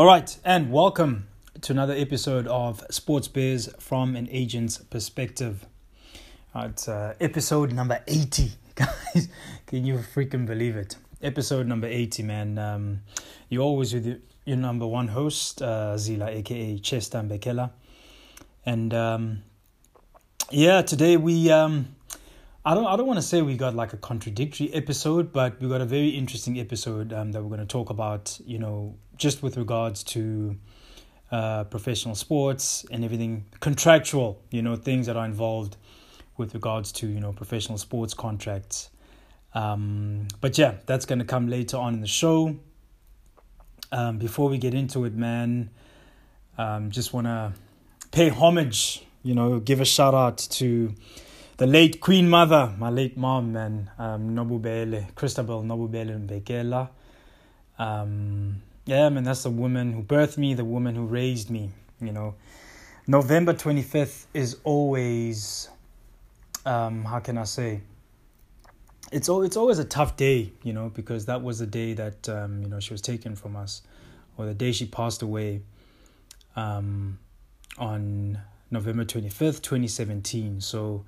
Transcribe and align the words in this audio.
All 0.00 0.06
right, 0.06 0.34
and 0.46 0.72
welcome 0.72 1.28
to 1.60 1.72
another 1.74 1.92
episode 1.92 2.46
of 2.46 2.82
Sports 2.88 3.28
Biz 3.28 3.74
from 3.78 4.16
an 4.16 4.30
agent's 4.30 4.78
perspective. 4.78 5.66
It's 6.54 6.88
uh, 6.88 7.12
episode 7.20 7.74
number 7.74 8.02
80, 8.08 8.50
guys. 8.76 9.28
Can 9.66 9.84
you 9.84 9.96
freaking 9.98 10.46
believe 10.46 10.74
it? 10.74 10.96
Episode 11.20 11.66
number 11.66 11.86
80, 11.86 12.22
man. 12.22 12.58
Um, 12.58 13.00
you're 13.50 13.62
always 13.62 13.92
with 13.92 14.06
your, 14.06 14.16
your 14.46 14.56
number 14.56 14.86
one 14.86 15.08
host, 15.08 15.60
uh, 15.60 15.96
Zila, 15.96 16.28
aka 16.28 16.78
Chester 16.78 17.18
Mbekela. 17.18 17.70
And 18.64 18.94
um, 18.94 19.42
yeah, 20.50 20.80
today 20.80 21.18
we. 21.18 21.50
Um, 21.50 21.94
I 22.64 22.74
don't 22.74 22.86
I 22.86 22.96
don't 22.96 23.06
want 23.06 23.18
to 23.18 23.26
say 23.26 23.42
we 23.42 23.56
got 23.56 23.74
like 23.74 23.92
a 23.92 23.98
contradictory 23.98 24.72
episode, 24.72 25.30
but 25.32 25.60
we 25.60 25.68
got 25.68 25.82
a 25.82 25.86
very 25.86 26.08
interesting 26.08 26.58
episode 26.58 27.12
um, 27.12 27.32
that 27.32 27.42
we're 27.42 27.48
going 27.48 27.60
to 27.60 27.66
talk 27.66 27.90
about. 27.90 28.38
You 28.46 28.58
know, 28.58 28.94
just 29.20 29.42
with 29.42 29.56
regards 29.56 30.02
to 30.02 30.56
uh, 31.30 31.64
professional 31.64 32.16
sports 32.16 32.84
and 32.90 33.04
everything 33.04 33.44
contractual. 33.60 34.42
You 34.50 34.62
know, 34.62 34.74
things 34.74 35.06
that 35.06 35.16
are 35.16 35.24
involved 35.24 35.76
with 36.36 36.54
regards 36.54 36.90
to 36.92 37.06
you 37.06 37.20
know 37.20 37.32
professional 37.32 37.78
sports 37.78 38.14
contracts. 38.14 38.90
Um, 39.54 40.26
but 40.40 40.58
yeah, 40.58 40.74
that's 40.86 41.06
going 41.06 41.18
to 41.20 41.24
come 41.24 41.48
later 41.48 41.76
on 41.76 41.94
in 41.94 42.00
the 42.00 42.08
show. 42.08 42.56
Um, 43.92 44.18
before 44.18 44.48
we 44.48 44.58
get 44.58 44.74
into 44.74 45.04
it, 45.04 45.14
man, 45.14 45.70
um, 46.56 46.90
just 46.90 47.12
want 47.12 47.26
to 47.26 47.52
pay 48.10 48.28
homage. 48.30 49.04
You 49.22 49.34
know, 49.34 49.60
give 49.60 49.80
a 49.80 49.84
shout 49.84 50.14
out 50.14 50.38
to 50.38 50.94
the 51.58 51.66
late 51.66 52.00
Queen 52.00 52.28
Mother, 52.28 52.72
my 52.78 52.88
late 52.88 53.18
mom, 53.18 53.52
man, 53.52 53.90
um, 53.98 54.34
Nobubele, 54.34 55.14
Christabel 55.14 55.62
Nobubele 55.62 56.26
Mbekela. 56.26 56.88
Um, 57.78 58.62
yeah, 58.86 59.08
man, 59.08 59.24
that's 59.24 59.42
the 59.42 59.50
woman 59.50 59.92
who 59.92 60.02
birthed 60.02 60.38
me, 60.38 60.54
the 60.54 60.64
woman 60.64 60.94
who 60.94 61.06
raised 61.06 61.50
me, 61.50 61.70
you 62.00 62.12
know. 62.12 62.34
November 63.06 63.52
25th 63.52 64.26
is 64.34 64.58
always, 64.64 65.68
um, 66.64 67.04
how 67.04 67.18
can 67.20 67.38
I 67.38 67.44
say, 67.44 67.80
it's, 69.12 69.28
all, 69.28 69.42
it's 69.42 69.56
always 69.56 69.78
a 69.78 69.84
tough 69.84 70.16
day, 70.16 70.52
you 70.62 70.72
know, 70.72 70.90
because 70.90 71.26
that 71.26 71.42
was 71.42 71.58
the 71.58 71.66
day 71.66 71.94
that, 71.94 72.28
um, 72.28 72.62
you 72.62 72.68
know, 72.68 72.80
she 72.80 72.94
was 72.94 73.00
taken 73.00 73.34
from 73.34 73.56
us, 73.56 73.82
or 74.36 74.46
the 74.46 74.54
day 74.54 74.72
she 74.72 74.86
passed 74.86 75.22
away 75.22 75.62
um, 76.56 77.18
on 77.78 78.38
November 78.70 79.04
25th, 79.04 79.62
2017. 79.62 80.60
So, 80.60 81.04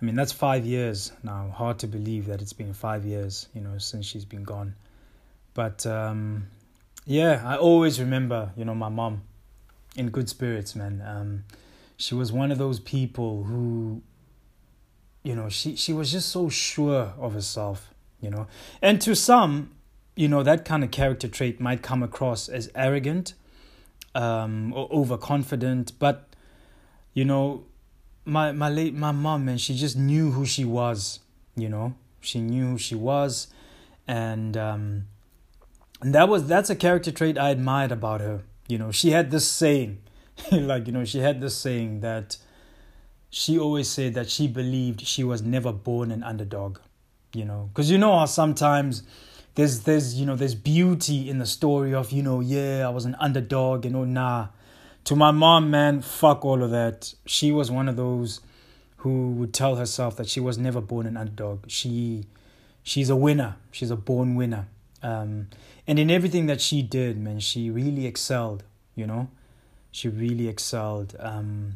I 0.00 0.04
mean, 0.04 0.16
that's 0.16 0.32
five 0.32 0.64
years 0.66 1.12
now. 1.22 1.48
Hard 1.54 1.78
to 1.80 1.86
believe 1.86 2.26
that 2.26 2.42
it's 2.42 2.52
been 2.52 2.74
five 2.74 3.04
years, 3.04 3.48
you 3.54 3.60
know, 3.60 3.78
since 3.78 4.06
she's 4.06 4.24
been 4.24 4.44
gone. 4.44 4.74
But 5.54 5.86
um, 5.86 6.48
yeah, 7.04 7.42
I 7.44 7.56
always 7.56 8.00
remember, 8.00 8.52
you 8.56 8.64
know, 8.64 8.74
my 8.74 8.88
mom 8.88 9.22
in 9.96 10.10
good 10.10 10.28
spirits, 10.28 10.74
man. 10.74 11.02
Um, 11.06 11.44
she 11.96 12.14
was 12.14 12.32
one 12.32 12.50
of 12.50 12.58
those 12.58 12.80
people 12.80 13.44
who, 13.44 14.02
you 15.22 15.34
know, 15.34 15.48
she, 15.48 15.76
she 15.76 15.92
was 15.92 16.10
just 16.10 16.28
so 16.28 16.48
sure 16.48 17.12
of 17.18 17.34
herself, 17.34 17.94
you 18.20 18.30
know. 18.30 18.46
And 18.82 19.00
to 19.02 19.14
some, 19.14 19.70
you 20.16 20.28
know, 20.28 20.42
that 20.42 20.64
kind 20.64 20.82
of 20.82 20.90
character 20.90 21.28
trait 21.28 21.60
might 21.60 21.82
come 21.82 22.02
across 22.02 22.48
as 22.48 22.70
arrogant 22.74 23.34
um, 24.14 24.72
or 24.72 24.88
overconfident. 24.90 25.92
But, 25.98 26.28
you 27.12 27.24
know, 27.24 27.64
my 28.24 28.52
my 28.52 28.68
late 28.68 28.94
my 28.94 29.12
mom 29.12 29.44
man 29.44 29.58
she 29.58 29.74
just 29.74 29.96
knew 29.96 30.30
who 30.32 30.46
she 30.46 30.64
was 30.64 31.20
you 31.56 31.68
know 31.68 31.94
she 32.20 32.40
knew 32.40 32.70
who 32.70 32.78
she 32.78 32.94
was 32.94 33.48
and 34.08 34.56
um 34.56 35.04
and 36.04 36.14
that 36.14 36.28
was 36.28 36.46
that's 36.46 36.70
a 36.70 36.76
character 36.76 37.10
trait 37.10 37.38
i 37.38 37.50
admired 37.50 37.90
about 37.90 38.20
her 38.20 38.42
you 38.68 38.78
know 38.78 38.90
she 38.90 39.10
had 39.10 39.30
this 39.30 39.50
saying 39.50 39.98
like 40.52 40.86
you 40.86 40.92
know 40.92 41.04
she 41.04 41.18
had 41.18 41.40
this 41.40 41.56
saying 41.56 42.00
that 42.00 42.36
she 43.30 43.58
always 43.58 43.88
said 43.88 44.14
that 44.14 44.30
she 44.30 44.46
believed 44.46 45.00
she 45.00 45.24
was 45.24 45.42
never 45.42 45.72
born 45.72 46.12
an 46.12 46.22
underdog 46.22 46.78
you 47.32 47.44
know 47.44 47.68
because 47.72 47.90
you 47.90 47.98
know 47.98 48.18
how 48.18 48.24
sometimes 48.24 49.02
there's 49.56 49.80
there's 49.80 50.14
you 50.14 50.26
know 50.26 50.36
there's 50.36 50.54
beauty 50.54 51.28
in 51.28 51.38
the 51.38 51.46
story 51.46 51.92
of 51.92 52.12
you 52.12 52.22
know 52.22 52.40
yeah 52.40 52.86
i 52.86 52.90
was 52.90 53.04
an 53.04 53.16
underdog 53.18 53.84
you 53.84 53.90
know 53.90 54.04
nah 54.04 54.46
to 55.04 55.14
my 55.14 55.30
mom, 55.30 55.70
man, 55.70 56.00
fuck 56.00 56.44
all 56.44 56.62
of 56.62 56.70
that. 56.70 57.14
She 57.26 57.52
was 57.52 57.70
one 57.70 57.88
of 57.88 57.96
those 57.96 58.40
who 58.98 59.32
would 59.32 59.52
tell 59.52 59.76
herself 59.76 60.16
that 60.16 60.28
she 60.28 60.40
was 60.40 60.56
never 60.56 60.80
born 60.80 61.06
an 61.06 61.16
underdog. 61.16 61.68
She 61.68 62.24
she's 62.82 63.10
a 63.10 63.16
winner. 63.16 63.56
She's 63.70 63.90
a 63.90 63.96
born 63.96 64.34
winner. 64.34 64.66
Um, 65.04 65.48
and 65.86 65.98
in 65.98 66.10
everything 66.10 66.46
that 66.46 66.60
she 66.60 66.82
did, 66.82 67.18
man, 67.18 67.38
she 67.38 67.70
really 67.70 68.06
excelled, 68.06 68.64
you 68.96 69.06
know? 69.06 69.28
She 69.92 70.08
really 70.08 70.48
excelled. 70.48 71.14
Um, 71.20 71.74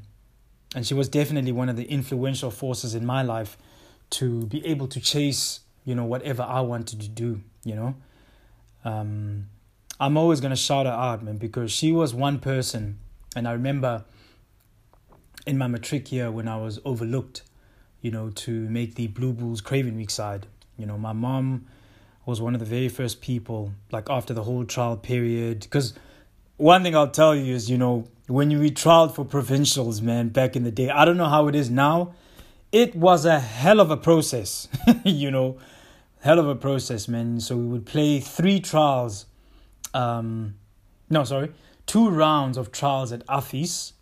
and 0.75 0.87
she 0.87 0.95
was 0.95 1.09
definitely 1.09 1.53
one 1.53 1.69
of 1.69 1.77
the 1.77 1.85
influential 1.85 2.51
forces 2.51 2.95
in 2.95 3.05
my 3.07 3.23
life 3.23 3.59
to 4.11 4.47
be 4.47 4.67
able 4.67 4.89
to 4.89 4.99
chase, 4.99 5.61
you 5.85 5.95
know, 5.95 6.07
whatever 6.07 6.43
I 6.43 6.63
wanted 6.63 7.01
to 7.03 7.09
do, 7.09 7.43
you 7.65 7.77
know? 7.77 7.95
Um, 8.85 9.49
I'm 10.01 10.17
always 10.17 10.41
going 10.41 10.51
to 10.51 10.57
shout 10.57 10.87
her 10.87 10.93
out, 10.93 11.23
man, 11.23 11.37
because 11.37 11.71
she 11.71 11.93
was 11.93 12.15
one 12.15 12.39
person 12.39 12.99
and 13.37 13.47
I 13.47 13.53
remember 13.53 14.05
in 15.47 15.59
my 15.59 15.67
matric 15.67 16.11
year 16.11 16.31
when 16.31 16.49
I 16.49 16.57
was 16.57 16.81
overlooked, 16.85 17.43
you 18.01 18.11
know, 18.11 18.31
to 18.31 18.51
make 18.69 18.95
the 18.95 19.09
Blue 19.09 19.33
Bulls 19.33 19.61
Craven 19.61 19.97
Week 19.97 20.11
side. 20.11 20.47
You 20.79 20.87
know, 20.87 20.97
my 20.97 21.13
mom 21.13 21.67
was 22.29 22.43
one 22.43 22.53
of 22.53 22.61
the 22.61 22.67
very 22.67 22.91
first 22.91 23.23
people, 23.23 23.73
like 23.91 24.11
after 24.11 24.35
the 24.35 24.43
whole 24.43 24.63
trial 24.63 24.99
period. 24.99 25.61
Because 25.61 25.95
one 26.59 26.83
thing 26.83 26.95
I'll 26.95 27.11
tell 27.11 27.35
you 27.35 27.55
is, 27.55 27.71
you 27.71 27.79
know, 27.79 28.07
when 28.27 28.51
you 28.51 28.59
trialed 28.71 29.15
for 29.15 29.25
provincials, 29.25 30.03
man, 30.03 30.29
back 30.29 30.55
in 30.55 30.63
the 30.63 30.71
day, 30.71 30.91
I 30.91 31.07
don't 31.07 31.17
know 31.17 31.31
how 31.31 31.49
it 31.49 31.55
is 31.55 31.71
now. 31.71 32.13
It 32.71 32.95
was 32.95 33.25
a 33.25 33.41
hell 33.41 33.81
of 33.81 33.91
a 33.91 33.97
process, 33.97 34.69
you 35.07 35.31
know, 35.31 35.57
hell 36.21 36.39
of 36.39 36.47
a 36.47 36.55
process, 36.55 37.09
man. 37.09 37.41
So 37.41 37.57
we 37.57 37.65
would 37.65 37.87
play 37.87 38.21
three 38.21 38.61
trials. 38.61 39.25
Um, 39.95 40.57
no, 41.09 41.25
sorry, 41.25 41.51
two 41.87 42.11
rounds 42.11 42.59
of 42.59 42.71
trials 42.71 43.11
at 43.11 43.27
Affies. 43.27 43.93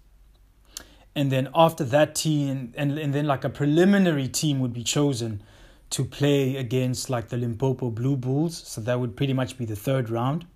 And 1.14 1.30
then 1.30 1.48
after 1.54 1.84
that 1.84 2.16
team, 2.16 2.74
and, 2.76 2.98
and 2.98 3.14
then 3.14 3.28
like 3.28 3.44
a 3.44 3.50
preliminary 3.50 4.26
team 4.26 4.58
would 4.58 4.72
be 4.72 4.82
chosen 4.82 5.44
to 5.90 6.04
play 6.04 6.56
against 6.56 7.10
like 7.10 7.28
the 7.28 7.36
Limpopo 7.36 7.90
Blue 7.90 8.16
Bulls. 8.16 8.56
So 8.66 8.80
that 8.82 8.98
would 8.98 9.16
pretty 9.16 9.32
much 9.32 9.56
be 9.56 9.64
the 9.64 9.76
third 9.76 10.10
round. 10.10 10.46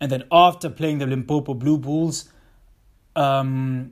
And 0.00 0.10
then 0.10 0.24
after 0.32 0.68
playing 0.68 0.98
the 0.98 1.06
Limpopo 1.06 1.54
Blue 1.54 1.78
Bulls, 1.78 2.28
um, 3.14 3.90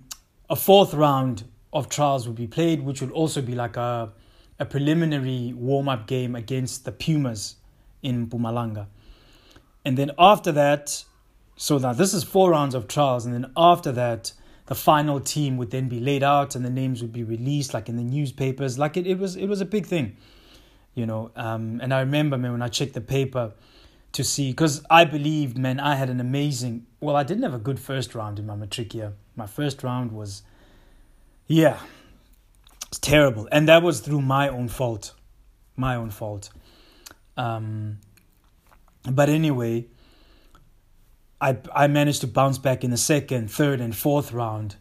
a 0.48 0.56
fourth 0.56 0.94
round 0.94 1.44
of 1.72 1.88
trials 1.88 2.26
would 2.26 2.36
be 2.36 2.46
played, 2.46 2.82
which 2.82 3.00
would 3.00 3.12
also 3.12 3.40
be 3.40 3.54
like 3.54 3.76
a, 3.76 4.12
a 4.58 4.64
preliminary 4.64 5.52
warm 5.52 5.88
up 5.88 6.06
game 6.06 6.34
against 6.34 6.84
the 6.84 6.92
Pumas 6.92 7.56
in 8.02 8.26
Mpumalanga. 8.26 8.86
And 9.84 9.96
then 9.96 10.10
after 10.18 10.52
that, 10.52 11.04
so 11.56 11.78
now 11.78 11.92
this 11.92 12.12
is 12.12 12.24
four 12.24 12.50
rounds 12.50 12.74
of 12.74 12.88
trials, 12.88 13.24
and 13.24 13.34
then 13.34 13.52
after 13.56 13.92
that, 13.92 14.32
the 14.66 14.74
final 14.74 15.20
team 15.20 15.56
would 15.56 15.70
then 15.70 15.88
be 15.88 16.00
laid 16.00 16.22
out, 16.22 16.54
and 16.54 16.64
the 16.64 16.70
names 16.70 17.02
would 17.02 17.12
be 17.12 17.22
released, 17.22 17.74
like 17.74 17.88
in 17.88 17.96
the 17.96 18.02
newspapers. 18.02 18.78
Like 18.78 18.96
it, 18.96 19.06
it 19.06 19.18
was, 19.18 19.36
it 19.36 19.46
was 19.46 19.60
a 19.60 19.64
big 19.64 19.86
thing, 19.86 20.16
you 20.94 21.06
know. 21.06 21.30
Um, 21.36 21.80
and 21.82 21.92
I 21.92 22.00
remember, 22.00 22.36
man, 22.38 22.52
when 22.52 22.62
I 22.62 22.68
checked 22.68 22.94
the 22.94 23.00
paper 23.00 23.52
to 24.12 24.24
see, 24.24 24.50
because 24.50 24.84
I 24.90 25.04
believed, 25.04 25.56
man, 25.56 25.80
I 25.80 25.94
had 25.94 26.10
an 26.10 26.20
amazing. 26.20 26.86
Well, 27.00 27.16
I 27.16 27.22
didn't 27.22 27.42
have 27.44 27.54
a 27.54 27.58
good 27.58 27.78
first 27.78 28.14
round 28.14 28.38
in 28.38 28.46
my 28.46 28.54
matric 28.54 28.94
year. 28.94 29.14
My 29.36 29.46
first 29.46 29.82
round 29.82 30.12
was, 30.12 30.42
yeah, 31.46 31.78
it's 32.88 32.98
terrible, 32.98 33.48
and 33.50 33.68
that 33.68 33.82
was 33.82 34.00
through 34.00 34.22
my 34.22 34.48
own 34.48 34.68
fault, 34.68 35.14
my 35.76 35.94
own 35.94 36.10
fault. 36.10 36.50
Um, 37.36 37.98
but 39.08 39.28
anyway 39.28 39.86
I 41.40 41.56
I 41.74 41.86
managed 41.86 42.20
to 42.20 42.26
bounce 42.26 42.58
back 42.58 42.84
in 42.84 42.90
the 42.90 42.96
second, 42.96 43.50
third, 43.50 43.80
and 43.80 43.96
fourth 43.96 44.32
round, 44.32 44.76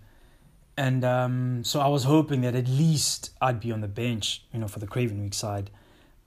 and 0.78 1.06
um, 1.06 1.64
so 1.64 1.80
I 1.80 1.88
was 1.88 2.04
hoping 2.04 2.42
that 2.42 2.56
at 2.56 2.68
least 2.68 3.32
I'd 3.42 3.60
be 3.60 3.72
on 3.72 3.82
the 3.82 3.88
bench, 3.88 4.44
you 4.52 4.60
know, 4.60 4.68
for 4.68 4.80
the 4.80 4.88
Craven 4.88 5.22
Week 5.22 5.34
side, 5.34 5.72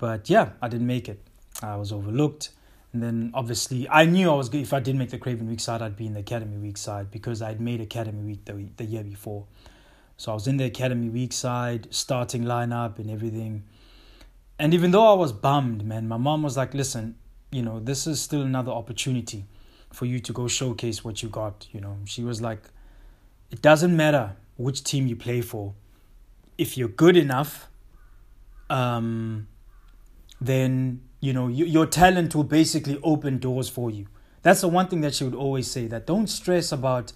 but 0.03 0.29
yeah, 0.29 0.51
I 0.61 0.67
didn't 0.67 0.89
make 0.89 1.09
it. 1.09 1.21
I 1.63 1.77
was 1.77 1.93
overlooked, 1.93 2.51
and 2.93 3.01
then 3.01 3.31
obviously 3.35 3.89
I 3.89 4.05
knew 4.05 4.29
I 4.29 4.35
was 4.35 4.49
good. 4.49 4.63
If 4.63 4.73
I 4.73 4.81
didn't 4.81 4.99
make 4.99 5.11
the 5.11 5.19
Craven 5.19 5.49
Week 5.49 5.61
side, 5.61 5.81
I'd 5.81 5.97
be 5.97 6.07
in 6.07 6.15
the 6.15 6.19
Academy 6.19 6.57
Week 6.57 6.77
side 6.77 7.09
because 7.13 7.41
I'd 7.41 7.61
made 7.61 7.81
Academy 7.81 8.25
Week 8.25 8.45
the 8.45 8.67
the 8.79 8.85
year 8.85 9.05
before, 9.05 9.47
so 10.17 10.33
I 10.33 10.35
was 10.35 10.49
in 10.49 10.57
the 10.57 10.65
Academy 10.65 11.09
Week 11.09 11.33
side, 11.33 11.87
starting 11.91 12.43
lineup 12.43 12.99
and 12.99 13.09
everything. 13.09 13.63
And 14.59 14.75
even 14.75 14.91
though 14.91 15.07
I 15.07 15.15
was 15.15 15.33
bummed, 15.33 15.85
man, 15.85 16.09
my 16.09 16.17
mom 16.17 16.43
was 16.43 16.57
like, 16.57 16.75
"Listen, 16.75 17.15
you 17.53 17.63
know, 17.63 17.79
this 17.79 18.09
is 18.09 18.21
still 18.21 18.43
another 18.43 18.73
opportunity." 18.73 19.47
for 19.93 20.07
you 20.07 20.19
to 20.19 20.33
go 20.33 20.49
showcase 20.49 21.05
what 21.05 21.23
you 21.23 21.29
got. 21.29 21.69
You 21.71 21.83
know, 21.83 21.99
she 22.07 22.25
was 22.25 22.41
like, 22.41 22.63
it 23.51 23.61
doesn't 23.61 23.95
matter 23.95 24.37
which 24.57 24.83
team 24.83 25.07
you 25.07 25.17
play 25.17 25.43
for. 25.43 25.75
If 26.57 26.79
you're 26.79 26.89
good 26.89 27.15
enough, 27.17 27.69
um, 28.71 29.49
then 30.47 31.03
you 31.21 31.33
know 31.33 31.49
you, 31.49 31.65
your 31.65 31.87
talent 31.87 32.35
will 32.35 32.45
basically 32.45 32.99
open 33.03 33.39
doors 33.39 33.69
for 33.69 33.91
you. 33.91 34.07
That's 34.43 34.61
the 34.61 34.69
one 34.69 34.89
thing 34.89 35.01
that 35.03 35.15
she 35.15 35.25
would 35.25 35.35
always 35.35 35.71
say 35.71 35.87
that 35.87 36.07
don't 36.07 36.27
stress 36.27 36.73
about 36.73 37.13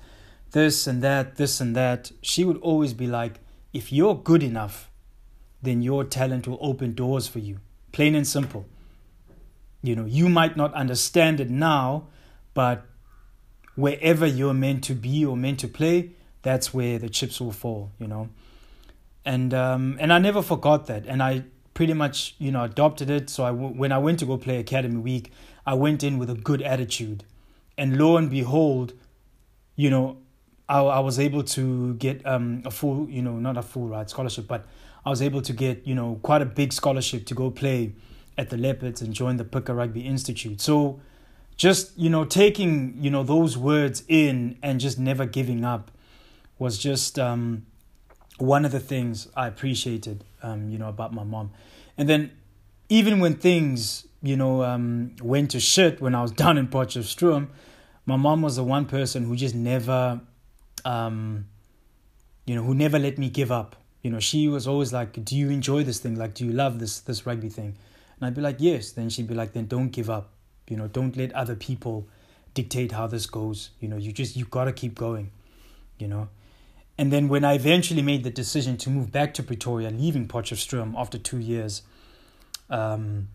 this 0.53 0.87
and 0.87 1.03
that, 1.03 1.37
this 1.37 1.61
and 1.61 1.75
that. 1.75 2.13
She 2.23 2.45
would 2.45 2.59
always 2.59 2.95
be 2.95 3.07
like, 3.07 3.41
if 3.73 3.93
you're 3.93 4.15
good 4.15 4.43
enough, 4.43 4.91
then 5.61 5.83
your 5.83 6.05
talent 6.05 6.47
will 6.47 6.59
open 6.61 6.95
doors 6.95 7.27
for 7.27 7.41
you. 7.41 7.59
Plain 7.93 8.15
and 8.15 8.27
simple. 8.27 8.67
You 9.83 9.97
know, 9.97 10.05
you 10.05 10.29
might 10.29 10.57
not 10.57 10.73
understand 10.75 11.41
it 11.41 11.51
now, 11.51 12.09
but 12.55 12.87
wherever 13.75 14.27
you're 14.27 14.55
meant 14.55 14.85
to 14.85 14.95
be 14.95 15.25
or 15.25 15.37
meant 15.37 15.61
to 15.61 15.69
play, 15.69 16.13
that's 16.43 16.73
where 16.73 16.99
the 16.99 17.09
chips 17.09 17.41
will 17.41 17.53
fall, 17.53 17.91
you 17.99 18.07
know. 18.07 18.29
And 19.25 19.53
um, 19.53 19.97
and 20.01 20.13
I 20.13 20.19
never 20.19 20.41
forgot 20.41 20.87
that, 20.87 21.05
and 21.07 21.21
I 21.21 21.45
pretty 21.77 21.93
much 21.93 22.35
you 22.39 22.51
know 22.51 22.65
adopted 22.65 23.09
it. 23.11 23.31
So 23.31 23.45
I 23.45 23.53
when 23.53 23.93
I 23.93 23.99
went 23.99 24.19
to 24.21 24.27
go 24.27 24.37
play 24.39 24.59
academy 24.59 24.97
week, 24.97 25.31
I 25.65 25.75
went 25.75 26.03
in 26.03 26.19
with 26.19 26.31
a 26.31 26.35
good 26.35 26.63
attitude, 26.63 27.23
and 27.79 27.99
lo 27.99 28.17
and 28.17 28.29
behold, 28.29 28.95
you 29.77 29.91
know, 29.91 30.17
I, 30.69 30.81
I 30.81 30.99
was 31.01 31.21
able 31.21 31.45
to 31.45 31.95
get 31.95 32.27
um, 32.27 32.63
a 32.65 32.71
full 32.73 33.09
you 33.09 33.23
know 33.23 33.39
not 33.39 33.57
a 33.57 33.63
full 33.63 33.89
ride 33.89 34.11
scholarship, 34.11 34.49
but 34.49 34.67
I 35.05 35.11
was 35.11 35.23
able 35.23 35.43
to 35.43 35.53
get 35.53 35.87
you 35.87 35.95
know 35.95 36.19
quite 36.23 36.43
a 36.43 36.47
big 36.47 36.73
scholarship 36.73 37.27
to 37.27 37.35
go 37.35 37.51
play 37.51 37.93
at 38.39 38.51
the 38.51 38.57
Leopards 38.57 39.03
and 39.03 39.13
join 39.15 39.37
the 39.37 39.45
Picker 39.45 39.75
Rugby 39.75 40.01
Institute. 40.01 40.61
So 40.63 40.99
just 41.59 41.97
you 41.99 42.09
know 42.09 42.25
taking 42.25 42.97
you 42.99 43.11
know 43.11 43.23
those 43.23 43.59
words 43.59 44.03
in 44.09 44.59
and 44.63 44.81
just 44.81 44.99
never 44.99 45.27
giving 45.27 45.63
up 45.63 45.91
was 46.59 46.79
just 46.79 47.19
um, 47.19 47.67
one 48.39 48.65
of 48.65 48.73
the 48.73 48.81
things 48.81 49.29
I 49.37 49.47
appreciated, 49.47 50.25
um, 50.47 50.71
you 50.71 50.79
know, 50.79 50.89
about 50.89 51.13
my 51.13 51.25
mom. 51.25 51.51
And 51.99 52.09
then 52.09 52.31
even 52.89 53.21
when 53.21 53.35
things, 53.35 54.07
you 54.23 54.37
know, 54.37 54.63
um, 54.63 55.17
went 55.21 55.51
to 55.53 55.61
shit 55.61 56.01
when 56.01 56.15
I 56.15 56.23
was 56.23 56.31
down 56.43 56.57
in 56.57 56.69
Potchefstroom, 56.69 57.49
my 58.07 58.17
mom 58.17 58.43
was 58.43 58.57
the 58.57 58.65
one 58.65 58.87
person 58.87 59.25
who 59.25 59.35
just 59.35 59.55
never, 59.55 60.21
um, 60.85 61.47
you 62.47 62.55
know, 62.55 62.63
who 62.63 62.75
never 62.75 62.99
let 62.99 63.19
me 63.19 63.29
give 63.29 63.51
up. 63.51 63.77
You 64.03 64.11
know, 64.13 64.21
she 64.21 64.47
was 64.47 64.69
always 64.69 64.93
like, 64.93 65.25
"Do 65.25 65.37
you 65.37 65.51
enjoy 65.51 65.83
this 65.83 65.99
thing? 65.99 66.15
Like, 66.15 66.35
do 66.35 66.47
you 66.47 66.53
love 66.53 66.79
this 66.79 67.01
this 67.01 67.27
rugby 67.27 67.49
thing?" 67.49 67.75
And 68.17 68.27
I'd 68.27 68.35
be 68.35 68.41
like, 68.41 68.59
"Yes." 68.61 68.93
Then 68.93 69.11
she'd 69.11 69.27
be 69.27 69.35
like, 69.35 69.53
"Then 69.53 69.67
don't 69.67 69.89
give 69.89 70.09
up. 70.09 70.31
You 70.69 70.77
know, 70.77 70.87
don't 70.87 71.17
let 71.17 71.33
other 71.33 71.57
people 71.57 72.07
dictate 72.55 72.93
how 72.93 73.09
this 73.09 73.27
goes. 73.27 73.71
You 73.81 73.89
know, 73.89 73.97
you 73.97 74.13
just 74.13 74.37
you 74.37 74.45
gotta 74.45 74.73
keep 74.73 74.95
going. 74.95 75.33
You 75.99 76.07
know." 76.07 76.29
And 76.99 77.13
then 77.13 77.29
when 77.29 77.45
I 77.45 77.55
eventually 77.55 78.03
made 78.03 78.25
the 78.25 78.31
decision 78.31 78.77
to 78.79 78.91
move 78.91 79.13
back 79.13 79.35
to 79.35 79.43
Pretoria, 79.43 79.91
leaving 79.91 80.27
Potchefstroom 80.27 80.95
after 80.97 81.19
two 81.19 81.39
years, 81.39 81.83
um, 82.71 83.29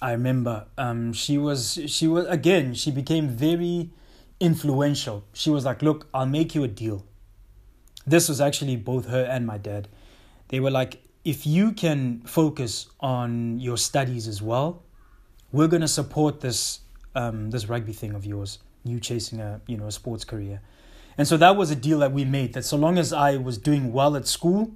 I 0.00 0.12
remember 0.12 0.66
um, 0.78 1.12
she 1.12 1.38
was 1.38 1.78
she 1.86 2.08
was 2.08 2.26
again 2.26 2.74
she 2.74 2.90
became 2.90 3.28
very 3.28 3.90
influential. 4.40 5.24
She 5.32 5.50
was 5.50 5.64
like, 5.64 5.82
"Look, 5.82 6.08
I'll 6.12 6.26
make 6.26 6.54
you 6.54 6.64
a 6.64 6.68
deal." 6.68 7.04
This 8.04 8.28
was 8.28 8.40
actually 8.40 8.76
both 8.76 9.06
her 9.06 9.24
and 9.24 9.46
my 9.46 9.58
dad. 9.58 9.86
They 10.48 10.58
were 10.58 10.70
like, 10.70 11.02
"If 11.24 11.46
you 11.46 11.70
can 11.72 12.22
focus 12.22 12.88
on 12.98 13.60
your 13.60 13.76
studies 13.76 14.26
as 14.26 14.42
well, 14.42 14.82
we're 15.52 15.68
gonna 15.68 15.86
support 15.86 16.40
this 16.40 16.80
um, 17.14 17.50
this 17.50 17.68
rugby 17.68 17.92
thing 17.92 18.14
of 18.14 18.24
yours. 18.24 18.58
You 18.84 18.98
chasing 18.98 19.40
a 19.40 19.60
you 19.68 19.76
know 19.76 19.86
a 19.86 19.92
sports 19.92 20.24
career." 20.24 20.62
And 21.18 21.28
so 21.28 21.36
that 21.36 21.56
was 21.56 21.70
a 21.70 21.76
deal 21.76 21.98
that 22.00 22.12
we 22.12 22.24
made 22.24 22.54
that 22.54 22.64
so 22.64 22.76
long 22.76 22.98
as 22.98 23.12
I 23.12 23.36
was 23.36 23.58
doing 23.58 23.92
well 23.92 24.16
at 24.16 24.26
school, 24.26 24.72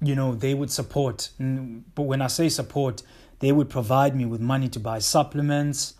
you 0.00 0.14
know, 0.14 0.34
they 0.34 0.54
would 0.54 0.70
support. 0.70 1.30
But 1.38 2.02
when 2.02 2.22
I 2.22 2.26
say 2.26 2.48
support, 2.48 3.02
they 3.40 3.52
would 3.52 3.68
provide 3.68 4.16
me 4.16 4.24
with 4.24 4.40
money 4.40 4.68
to 4.70 4.80
buy 4.80 4.98
supplements. 4.98 5.94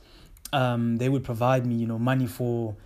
Um, 0.53 0.97
they 0.97 1.09
would 1.09 1.25
provide 1.25 1.67
me, 1.67 1.77
you 1.77 1.87
know, 1.87 1.99
money 1.99 2.27
for, 2.27 2.77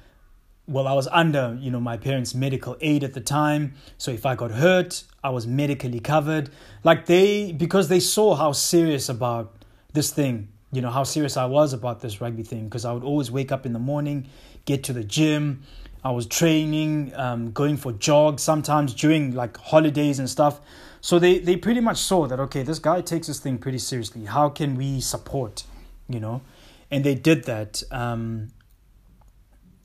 well, 0.67 0.87
I 0.89 0.93
was 0.93 1.07
under, 1.09 1.57
you 1.61 1.71
know, 1.71 1.81
my 1.81 1.97
parents' 1.97 2.35
medical 2.35 2.77
aid 2.81 3.05
at 3.05 3.15
the 3.15 3.21
time. 3.21 3.75
So 3.97 4.11
if 4.11 4.27
I 4.27 4.35
got 4.35 4.51
hurt, 4.51 5.05
I 5.23 5.31
was 5.31 5.47
medically 5.47 6.01
covered. 6.01 6.51
Like 6.83 7.07
they, 7.07 7.53
because 7.53 7.89
they 7.89 8.01
saw 8.01 8.35
how 8.35 8.53
serious 8.53 9.09
about 9.09 9.55
this 9.93 10.11
thing, 10.11 10.49
you 10.73 10.83
know, 10.83 10.91
how 10.91 11.05
serious 11.05 11.37
I 11.37 11.47
was 11.47 11.73
about 11.73 12.01
this 12.01 12.21
rugby 12.21 12.43
thing. 12.43 12.65
Because 12.65 12.85
I 12.85 12.93
would 12.93 13.05
always 13.05 13.31
wake 13.31 13.53
up 13.53 13.65
in 13.65 13.73
the 13.73 13.79
morning, 13.79 14.29
get 14.65 14.83
to 14.85 14.93
the 14.93 15.05
gym, 15.05 15.63
I 16.05 16.11
was 16.11 16.27
training, 16.27 17.13
um, 17.17 17.53
going 17.53 17.79
for 17.79 17.93
jogs 17.93 18.43
sometimes 18.43 18.93
during 18.95 19.35
like 19.35 19.57
holidays 19.57 20.19
and 20.19 20.29
stuff. 20.29 20.61
So 21.01 21.19
they, 21.19 21.39
they 21.39 21.57
pretty 21.57 21.81
much 21.81 21.99
saw 21.99 22.27
that, 22.27 22.39
okay, 22.41 22.63
this 22.63 22.79
guy 22.79 23.01
takes 23.01 23.27
this 23.27 23.41
thing 23.41 23.59
pretty 23.59 23.79
seriously. 23.79 24.27
How 24.27 24.49
can 24.51 24.75
we 24.75 25.01
support, 25.01 25.65
you 26.09 26.21
know? 26.21 26.43
And 26.91 27.05
they 27.05 27.15
did 27.15 27.45
that. 27.45 27.83
Um, 27.91 28.53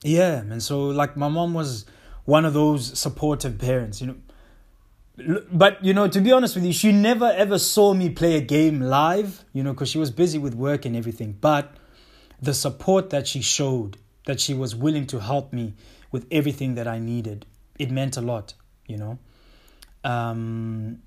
yeah, 0.02 0.40
and 0.40 0.62
so 0.62 0.86
like 0.88 1.16
my 1.16 1.28
mom 1.28 1.54
was 1.54 1.86
one 2.24 2.44
of 2.44 2.52
those 2.52 2.98
supportive 2.98 3.58
parents, 3.58 4.00
you 4.00 4.06
know. 4.08 4.16
But, 5.52 5.84
you 5.84 5.92
know, 5.92 6.08
to 6.08 6.20
be 6.20 6.32
honest 6.32 6.54
with 6.54 6.64
you, 6.64 6.72
she 6.72 6.92
never 6.92 7.30
ever 7.30 7.58
saw 7.58 7.92
me 7.92 8.08
play 8.08 8.36
a 8.36 8.40
game 8.40 8.80
live, 8.80 9.44
you 9.52 9.62
know, 9.62 9.72
because 9.72 9.90
she 9.90 9.98
was 9.98 10.10
busy 10.10 10.38
with 10.38 10.54
work 10.54 10.86
and 10.86 10.96
everything. 10.96 11.36
But 11.38 11.74
the 12.40 12.54
support 12.54 13.10
that 13.10 13.26
she 13.26 13.42
showed, 13.42 13.98
that 14.26 14.40
she 14.40 14.54
was 14.54 14.74
willing 14.74 15.06
to 15.08 15.20
help 15.20 15.52
me 15.52 15.74
with 16.10 16.26
everything 16.30 16.74
that 16.74 16.86
I 16.86 16.98
needed. 16.98 17.46
It 17.78 17.90
meant 17.90 18.16
a 18.16 18.20
lot, 18.20 18.54
you 18.86 18.96
know. 18.96 19.18
Um, 20.04 21.02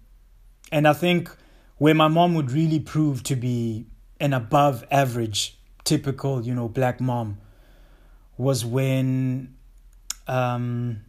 and 0.71 0.87
I 0.87 0.93
think 0.93 1.29
where 1.77 1.95
my 1.95 2.07
mom 2.07 2.35
would 2.35 2.51
really 2.51 2.79
prove 2.79 3.23
to 3.23 3.35
be 3.35 3.85
an 4.19 4.33
above 4.33 4.85
average, 4.89 5.57
typical, 5.83 6.41
you 6.45 6.53
know, 6.53 6.67
black 6.67 7.01
mom 7.01 7.37
was 8.37 8.65
when 8.65 9.53
um, 10.27 11.01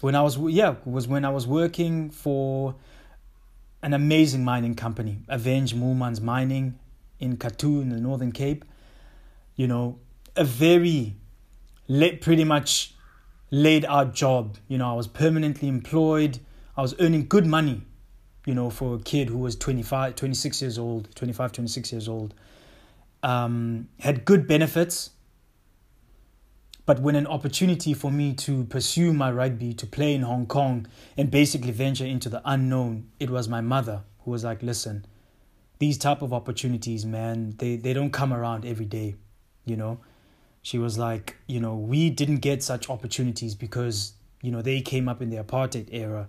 when 0.00 0.14
I 0.14 0.22
was 0.22 0.36
yeah 0.36 0.74
was 0.84 1.06
when 1.08 1.24
I 1.24 1.30
was 1.30 1.46
working 1.46 2.10
for 2.10 2.74
an 3.82 3.92
amazing 3.92 4.44
mining 4.44 4.74
company, 4.74 5.18
Aveng 5.28 5.72
Moolmans 5.74 6.20
Mining 6.20 6.78
in 7.20 7.36
Kathu 7.36 7.80
in 7.82 7.90
the 7.90 8.00
Northern 8.00 8.32
Cape. 8.32 8.64
You 9.54 9.68
know, 9.68 9.98
a 10.34 10.44
very 10.44 11.14
pretty 11.88 12.44
much 12.44 12.94
laid 13.56 13.84
out 13.86 14.14
job. 14.14 14.58
You 14.68 14.78
know, 14.78 14.90
I 14.90 14.94
was 14.94 15.08
permanently 15.08 15.68
employed. 15.68 16.38
I 16.76 16.82
was 16.82 16.94
earning 17.00 17.26
good 17.26 17.46
money, 17.46 17.82
you 18.44 18.54
know, 18.54 18.70
for 18.70 18.96
a 18.96 18.98
kid 18.98 19.28
who 19.28 19.38
was 19.38 19.56
25, 19.56 20.14
26 20.14 20.62
years 20.62 20.78
old, 20.78 21.14
25, 21.14 21.52
26 21.52 21.92
years 21.92 22.08
old. 22.08 22.34
Um, 23.22 23.88
had 24.00 24.24
good 24.24 24.46
benefits. 24.46 25.10
But 26.84 27.00
when 27.00 27.16
an 27.16 27.26
opportunity 27.26 27.94
for 27.94 28.12
me 28.12 28.32
to 28.34 28.64
pursue 28.64 29.12
my 29.12 29.32
rugby, 29.32 29.72
to 29.74 29.86
play 29.86 30.14
in 30.14 30.22
Hong 30.22 30.46
Kong, 30.46 30.86
and 31.16 31.30
basically 31.30 31.72
venture 31.72 32.04
into 32.04 32.28
the 32.28 32.40
unknown, 32.44 33.08
it 33.18 33.28
was 33.28 33.48
my 33.48 33.60
mother 33.60 34.02
who 34.20 34.30
was 34.30 34.44
like, 34.44 34.62
listen, 34.62 35.04
these 35.78 35.98
type 35.98 36.22
of 36.22 36.32
opportunities, 36.32 37.04
man, 37.04 37.54
they, 37.58 37.74
they 37.74 37.92
don't 37.92 38.12
come 38.12 38.32
around 38.32 38.64
every 38.64 38.86
day, 38.86 39.16
you 39.64 39.76
know? 39.76 39.98
She 40.66 40.78
was 40.78 40.98
like, 40.98 41.36
you 41.46 41.60
know, 41.60 41.76
we 41.76 42.10
didn't 42.10 42.38
get 42.38 42.60
such 42.60 42.90
opportunities 42.90 43.54
because, 43.54 44.14
you 44.42 44.50
know, 44.50 44.62
they 44.62 44.80
came 44.80 45.08
up 45.08 45.22
in 45.22 45.30
the 45.30 45.36
apartheid 45.36 45.86
era. 45.92 46.26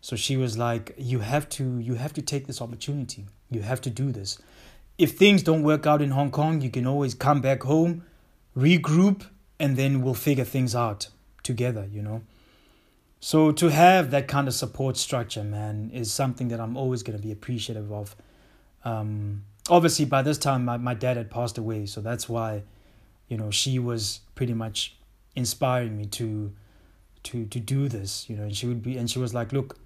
So 0.00 0.16
she 0.16 0.38
was 0.38 0.56
like, 0.56 0.94
you 0.96 1.18
have 1.18 1.46
to 1.50 1.78
you 1.78 1.96
have 1.96 2.14
to 2.14 2.22
take 2.22 2.46
this 2.46 2.62
opportunity. 2.62 3.26
You 3.50 3.60
have 3.60 3.82
to 3.82 3.90
do 3.90 4.12
this. 4.12 4.38
If 4.96 5.18
things 5.18 5.42
don't 5.42 5.62
work 5.62 5.86
out 5.86 6.00
in 6.00 6.12
Hong 6.12 6.30
Kong, 6.30 6.62
you 6.62 6.70
can 6.70 6.86
always 6.86 7.12
come 7.12 7.42
back 7.42 7.64
home, 7.64 8.06
regroup, 8.56 9.26
and 9.58 9.76
then 9.76 10.00
we'll 10.00 10.14
figure 10.14 10.46
things 10.46 10.74
out 10.74 11.08
together, 11.42 11.86
you 11.92 12.00
know. 12.00 12.22
So 13.20 13.52
to 13.52 13.68
have 13.68 14.10
that 14.10 14.26
kind 14.26 14.48
of 14.48 14.54
support 14.54 14.96
structure, 14.96 15.44
man, 15.44 15.90
is 15.92 16.10
something 16.10 16.48
that 16.48 16.60
I'm 16.60 16.78
always 16.78 17.02
going 17.02 17.18
to 17.18 17.22
be 17.22 17.30
appreciative 17.30 17.92
of. 17.92 18.16
Um, 18.86 19.44
obviously, 19.68 20.06
by 20.06 20.22
this 20.22 20.38
time, 20.38 20.64
my, 20.64 20.78
my 20.78 20.94
dad 20.94 21.18
had 21.18 21.30
passed 21.30 21.58
away, 21.58 21.84
so 21.84 22.00
that's 22.00 22.26
why 22.26 22.62
you 23.28 23.36
know 23.36 23.50
she 23.50 23.78
was 23.78 24.20
pretty 24.34 24.54
much 24.54 24.96
inspiring 25.34 25.96
me 25.96 26.06
to 26.06 26.52
to 27.22 27.44
to 27.46 27.58
do 27.58 27.88
this 27.88 28.28
you 28.28 28.36
know 28.36 28.44
and 28.44 28.56
she 28.56 28.66
would 28.66 28.82
be 28.82 28.96
and 28.96 29.10
she 29.10 29.18
was 29.18 29.34
like 29.34 29.52
look 29.52 29.78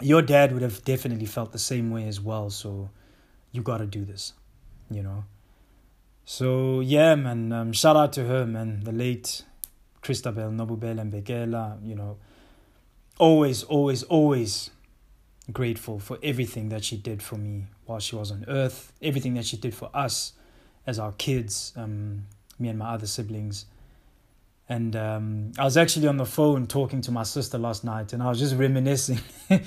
your 0.00 0.22
dad 0.22 0.52
would 0.52 0.62
have 0.62 0.84
definitely 0.84 1.26
felt 1.26 1.52
the 1.52 1.58
same 1.58 1.90
way 1.90 2.06
as 2.06 2.20
well 2.20 2.50
so 2.50 2.88
you 3.52 3.62
got 3.62 3.78
to 3.78 3.86
do 3.86 4.04
this 4.04 4.32
you 4.90 5.02
know. 5.02 5.24
So 6.24 6.80
yeah 6.80 7.14
man 7.14 7.52
um, 7.52 7.72
shout 7.72 7.96
out 7.96 8.12
to 8.14 8.24
her 8.24 8.46
man 8.46 8.80
the 8.84 8.92
late 8.92 9.44
Christabel 10.02 10.50
Nobubele 10.50 11.10
Mbekela 11.10 11.78
you 11.86 11.94
know. 11.94 12.18
Always 13.18 13.64
always 13.64 14.02
always 14.04 14.70
grateful 15.52 15.98
for 15.98 16.18
everything 16.22 16.68
that 16.68 16.84
she 16.84 16.96
did 16.96 17.22
for 17.22 17.36
me 17.36 17.66
while 17.86 17.98
she 17.98 18.14
was 18.14 18.30
on 18.30 18.44
earth 18.48 18.92
everything 19.00 19.32
that 19.32 19.46
she 19.46 19.56
did 19.56 19.74
for 19.74 19.88
us 19.94 20.34
as 20.88 20.98
our 20.98 21.12
kids, 21.12 21.74
um, 21.76 22.24
me 22.58 22.70
and 22.70 22.78
my 22.78 22.94
other 22.94 23.06
siblings. 23.06 23.66
And 24.70 24.96
um, 24.96 25.52
I 25.58 25.64
was 25.64 25.76
actually 25.76 26.08
on 26.08 26.16
the 26.16 26.24
phone 26.24 26.66
talking 26.66 27.02
to 27.02 27.12
my 27.12 27.24
sister 27.24 27.58
last 27.58 27.84
night, 27.84 28.14
and 28.14 28.22
I 28.22 28.28
was 28.30 28.38
just 28.38 28.56
reminiscing 28.56 29.20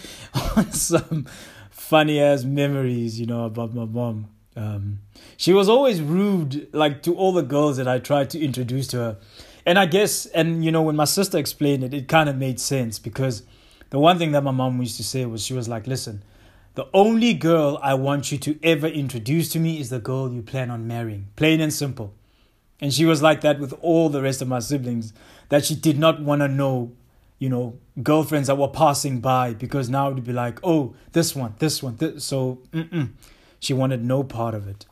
on 0.58 0.72
some 0.72 1.28
funny 1.70 2.20
ass 2.20 2.44
memories, 2.44 3.20
you 3.20 3.28
know, 3.28 3.46
about 3.46 3.74
my 3.76 3.86
mom. 3.86 4.30
Um, 4.56 5.00
she 5.38 5.54
was 5.54 5.70
always 5.70 6.02
rude, 6.02 6.74
like 6.74 7.04
to 7.04 7.16
all 7.16 7.34
the 7.34 7.44
girls 7.44 7.78
that 7.78 7.88
I 7.88 8.00
tried 8.00 8.32
to 8.32 8.40
introduce 8.40 8.88
to 8.88 8.98
her. 8.98 9.18
And 9.64 9.78
I 9.78 9.86
guess, 9.86 10.26
and 10.26 10.66
you 10.66 10.72
know, 10.72 10.82
when 10.82 10.96
my 10.96 11.06
sister 11.06 11.38
explained 11.38 11.84
it, 11.84 11.94
it 11.94 12.08
kind 12.08 12.30
of 12.30 12.36
made 12.36 12.60
sense 12.60 12.98
because 12.98 13.44
the 13.92 14.00
one 14.00 14.18
thing 14.18 14.32
that 14.32 14.44
my 14.44 14.52
mom 14.52 14.80
used 14.80 14.98
to 14.98 15.04
say 15.04 15.26
was 15.28 15.46
she 15.46 15.54
was 15.54 15.70
like, 15.70 15.86
listen, 15.86 16.24
the 16.76 16.88
only 16.94 17.34
girl 17.34 17.80
I 17.82 17.94
want 17.96 18.32
you 18.32 18.38
to 18.40 18.60
ever 18.64 18.88
introduce 18.88 19.50
to 19.50 19.60
me 19.60 19.80
is 19.80 19.90
the 19.90 20.00
girl 20.00 20.32
you 20.32 20.42
plan 20.42 20.72
on 20.72 20.88
marrying. 20.88 21.28
Plain 21.36 21.60
and 21.60 21.74
simple. 21.74 22.14
And 22.80 22.94
she 22.94 23.06
was 23.06 23.22
like 23.22 23.42
that 23.42 23.60
with 23.60 23.74
all 23.82 24.10
the 24.10 24.22
rest 24.22 24.42
of 24.42 24.48
my 24.48 24.60
siblings, 24.60 25.14
that 25.50 25.66
she 25.66 25.76
did 25.76 26.00
not 26.00 26.22
want 26.22 26.42
to 26.42 26.48
know, 26.48 26.94
you 27.40 27.50
know, 27.50 27.78
girlfriends 28.02 28.48
that 28.48 28.56
were 28.56 28.68
passing 28.68 29.20
by 29.20 29.54
because 29.54 29.90
now 29.90 30.10
it 30.10 30.16
would 30.16 30.24
be 30.24 30.34
like, 30.34 30.60
oh, 30.64 30.96
this 31.12 31.36
one, 31.36 31.56
this 31.60 31.84
one. 31.84 31.98
This. 31.98 32.24
So 32.24 32.60
mm-mm. 32.72 33.12
she 33.60 33.74
wanted 33.74 34.04
no 34.04 34.24
part 34.24 34.56
of 34.56 34.68
it. 34.68 34.86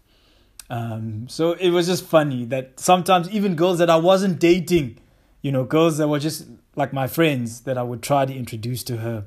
Um, 0.70 1.28
so 1.28 1.54
it 1.54 1.72
was 1.72 1.88
just 1.88 2.06
funny 2.06 2.46
that 2.46 2.80
sometimes 2.80 3.30
even 3.32 3.56
girls 3.56 3.80
that 3.80 3.90
I 3.90 3.96
wasn't 3.96 4.40
dating, 4.40 5.00
you 5.42 5.52
know, 5.52 5.64
girls 5.64 5.98
that 5.98 6.08
were 6.08 6.20
just 6.20 6.46
like 6.76 6.94
my 6.94 7.08
friends 7.08 7.62
that 7.62 7.78
I 7.78 7.84
would 7.84 8.04
try 8.04 8.26
to 8.26 8.34
introduce 8.34 8.84
to 8.84 8.98
her, 8.98 9.26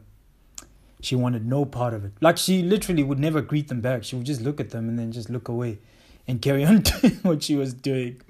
she 1.02 1.16
wanted 1.16 1.44
no 1.44 1.64
part 1.64 1.92
of 1.92 2.04
it. 2.04 2.12
Like 2.20 2.38
she 2.38 2.62
literally 2.62 3.02
would 3.02 3.18
never 3.18 3.42
greet 3.42 3.68
them 3.68 3.80
back. 3.80 4.04
She 4.04 4.14
would 4.14 4.24
just 4.24 4.40
look 4.40 4.60
at 4.60 4.70
them 4.70 4.88
and 4.88 4.98
then 4.98 5.10
just 5.10 5.28
look 5.28 5.48
away 5.48 5.78
and 6.28 6.40
carry 6.40 6.64
on 6.64 6.80
doing 7.00 7.14
what 7.22 7.42
she 7.42 7.56
was 7.56 7.74
doing. 7.74 8.22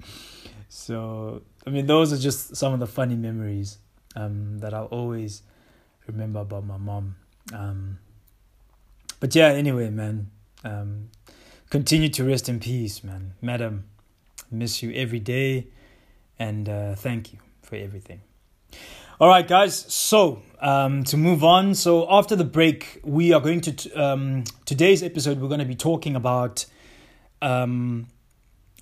So, 0.69 1.43
I 1.67 1.69
mean, 1.69 1.85
those 1.85 2.11
are 2.11 2.17
just 2.17 2.55
some 2.55 2.73
of 2.73 2.79
the 2.79 2.87
funny 2.87 3.15
memories 3.15 3.77
um, 4.15 4.57
that 4.57 4.73
I'll 4.73 4.85
always 4.85 5.43
remember 6.07 6.39
about 6.39 6.65
my 6.65 6.77
mom. 6.77 7.15
Um, 7.53 7.99
but 9.19 9.35
yeah, 9.35 9.49
anyway, 9.49 9.91
man, 9.91 10.31
um, 10.63 11.09
continue 11.69 12.09
to 12.09 12.23
rest 12.23 12.49
in 12.49 12.59
peace, 12.59 13.03
man. 13.03 13.35
Madam, 13.39 13.85
miss 14.49 14.81
you 14.81 14.91
every 14.93 15.19
day, 15.19 15.67
and 16.39 16.67
uh, 16.67 16.95
thank 16.95 17.33
you 17.33 17.39
for 17.61 17.75
everything. 17.75 18.21
All 19.23 19.29
right, 19.29 19.47
guys. 19.47 19.73
So 19.73 20.43
um, 20.59 21.05
to 21.05 21.15
move 21.15 21.45
on, 21.45 21.75
so 21.75 22.05
after 22.11 22.35
the 22.35 22.43
break, 22.43 22.99
we 23.05 23.31
are 23.31 23.39
going 23.39 23.61
to 23.61 23.91
um, 23.93 24.43
today's 24.65 25.01
episode. 25.01 25.39
We're 25.39 25.47
going 25.47 25.61
to 25.61 25.65
be 25.65 25.77
talking 25.77 26.17
about 26.17 26.65
um, 27.41 28.07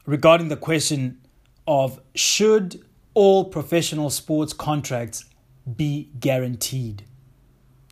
regarding 0.07 0.48
the 0.48 0.57
question 0.57 1.19
of 1.67 2.01
should 2.15 2.83
all 3.13 3.45
professional 3.45 4.10
sports 4.10 4.51
contracts 4.51 5.25
be 5.75 6.10
guaranteed? 6.19 7.05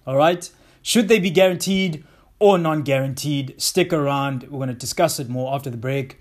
All 0.08 0.18
right, 0.18 0.50
should 0.82 1.08
they 1.08 1.20
be 1.20 1.30
guaranteed 1.30 2.04
or 2.40 2.58
non-guaranteed? 2.58 3.62
Stick 3.62 3.94
around. 3.94 4.42
We're 4.50 4.58
going 4.58 4.70
to 4.70 4.74
discuss 4.74 5.20
it 5.20 5.30
more 5.30 5.54
after 5.54 5.70
the 5.70 5.78
break. 5.78 6.20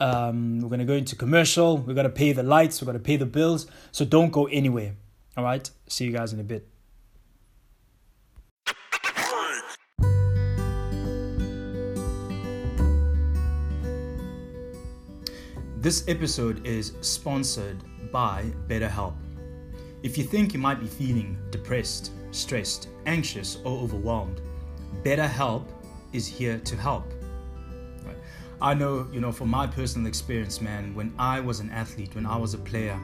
Um, 0.00 0.60
we're 0.60 0.68
going 0.68 0.80
to 0.80 0.84
go 0.84 0.92
into 0.92 1.16
commercial. 1.16 1.78
We're 1.78 1.94
going 1.94 2.04
to 2.04 2.10
pay 2.10 2.32
the 2.32 2.42
lights. 2.42 2.82
We're 2.82 2.92
going 2.92 2.98
to 2.98 3.02
pay 3.02 3.16
the 3.16 3.24
bills. 3.24 3.66
So 3.90 4.04
don't 4.04 4.32
go 4.32 4.44
anywhere. 4.48 4.96
All 5.34 5.44
right. 5.44 5.70
See 5.88 6.04
you 6.04 6.12
guys 6.12 6.32
in 6.34 6.40
a 6.40 6.44
bit. 6.44 6.68
This 15.78 16.06
episode 16.06 16.64
is 16.66 16.92
sponsored 17.00 17.82
by 18.12 18.52
BetterHelp. 18.68 19.14
If 20.02 20.18
you 20.18 20.22
think 20.22 20.52
you 20.52 20.60
might 20.60 20.80
be 20.80 20.86
feeling 20.86 21.38
depressed, 21.50 22.12
stressed, 22.30 22.88
anxious, 23.06 23.56
or 23.64 23.80
overwhelmed, 23.80 24.40
BetterHelp 25.02 25.64
is 26.12 26.26
here 26.26 26.58
to 26.58 26.76
help. 26.76 27.10
I 28.60 28.74
know, 28.74 29.08
you 29.12 29.20
know, 29.20 29.32
from 29.32 29.48
my 29.48 29.66
personal 29.66 30.06
experience, 30.06 30.60
man, 30.60 30.94
when 30.94 31.12
I 31.18 31.40
was 31.40 31.58
an 31.58 31.70
athlete, 31.70 32.14
when 32.14 32.26
I 32.26 32.36
was 32.36 32.54
a 32.54 32.58
player, 32.58 33.00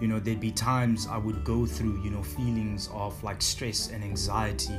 you 0.00 0.08
know, 0.08 0.18
there'd 0.18 0.40
be 0.40 0.52
times 0.52 1.06
I 1.06 1.18
would 1.18 1.44
go 1.44 1.66
through, 1.66 2.02
you 2.02 2.10
know, 2.10 2.22
feelings 2.22 2.88
of 2.92 3.22
like 3.22 3.42
stress 3.42 3.90
and 3.90 4.02
anxiety, 4.04 4.78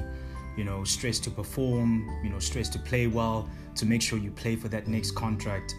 you 0.58 0.64
know, 0.64 0.84
stress 0.84 1.20
to 1.20 1.30
perform, 1.30 2.10
you 2.24 2.30
know, 2.30 2.40
stress 2.40 2.70
to 2.70 2.80
play 2.80 3.08
well, 3.08 3.50
to 3.76 3.86
make 3.86 4.02
sure 4.02 4.18
you 4.18 4.32
play 4.32 4.56
for 4.56 4.68
that 4.70 4.88
next 4.88 5.12
contract. 5.12 5.76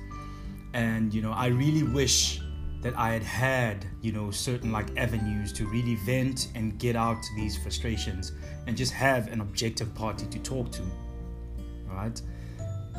And 0.73 1.12
you 1.12 1.20
know 1.20 1.32
i 1.32 1.49
really 1.49 1.82
wish 1.82 2.40
that 2.80 2.97
i 2.97 3.12
had 3.12 3.25
had 3.25 3.87
you 4.02 4.12
know 4.12 4.30
certain 4.30 4.70
like 4.70 4.87
avenues 4.97 5.52
to 5.52 5.66
really 5.66 5.97
vent 6.06 6.49
and 6.54 6.78
get 6.78 6.94
out 6.94 7.18
these 7.35 7.59
frustrations 7.59 8.32
and 8.68 8.76
just 8.76 8.92
have 8.92 9.26
an 9.32 9.40
objective 9.40 9.92
party 9.97 10.26
to 10.26 10.38
talk 10.38 10.70
to 10.70 10.82
all 11.90 11.97
right? 11.97 12.20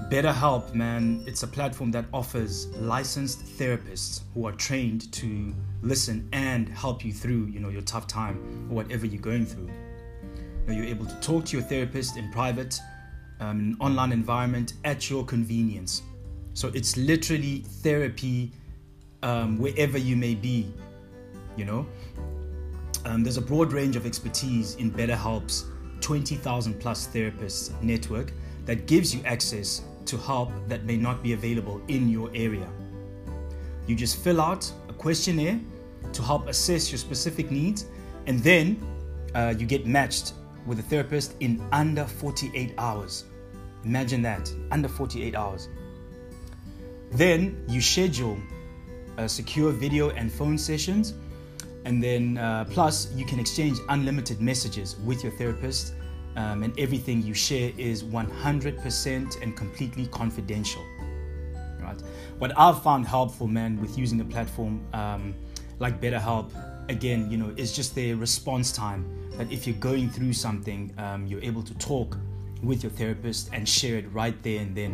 BetterHelp, 0.09 0.73
man, 0.73 1.23
it's 1.25 1.43
a 1.43 1.47
platform 1.47 1.91
that 1.91 2.05
offers 2.13 2.67
licensed 2.75 3.45
therapists 3.57 4.21
who 4.33 4.45
are 4.45 4.51
trained 4.51 5.11
to 5.13 5.53
listen 5.81 6.27
and 6.31 6.69
help 6.69 7.03
you 7.03 7.13
through, 7.13 7.47
you 7.47 7.59
know, 7.59 7.69
your 7.69 7.81
tough 7.81 8.07
time 8.07 8.67
or 8.69 8.75
whatever 8.75 9.05
you're 9.05 9.21
going 9.21 9.45
through. 9.45 9.69
Now, 10.67 10.73
you're 10.73 10.85
able 10.85 11.05
to 11.05 11.15
talk 11.15 11.45
to 11.45 11.57
your 11.57 11.65
therapist 11.65 12.17
in 12.17 12.31
private, 12.31 12.79
um, 13.39 13.59
in 13.59 13.65
an 13.67 13.77
online 13.79 14.11
environment 14.11 14.73
at 14.83 15.09
your 15.09 15.25
convenience. 15.25 16.03
So 16.53 16.69
it's 16.73 16.97
literally 16.97 17.59
therapy 17.59 18.51
um, 19.23 19.57
wherever 19.57 19.97
you 19.97 20.15
may 20.15 20.35
be, 20.35 20.71
you 21.55 21.65
know. 21.65 21.85
Um, 23.05 23.23
there's 23.23 23.37
a 23.37 23.41
broad 23.41 23.73
range 23.73 23.95
of 23.95 24.05
expertise 24.05 24.75
in 24.75 24.91
BetterHelp's 24.91 25.65
20,000 26.01 26.79
plus 26.79 27.07
therapists 27.07 27.79
network 27.81 28.33
that 28.65 28.85
gives 28.85 29.13
you 29.13 29.21
access 29.23 29.81
to 30.05 30.17
help 30.17 30.51
that 30.67 30.83
may 30.83 30.97
not 30.97 31.23
be 31.23 31.33
available 31.33 31.81
in 31.87 32.09
your 32.09 32.29
area. 32.35 32.67
You 33.87 33.95
just 33.95 34.17
fill 34.23 34.41
out 34.41 34.71
a 34.89 34.93
questionnaire 34.93 35.59
to 36.13 36.21
help 36.21 36.47
assess 36.47 36.91
your 36.91 36.99
specific 36.99 37.51
needs, 37.51 37.85
and 38.27 38.39
then 38.39 38.79
uh, 39.35 39.53
you 39.57 39.65
get 39.65 39.85
matched 39.85 40.33
with 40.65 40.79
a 40.79 40.83
therapist 40.83 41.35
in 41.39 41.63
under 41.71 42.05
48 42.05 42.73
hours. 42.77 43.25
Imagine 43.83 44.21
that, 44.21 44.51
under 44.71 44.87
48 44.87 45.35
hours. 45.35 45.69
Then 47.11 47.63
you 47.67 47.81
schedule 47.81 48.37
a 49.17 49.27
secure 49.27 49.71
video 49.71 50.11
and 50.11 50.31
phone 50.31 50.57
sessions, 50.57 51.13
and 51.85 52.01
then 52.01 52.37
uh, 52.37 52.65
plus 52.69 53.11
you 53.15 53.25
can 53.25 53.39
exchange 53.39 53.79
unlimited 53.89 54.39
messages 54.39 54.95
with 54.97 55.23
your 55.23 55.31
therapist, 55.33 55.93
um, 56.35 56.63
and 56.63 56.77
everything 56.79 57.21
you 57.23 57.33
share 57.33 57.71
is 57.77 58.03
100% 58.03 59.41
and 59.41 59.57
completely 59.57 60.07
confidential. 60.07 60.83
Right? 61.81 62.01
What 62.37 62.57
I've 62.57 62.81
found 62.83 63.05
helpful, 63.05 63.47
man, 63.47 63.81
with 63.81 63.97
using 63.97 64.17
the 64.17 64.25
platform 64.25 64.85
um, 64.93 65.35
like 65.81 65.99
BetterHelp, 65.99 66.51
again, 66.89 67.29
you 67.31 67.37
know, 67.37 67.51
is 67.57 67.75
just 67.75 67.95
their 67.95 68.15
response 68.15 68.71
time. 68.71 69.03
That 69.37 69.51
if 69.51 69.65
you're 69.65 69.77
going 69.77 70.09
through 70.09 70.33
something, 70.33 70.93
um, 70.99 71.25
you're 71.25 71.41
able 71.41 71.63
to 71.63 71.73
talk 71.79 72.17
with 72.61 72.83
your 72.83 72.91
therapist 72.91 73.49
and 73.51 73.67
share 73.67 73.97
it 73.97 74.05
right 74.13 74.41
there 74.43 74.61
and 74.61 74.75
then. 74.75 74.93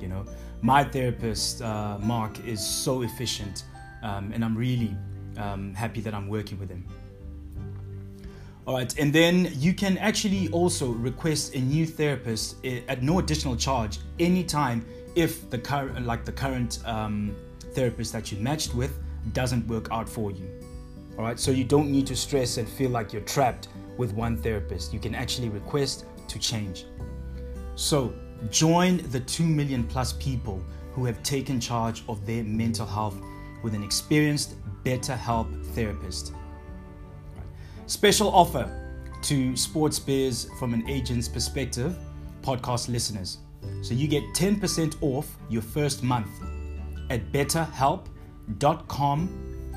You 0.00 0.08
know, 0.08 0.24
my 0.60 0.82
therapist, 0.82 1.62
uh, 1.62 1.98
Mark, 2.00 2.44
is 2.44 2.64
so 2.64 3.02
efficient, 3.02 3.64
um, 4.02 4.32
and 4.32 4.44
I'm 4.44 4.56
really 4.56 4.96
um, 5.36 5.72
happy 5.74 6.00
that 6.00 6.14
I'm 6.14 6.28
working 6.28 6.58
with 6.58 6.68
him. 6.68 6.84
All 8.66 8.74
right, 8.74 8.92
and 8.98 9.12
then 9.12 9.50
you 9.54 9.72
can 9.72 9.98
actually 9.98 10.48
also 10.50 10.90
request 10.90 11.54
a 11.54 11.60
new 11.60 11.86
therapist 11.86 12.56
eh, 12.64 12.80
at 12.88 13.02
no 13.02 13.18
additional 13.18 13.56
charge 13.56 13.98
anytime 14.18 14.84
if 15.14 15.48
the 15.48 15.58
current, 15.58 16.06
like 16.06 16.24
the 16.24 16.32
current 16.32 16.80
um, 16.84 17.34
therapist 17.72 18.12
that 18.12 18.30
you 18.30 18.38
matched 18.38 18.74
with, 18.74 18.98
doesn't 19.32 19.66
work 19.68 19.88
out 19.90 20.08
for 20.08 20.30
you. 20.30 20.48
All 21.16 21.24
right, 21.24 21.38
so 21.38 21.50
you 21.50 21.64
don't 21.64 21.90
need 21.90 22.06
to 22.06 22.16
stress 22.16 22.58
and 22.58 22.68
feel 22.68 22.90
like 22.90 23.12
you're 23.12 23.22
trapped 23.22 23.68
with 23.96 24.12
one 24.12 24.36
therapist. 24.36 24.92
You 24.92 25.00
can 25.00 25.14
actually 25.14 25.48
request 25.48 26.04
to 26.28 26.38
change. 26.38 26.84
So 27.74 28.14
Join 28.50 28.98
the 29.10 29.20
2 29.20 29.42
million 29.42 29.84
plus 29.84 30.12
people 30.14 30.62
who 30.92 31.04
have 31.04 31.22
taken 31.22 31.60
charge 31.60 32.02
of 32.08 32.24
their 32.24 32.44
mental 32.44 32.86
health 32.86 33.16
with 33.62 33.74
an 33.74 33.82
experienced 33.82 34.54
BetterHelp 34.84 35.66
therapist. 35.74 36.32
Special 37.86 38.28
offer 38.28 38.70
to 39.22 39.56
Sports 39.56 39.98
Biz 39.98 40.48
from 40.58 40.72
an 40.72 40.88
agent's 40.88 41.28
perspective, 41.28 41.96
podcast 42.42 42.88
listeners. 42.88 43.38
So 43.82 43.92
you 43.92 44.06
get 44.06 44.22
10% 44.34 44.96
off 45.02 45.36
your 45.48 45.62
first 45.62 46.02
month 46.02 46.30
at 47.10 47.32
betterhelp.com 47.32 48.17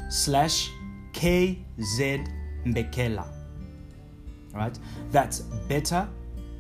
slash 0.09 0.69
kzmbekela. 1.13 3.25
Right, 4.53 4.77
that's 5.11 5.39
better, 5.69 6.09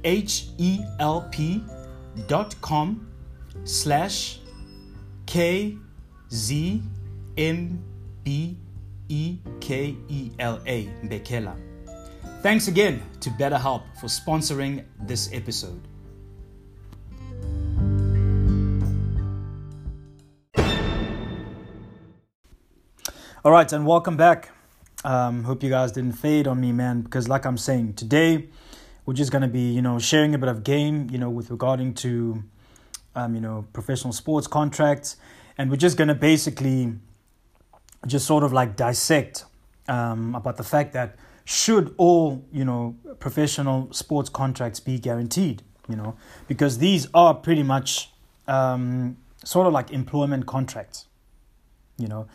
H 0.03 0.47
E 0.57 0.79
L 0.99 1.27
P 1.31 1.63
dot 2.27 2.55
com 2.61 3.07
slash 3.65 4.39
K 5.25 5.77
Z 6.31 6.81
M 7.37 7.83
B 8.23 8.57
E 9.09 9.37
K 9.59 9.97
E 10.07 10.31
L 10.39 10.61
A 10.65 10.87
Bekela. 11.03 11.55
Thanks 12.41 12.69
again 12.69 13.01
to 13.19 13.29
BetterHelp 13.31 13.83
for 13.99 14.07
sponsoring 14.07 14.85
this 15.05 15.29
episode. 15.33 15.85
All 23.43 23.51
right, 23.51 23.73
and 23.73 23.87
welcome 23.87 24.17
back. 24.17 24.51
Um, 25.03 25.45
hope 25.45 25.63
you 25.63 25.71
guys 25.71 25.91
didn't 25.91 26.11
fade 26.11 26.45
on 26.45 26.61
me, 26.61 26.71
man, 26.71 27.01
because 27.01 27.27
like 27.27 27.43
I'm 27.43 27.57
saying, 27.57 27.95
today 27.95 28.49
we're 29.03 29.15
just 29.15 29.31
gonna 29.31 29.47
be, 29.47 29.71
you 29.71 29.81
know, 29.81 29.97
sharing 29.97 30.35
a 30.35 30.37
bit 30.37 30.47
of 30.47 30.63
game, 30.63 31.09
you 31.09 31.17
know, 31.17 31.31
with 31.31 31.49
regarding 31.49 31.95
to, 31.95 32.43
um, 33.15 33.33
you 33.33 33.41
know, 33.41 33.65
professional 33.73 34.13
sports 34.13 34.45
contracts, 34.45 35.15
and 35.57 35.71
we're 35.71 35.77
just 35.77 35.97
gonna 35.97 36.13
basically 36.13 36.93
just 38.05 38.27
sort 38.27 38.43
of 38.43 38.53
like 38.53 38.75
dissect 38.75 39.45
um, 39.87 40.35
about 40.35 40.57
the 40.57 40.63
fact 40.63 40.93
that 40.93 41.15
should 41.43 41.95
all, 41.97 42.45
you 42.53 42.63
know, 42.63 42.95
professional 43.17 43.91
sports 43.91 44.29
contracts 44.29 44.79
be 44.79 44.99
guaranteed, 44.99 45.63
you 45.89 45.95
know, 45.95 46.15
because 46.47 46.77
these 46.77 47.07
are 47.15 47.33
pretty 47.33 47.63
much 47.63 48.11
um, 48.47 49.17
sort 49.43 49.65
of 49.65 49.73
like 49.73 49.89
employment 49.89 50.45
contracts, 50.45 51.07
you 51.97 52.07
know 52.07 52.27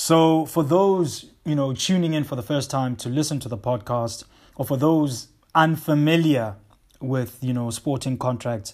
so 0.00 0.46
for 0.46 0.64
those, 0.64 1.26
you 1.44 1.54
know, 1.54 1.74
tuning 1.74 2.14
in 2.14 2.24
for 2.24 2.34
the 2.34 2.42
first 2.42 2.70
time 2.70 2.96
to 2.96 3.10
listen 3.10 3.38
to 3.40 3.50
the 3.50 3.58
podcast, 3.58 4.24
or 4.56 4.64
for 4.64 4.78
those 4.78 5.28
unfamiliar 5.54 6.56
with, 7.02 7.36
you 7.42 7.52
know, 7.52 7.68
sporting 7.68 8.16
contracts, 8.16 8.72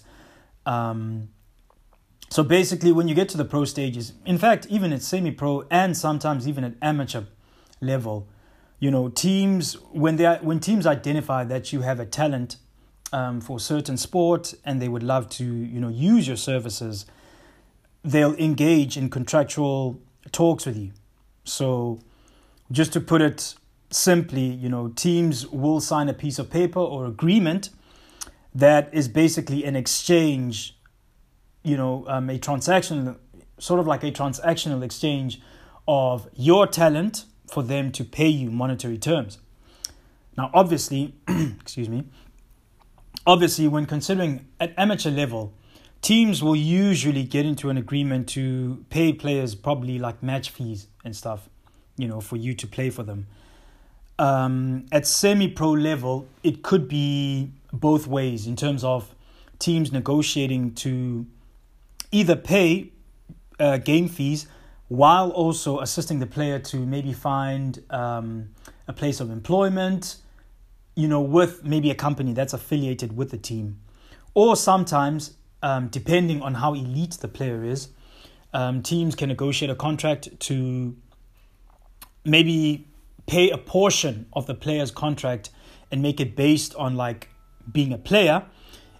um, 0.65 1.27
so 2.29 2.43
basically 2.43 2.93
when 2.93 3.09
you 3.09 3.13
get 3.13 3.27
to 3.27 3.35
the 3.35 3.43
pro 3.43 3.65
stages, 3.65 4.13
in 4.25 4.37
fact, 4.37 4.67
even 4.69 4.93
at 4.93 5.01
semi-pro 5.01 5.65
and 5.69 5.97
sometimes 5.97 6.47
even 6.47 6.63
at 6.63 6.75
amateur 6.81 7.23
level, 7.81 8.29
you 8.79 8.89
know, 8.89 9.09
teams 9.09 9.73
when 9.91 10.15
they 10.15 10.25
are, 10.25 10.37
when 10.37 10.61
teams 10.61 10.87
identify 10.87 11.43
that 11.43 11.73
you 11.73 11.81
have 11.81 11.99
a 11.99 12.05
talent 12.05 12.55
um, 13.11 13.41
for 13.41 13.57
a 13.57 13.59
certain 13.59 13.97
sport 13.97 14.53
and 14.63 14.81
they 14.81 14.87
would 14.87 15.03
love 15.03 15.29
to, 15.31 15.43
you 15.43 15.81
know, 15.81 15.89
use 15.89 16.25
your 16.25 16.37
services, 16.37 17.05
they'll 18.01 18.35
engage 18.35 18.95
in 18.95 19.09
contractual 19.09 19.99
talks 20.31 20.65
with 20.65 20.77
you 20.77 20.93
so, 21.47 21.99
just 22.71 22.93
to 22.93 23.01
put 23.01 23.21
it 23.21 23.55
simply, 23.89 24.41
you 24.41 24.69
know, 24.69 24.89
teams 24.89 25.47
will 25.47 25.79
sign 25.79 26.09
a 26.09 26.13
piece 26.13 26.39
of 26.39 26.49
paper 26.49 26.79
or 26.79 27.05
agreement 27.05 27.69
that 28.53 28.89
is 28.93 29.07
basically 29.07 29.63
an 29.63 29.75
exchange, 29.75 30.77
you 31.63 31.77
know, 31.77 32.05
um, 32.07 32.29
a 32.29 32.37
transaction, 32.37 33.15
sort 33.59 33.79
of 33.79 33.87
like 33.87 34.03
a 34.03 34.11
transactional 34.11 34.83
exchange 34.83 35.39
of 35.87 36.27
your 36.33 36.67
talent 36.67 37.25
for 37.49 37.63
them 37.63 37.91
to 37.93 38.03
pay 38.03 38.27
you 38.27 38.51
monetary 38.51 38.97
terms. 38.97 39.37
Now, 40.37 40.51
obviously, 40.53 41.15
excuse 41.61 41.87
me, 41.87 42.03
obviously, 43.25 43.67
when 43.67 43.85
considering 43.85 44.47
at 44.59 44.73
amateur 44.77 45.11
level, 45.11 45.53
teams 46.01 46.43
will 46.43 46.55
usually 46.55 47.23
get 47.23 47.45
into 47.45 47.69
an 47.69 47.77
agreement 47.77 48.27
to 48.29 48.85
pay 48.89 49.13
players 49.13 49.55
probably 49.55 49.99
like 49.99 50.21
match 50.21 50.49
fees 50.49 50.87
and 51.03 51.15
stuff, 51.15 51.49
you 51.97 52.07
know, 52.07 52.21
for 52.21 52.35
you 52.35 52.53
to 52.53 52.67
play 52.67 52.89
for 52.89 53.03
them. 53.03 53.27
Um, 54.19 54.85
at 54.91 55.05
semi 55.05 55.47
pro 55.47 55.71
level, 55.71 56.27
it 56.43 56.63
could 56.63 56.87
be 56.87 57.51
both 57.71 58.07
ways 58.07 58.47
in 58.47 58.55
terms 58.55 58.83
of 58.83 59.13
teams 59.59 59.91
negotiating 59.91 60.73
to 60.75 61.25
either 62.11 62.35
pay 62.35 62.91
uh, 63.59 63.77
game 63.77 64.07
fees 64.07 64.47
while 64.87 65.29
also 65.31 65.79
assisting 65.79 66.19
the 66.19 66.25
player 66.25 66.59
to 66.59 66.77
maybe 66.77 67.13
find 67.13 67.83
um, 67.89 68.49
a 68.87 68.93
place 68.93 69.19
of 69.19 69.29
employment, 69.29 70.17
you 70.95 71.07
know, 71.07 71.21
with 71.21 71.63
maybe 71.63 71.91
a 71.91 71.95
company 71.95 72.33
that's 72.33 72.53
affiliated 72.53 73.15
with 73.15 73.31
the 73.31 73.37
team. 73.37 73.79
Or 74.33 74.55
sometimes 74.55 75.36
um, 75.61 75.87
depending 75.87 76.41
on 76.41 76.55
how 76.55 76.73
elite 76.73 77.17
the 77.21 77.27
player 77.27 77.63
is, 77.63 77.89
um, 78.53 78.81
teams 78.81 79.15
can 79.15 79.29
negotiate 79.29 79.69
a 79.69 79.75
contract 79.75 80.39
to 80.39 80.95
maybe 82.23 82.87
pay 83.25 83.49
a 83.49 83.57
portion 83.57 84.25
of 84.33 84.47
the 84.47 84.55
player's 84.55 84.91
contract 84.91 85.49
and 85.91 86.01
make 86.01 86.19
it 86.19 86.35
based 86.35 86.75
on 86.75 86.95
like 86.95 87.29
being 87.71 87.93
a 87.93 87.97
player. 87.97 88.45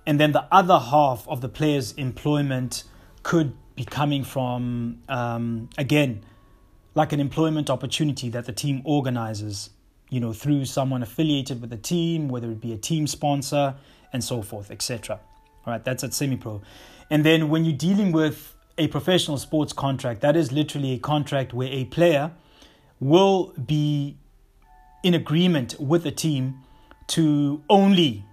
And 0.05 0.19
then 0.19 0.31
the 0.31 0.45
other 0.51 0.79
half 0.79 1.27
of 1.27 1.41
the 1.41 1.49
player's 1.49 1.91
employment 1.93 2.83
could 3.23 3.53
be 3.75 3.83
coming 3.83 4.23
from, 4.23 5.01
um, 5.09 5.69
again, 5.77 6.23
like 6.95 7.13
an 7.13 7.19
employment 7.19 7.69
opportunity 7.69 8.29
that 8.29 8.45
the 8.45 8.53
team 8.53 8.81
organizes, 8.83 9.69
you 10.09 10.19
know, 10.19 10.33
through 10.33 10.65
someone 10.65 11.03
affiliated 11.03 11.61
with 11.61 11.69
the 11.69 11.77
team, 11.77 12.27
whether 12.29 12.49
it 12.49 12.59
be 12.61 12.73
a 12.73 12.77
team 12.77 13.05
sponsor 13.05 13.75
and 14.11 14.23
so 14.23 14.41
forth, 14.41 14.71
etc. 14.71 15.19
All 15.67 15.73
right, 15.73 15.83
that's 15.83 16.01
at 16.05 16.13
semi 16.13 16.37
pro. 16.37 16.61
And 17.09 17.25
then 17.25 17.49
when 17.49 17.65
you're 17.65 17.75
dealing 17.75 18.13
with 18.13 18.55
a 18.77 18.87
professional 18.87 19.37
sports 19.37 19.73
contract, 19.73 20.21
that 20.21 20.37
is 20.37 20.53
literally 20.53 20.93
a 20.93 20.97
contract 20.97 21.53
where 21.53 21.67
a 21.67 21.83
player 21.85 22.31
will 23.01 23.53
be 23.65 24.15
in 25.03 25.13
agreement 25.13 25.77
with 25.77 26.03
the 26.03 26.11
team 26.11 26.59
to 27.07 27.61
only 27.69 28.23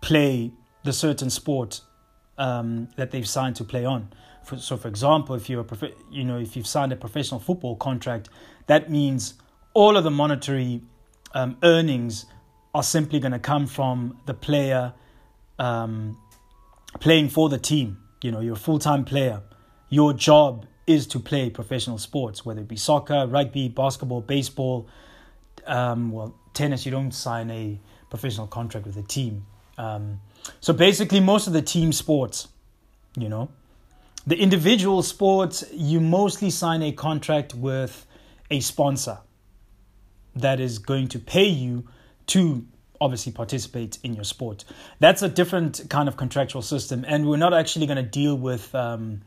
play 0.00 0.52
the 0.84 0.92
certain 0.92 1.28
sport 1.28 1.82
um, 2.38 2.88
that 2.96 3.10
they've 3.10 3.28
signed 3.28 3.56
to 3.56 3.64
play 3.64 3.84
on. 3.84 4.10
For, 4.42 4.56
so, 4.56 4.78
for 4.78 4.88
example, 4.88 5.34
if 5.34 5.50
you're 5.50 5.60
a 5.60 5.64
prof- 5.64 5.94
you 6.10 6.24
know 6.24 6.38
if 6.38 6.56
you've 6.56 6.66
signed 6.66 6.92
a 6.92 6.96
professional 6.96 7.40
football 7.40 7.76
contract, 7.76 8.30
that 8.68 8.90
means 8.90 9.34
all 9.74 9.98
of 9.98 10.04
the 10.04 10.10
monetary 10.10 10.80
um, 11.34 11.58
earnings 11.62 12.24
are 12.74 12.82
simply 12.82 13.20
going 13.20 13.32
to 13.32 13.38
come 13.38 13.66
from 13.66 14.18
the 14.24 14.34
player 14.34 14.94
um, 15.58 16.18
playing 17.00 17.28
for 17.28 17.48
the 17.48 17.58
team. 17.58 17.98
You 18.22 18.30
know, 18.30 18.40
you're 18.40 18.54
a 18.54 18.56
full 18.56 18.78
time 18.78 19.04
player. 19.04 19.42
Your 19.88 20.12
job 20.12 20.66
is 20.86 21.06
to 21.08 21.20
play 21.20 21.50
professional 21.50 21.98
sports, 21.98 22.44
whether 22.44 22.60
it 22.60 22.68
be 22.68 22.76
soccer, 22.76 23.26
rugby, 23.26 23.68
basketball, 23.68 24.20
baseball. 24.20 24.88
Um, 25.66 26.10
well, 26.10 26.34
tennis, 26.54 26.84
you 26.84 26.92
don't 26.92 27.12
sign 27.12 27.50
a 27.50 27.80
professional 28.10 28.46
contract 28.46 28.86
with 28.86 28.96
a 28.96 29.02
team. 29.02 29.46
Um, 29.78 30.20
so 30.60 30.72
basically, 30.72 31.20
most 31.20 31.46
of 31.46 31.52
the 31.52 31.62
team 31.62 31.92
sports, 31.92 32.48
you 33.16 33.28
know, 33.28 33.50
the 34.26 34.36
individual 34.36 35.02
sports, 35.02 35.64
you 35.72 36.00
mostly 36.00 36.50
sign 36.50 36.82
a 36.82 36.92
contract 36.92 37.54
with 37.54 38.06
a 38.50 38.60
sponsor 38.60 39.18
that 40.34 40.60
is 40.60 40.78
going 40.78 41.08
to 41.08 41.18
pay 41.18 41.46
you 41.46 41.84
to 42.26 42.66
obviously 43.02 43.32
participate 43.32 43.98
in 44.02 44.14
your 44.14 44.24
sport. 44.24 44.64
That's 45.00 45.22
a 45.22 45.28
different 45.28 45.90
kind 45.90 46.08
of 46.08 46.16
contractual 46.16 46.62
system, 46.62 47.04
and 47.06 47.28
we're 47.28 47.36
not 47.36 47.52
actually 47.52 47.86
going 47.86 47.96
to 47.96 48.10
deal 48.20 48.36
with 48.36 48.74
um, 48.74 49.22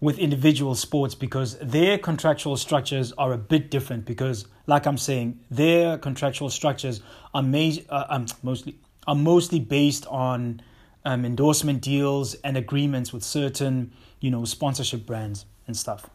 with 0.00 0.18
individual 0.18 0.74
sports 0.74 1.14
because 1.14 1.58
their 1.58 1.98
contractual 1.98 2.56
structures 2.56 3.12
are 3.12 3.32
a 3.32 3.38
bit 3.38 3.70
different. 3.70 4.04
Because, 4.04 4.46
like 4.66 4.86
I'm 4.86 4.98
saying, 4.98 5.40
their 5.50 5.98
contractual 5.98 6.50
structures 6.50 7.02
are 7.34 7.42
ma- 7.42 7.72
uh, 7.90 8.04
um, 8.08 8.26
mostly 8.42 8.78
are 9.06 9.16
mostly 9.16 9.60
based 9.60 10.06
on 10.06 10.62
um, 11.04 11.24
endorsement 11.24 11.82
deals 11.82 12.34
and 12.36 12.56
agreements 12.56 13.12
with 13.12 13.22
certain 13.24 13.92
you 14.20 14.30
know 14.30 14.44
sponsorship 14.44 15.04
brands 15.04 15.44
and 15.66 15.76
stuff. 15.76 16.08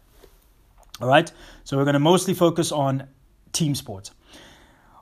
All 1.01 1.07
right, 1.07 1.31
so 1.63 1.77
we're 1.77 1.85
going 1.85 1.93
to 1.93 1.99
mostly 1.99 2.33
focus 2.33 2.71
on 2.71 3.07
team 3.53 3.75
sports. 3.75 4.11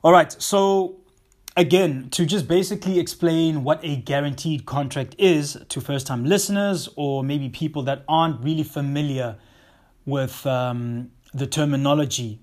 All 0.03 0.11
right, 0.11 0.31
so 0.41 0.97
again, 1.57 2.07
to 2.11 2.25
just 2.25 2.47
basically 2.47 2.99
explain 2.99 3.63
what 3.63 3.83
a 3.83 3.97
guaranteed 3.97 4.65
contract 4.65 5.15
is 5.17 5.57
to 5.69 5.81
first 5.81 6.05
time 6.07 6.23
listeners 6.23 6.87
or 6.95 7.23
maybe 7.23 7.49
people 7.49 7.81
that 7.83 8.03
aren't 8.07 8.39
really 8.41 8.63
familiar 8.63 9.35
with 10.05 10.45
um, 10.45 11.11
the 11.33 11.47
terminology 11.47 12.39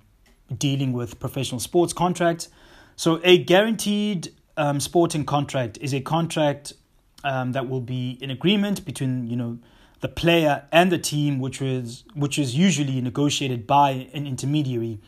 dealing 0.58 0.92
with 0.92 1.18
professional 1.20 1.60
sports 1.60 1.92
contracts. 1.92 2.48
So, 2.96 3.20
a 3.24 3.38
guaranteed 3.38 4.32
um, 4.56 4.80
sporting 4.80 5.24
contract 5.24 5.78
is 5.80 5.94
a 5.94 6.00
contract 6.00 6.74
um, 7.22 7.52
that 7.52 7.68
will 7.68 7.80
be 7.80 8.18
in 8.20 8.30
agreement 8.30 8.84
between 8.84 9.26
you 9.28 9.36
know 9.36 9.58
the 10.00 10.08
player 10.08 10.64
and 10.70 10.92
the 10.92 10.98
team, 10.98 11.38
which 11.38 11.60
was 11.60 12.04
which 12.14 12.38
is 12.38 12.54
usually 12.54 13.00
negotiated 13.00 13.66
by 13.66 14.08
an 14.12 14.26
intermediary 14.26 15.00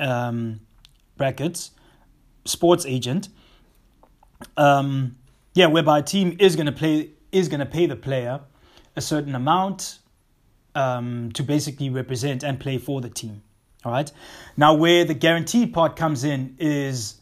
um, 0.00 0.60
brackets 1.16 1.70
sports 2.46 2.86
agent. 2.86 3.28
Um, 4.56 5.16
yeah, 5.54 5.66
whereby 5.66 6.00
a 6.00 6.02
team 6.02 6.36
is 6.38 6.56
to 6.56 6.72
play 6.72 7.10
is 7.32 7.48
to 7.48 7.66
pay 7.66 7.86
the 7.86 7.96
player 7.96 8.40
a 8.94 9.00
certain 9.00 9.34
amount 9.34 9.98
um, 10.74 11.30
to 11.32 11.42
basically 11.42 11.90
represent 11.90 12.42
and 12.42 12.58
play 12.58 12.78
for 12.78 13.00
the 13.00 13.10
team. 13.10 13.42
All 13.84 13.92
right. 13.92 14.10
Now, 14.56 14.74
where 14.74 15.04
the 15.04 15.14
guaranteed 15.14 15.72
part 15.72 15.96
comes 15.96 16.24
in 16.24 16.56
is 16.58 17.16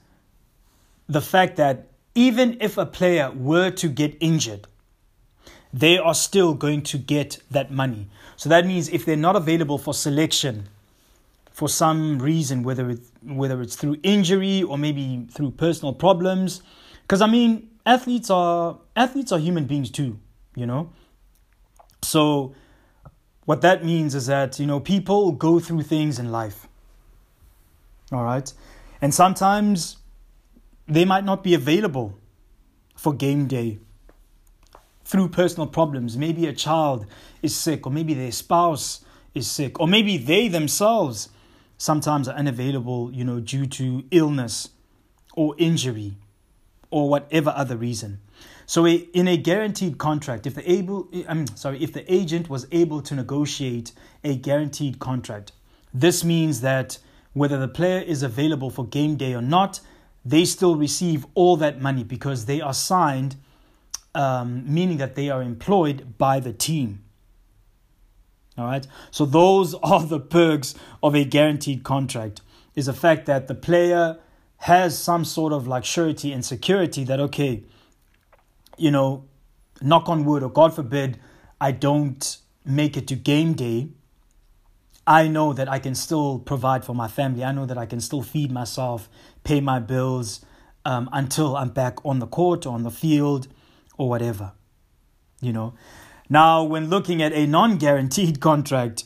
the 1.08 1.20
fact 1.20 1.56
that 1.56 1.88
even 2.14 2.56
if 2.60 2.78
a 2.78 2.86
player 2.86 3.30
were 3.32 3.70
to 3.72 3.88
get 3.88 4.16
injured, 4.20 4.66
they 5.72 5.98
are 5.98 6.14
still 6.14 6.54
going 6.54 6.82
to 6.82 6.98
get 6.98 7.38
that 7.50 7.70
money. 7.70 8.08
So 8.36 8.48
that 8.48 8.66
means 8.66 8.88
if 8.88 9.04
they're 9.04 9.16
not 9.16 9.36
available 9.36 9.78
for 9.78 9.92
selection 9.92 10.68
for 11.54 11.68
some 11.68 12.18
reason, 12.18 12.64
whether 12.64 12.90
it, 12.90 13.00
whether 13.22 13.62
it's 13.62 13.76
through 13.76 13.96
injury 14.02 14.64
or 14.64 14.76
maybe 14.76 15.24
through 15.30 15.52
personal 15.52 15.94
problems. 15.94 16.62
Because 17.02 17.22
I 17.22 17.28
mean, 17.28 17.70
athletes 17.86 18.28
are 18.28 18.80
athletes 18.96 19.30
are 19.30 19.38
human 19.38 19.64
beings 19.64 19.90
too, 19.90 20.18
you 20.56 20.66
know. 20.66 20.90
So 22.02 22.54
what 23.44 23.60
that 23.60 23.84
means 23.84 24.16
is 24.16 24.26
that 24.26 24.58
you 24.58 24.66
know 24.66 24.80
people 24.80 25.30
go 25.30 25.60
through 25.60 25.82
things 25.82 26.18
in 26.18 26.32
life, 26.32 26.66
All 28.10 28.24
right. 28.24 28.52
And 29.00 29.14
sometimes 29.14 29.98
they 30.88 31.04
might 31.04 31.24
not 31.24 31.44
be 31.44 31.54
available 31.54 32.18
for 32.96 33.14
game 33.14 33.46
day 33.46 33.78
through 35.04 35.28
personal 35.28 35.68
problems. 35.68 36.16
Maybe 36.16 36.46
a 36.48 36.52
child 36.52 37.06
is 37.42 37.54
sick, 37.54 37.86
or 37.86 37.92
maybe 37.92 38.12
their 38.12 38.32
spouse 38.32 39.04
is 39.34 39.48
sick, 39.48 39.78
or 39.78 39.86
maybe 39.86 40.16
they 40.16 40.48
themselves 40.48 41.28
sometimes 41.84 42.26
are 42.28 42.34
unavailable, 42.34 43.12
you 43.12 43.24
know, 43.24 43.40
due 43.40 43.66
to 43.66 44.04
illness 44.10 44.70
or 45.34 45.54
injury 45.58 46.16
or 46.90 47.10
whatever 47.10 47.52
other 47.54 47.76
reason. 47.76 48.20
So, 48.66 48.86
in 48.86 49.28
a 49.28 49.36
guaranteed 49.36 49.98
contract, 49.98 50.46
if 50.46 50.54
the 50.54 50.70
able, 50.70 51.08
I'm 51.28 51.46
sorry, 51.48 51.82
if 51.82 51.92
the 51.92 52.10
agent 52.12 52.48
was 52.48 52.66
able 52.72 53.02
to 53.02 53.14
negotiate 53.14 53.92
a 54.24 54.34
guaranteed 54.36 54.98
contract, 54.98 55.52
this 55.92 56.24
means 56.24 56.62
that 56.62 56.98
whether 57.34 57.58
the 57.58 57.68
player 57.68 58.00
is 58.00 58.22
available 58.22 58.70
for 58.70 58.86
game 58.86 59.16
day 59.16 59.34
or 59.34 59.42
not, 59.42 59.80
they 60.24 60.46
still 60.46 60.76
receive 60.76 61.26
all 61.34 61.58
that 61.58 61.82
money 61.82 62.02
because 62.02 62.46
they 62.46 62.62
are 62.62 62.72
signed, 62.72 63.36
um, 64.14 64.64
meaning 64.66 64.96
that 64.96 65.16
they 65.16 65.28
are 65.28 65.42
employed 65.42 66.16
by 66.16 66.40
the 66.40 66.54
team. 66.54 67.03
All 68.56 68.66
right. 68.66 68.86
So 69.10 69.24
those 69.24 69.74
are 69.82 70.02
the 70.02 70.20
perks 70.20 70.74
of 71.02 71.14
a 71.14 71.24
guaranteed 71.24 71.82
contract. 71.82 72.40
Is 72.74 72.86
the 72.86 72.92
fact 72.92 73.26
that 73.26 73.46
the 73.46 73.54
player 73.54 74.18
has 74.58 74.98
some 74.98 75.24
sort 75.24 75.52
of 75.52 75.68
like 75.68 75.84
surety 75.84 76.32
and 76.32 76.44
security 76.44 77.04
that 77.04 77.20
okay, 77.20 77.62
you 78.76 78.90
know, 78.90 79.24
knock 79.80 80.08
on 80.08 80.24
wood 80.24 80.42
or 80.42 80.50
God 80.50 80.74
forbid, 80.74 81.18
I 81.60 81.70
don't 81.70 82.38
make 82.64 82.96
it 82.96 83.06
to 83.08 83.14
game 83.14 83.54
day. 83.54 83.88
I 85.06 85.28
know 85.28 85.52
that 85.52 85.68
I 85.68 85.78
can 85.78 85.94
still 85.94 86.38
provide 86.38 86.84
for 86.84 86.94
my 86.94 87.08
family. 87.08 87.44
I 87.44 87.52
know 87.52 87.66
that 87.66 87.76
I 87.76 87.86
can 87.86 88.00
still 88.00 88.22
feed 88.22 88.50
myself, 88.50 89.08
pay 89.44 89.60
my 89.60 89.78
bills 89.78 90.44
um, 90.84 91.08
until 91.12 91.56
I'm 91.56 91.70
back 91.70 92.04
on 92.04 92.18
the 92.18 92.26
court 92.26 92.66
or 92.66 92.74
on 92.74 92.82
the 92.82 92.90
field 92.90 93.48
or 93.98 94.08
whatever. 94.08 94.52
You 95.40 95.52
know, 95.52 95.74
now, 96.28 96.62
when 96.64 96.88
looking 96.88 97.22
at 97.22 97.32
a 97.32 97.46
non 97.46 97.76
guaranteed 97.76 98.40
contract, 98.40 99.04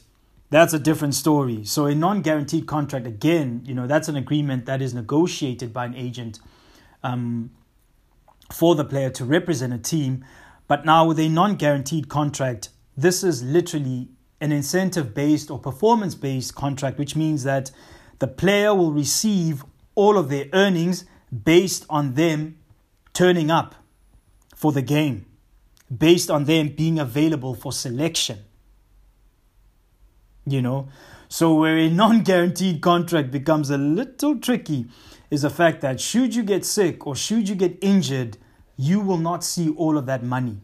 that's 0.51 0.73
a 0.73 0.79
different 0.79 1.15
story. 1.15 1.65
So, 1.65 1.87
a 1.87 1.95
non 1.95 2.23
guaranteed 2.23 2.67
contract, 2.67 3.07
again, 3.07 3.63
you 3.65 3.75
know, 3.75 3.87
that's 3.87 4.09
an 4.09 4.17
agreement 4.17 4.67
that 4.67 4.81
is 4.81 4.95
negotiated 4.95 5.73
by 5.73 5.87
an 5.87 5.95
agent 5.95 6.39
um, 7.03 7.51
for 8.53 8.75
the 8.75 8.85
player 8.85 9.11
to 9.11 9.25
represent 9.25 9.73
a 9.73 9.79
team. 9.79 10.25
But 10.69 10.85
now, 10.85 11.07
with 11.07 11.19
a 11.19 11.29
non 11.29 11.57
guaranteed 11.57 12.09
contract, 12.09 12.69
this 12.97 13.25
is 13.25 13.43
literally 13.43 14.09
an 14.41 14.53
incentive 14.53 15.13
based 15.13 15.51
or 15.51 15.59
performance 15.59 16.15
based 16.15 16.55
contract, 16.55 16.99
which 16.99 17.17
means 17.17 17.43
that 17.43 17.73
the 18.21 18.29
player 18.29 18.75
will 18.75 18.93
receive 18.93 19.65
all 19.97 20.17
of 20.17 20.29
their 20.29 20.47
earnings 20.53 21.05
based 21.45 21.85
on 21.91 22.15
them 22.15 22.59
turning 23.13 23.51
up 23.51 23.75
for 24.55 24.71
the 24.71 24.83
game 24.83 25.28
based 25.97 26.31
on 26.31 26.45
them 26.45 26.69
being 26.69 26.99
available 26.99 27.55
for 27.55 27.73
selection. 27.73 28.39
You 30.47 30.63
know, 30.63 30.89
so 31.29 31.55
where 31.55 31.77
a 31.77 31.91
non 31.91 32.23
guaranteed 32.23 32.81
contract 32.81 33.31
becomes 33.31 33.71
a 33.71 33.79
little 33.79 34.39
tricky 34.39 34.87
is 35.31 35.43
the 35.43 35.51
fact 35.51 35.83
that 35.83 36.01
should 36.01 36.35
you 36.35 36.43
get 36.43 36.65
sick 36.65 37.07
or 37.07 37.15
should 37.15 37.49
you 37.49 37.55
get 37.55 37.77
injured, 37.83 38.39
you 38.77 39.01
will 39.01 39.19
not 39.19 39.45
see 39.45 39.71
all 39.71 39.99
of 39.99 40.07
that 40.07 40.23
money. 40.23 40.59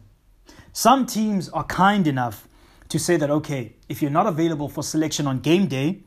Some 0.73 1.05
teams 1.05 1.49
are 1.49 1.63
kind 1.63 2.07
enough 2.07 2.47
to 2.89 2.99
say 2.99 3.17
that, 3.17 3.29
okay, 3.29 3.73
if 3.87 4.01
you're 4.01 4.11
not 4.11 4.25
available 4.27 4.69
for 4.69 4.83
selection 4.83 5.27
on 5.27 5.39
game 5.39 5.67
day, 5.67 5.99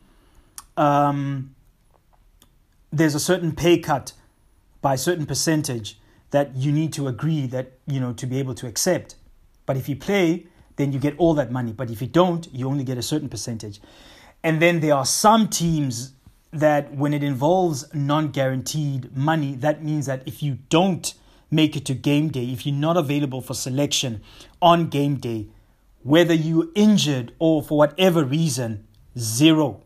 um, 0.76 1.54
there's 2.92 3.14
a 3.14 3.20
certain 3.20 3.52
pay 3.52 3.78
cut 3.78 4.12
by 4.80 4.94
a 4.94 4.98
certain 4.98 5.26
percentage 5.26 5.98
that 6.30 6.56
you 6.56 6.72
need 6.72 6.92
to 6.94 7.08
agree 7.08 7.46
that, 7.46 7.72
you 7.86 8.00
know, 8.00 8.12
to 8.14 8.26
be 8.26 8.38
able 8.38 8.54
to 8.54 8.66
accept. 8.66 9.16
But 9.66 9.76
if 9.76 9.88
you 9.88 9.96
play, 9.96 10.46
then 10.76 10.92
you 10.92 10.98
get 10.98 11.14
all 11.18 11.34
that 11.34 11.50
money. 11.50 11.72
But 11.72 11.90
if 11.90 12.00
you 12.00 12.08
don't, 12.08 12.46
you 12.52 12.68
only 12.68 12.84
get 12.84 12.98
a 12.98 13.02
certain 13.02 13.28
percentage. 13.28 13.80
And 14.42 14.62
then 14.62 14.80
there 14.80 14.94
are 14.94 15.06
some 15.06 15.48
teams 15.48 16.12
that 16.52 16.94
when 16.94 17.12
it 17.12 17.22
involves 17.22 17.92
non 17.94 18.28
guaranteed 18.28 19.16
money, 19.16 19.54
that 19.56 19.82
means 19.82 20.06
that 20.06 20.22
if 20.26 20.42
you 20.42 20.58
don't 20.68 21.12
make 21.50 21.76
it 21.76 21.84
to 21.86 21.94
game 21.94 22.28
day, 22.28 22.44
if 22.44 22.66
you're 22.66 22.74
not 22.74 22.96
available 22.96 23.40
for 23.40 23.54
selection 23.54 24.20
on 24.60 24.88
game 24.88 25.16
day, 25.16 25.48
whether 26.02 26.34
you're 26.34 26.68
injured 26.74 27.32
or 27.38 27.62
for 27.62 27.78
whatever 27.78 28.24
reason, 28.24 28.86
zero. 29.18 29.82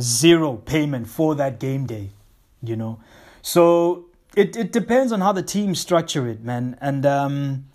Zero 0.00 0.56
payment 0.56 1.08
for 1.08 1.34
that 1.36 1.58
game 1.58 1.86
day, 1.86 2.10
you 2.62 2.76
know. 2.76 3.00
So 3.42 4.06
it, 4.36 4.56
it 4.56 4.72
depends 4.72 5.12
on 5.12 5.20
how 5.20 5.32
the 5.32 5.42
team 5.42 5.74
structure 5.74 6.26
it, 6.28 6.42
man. 6.42 6.78
And 6.80 7.04
um, 7.04 7.66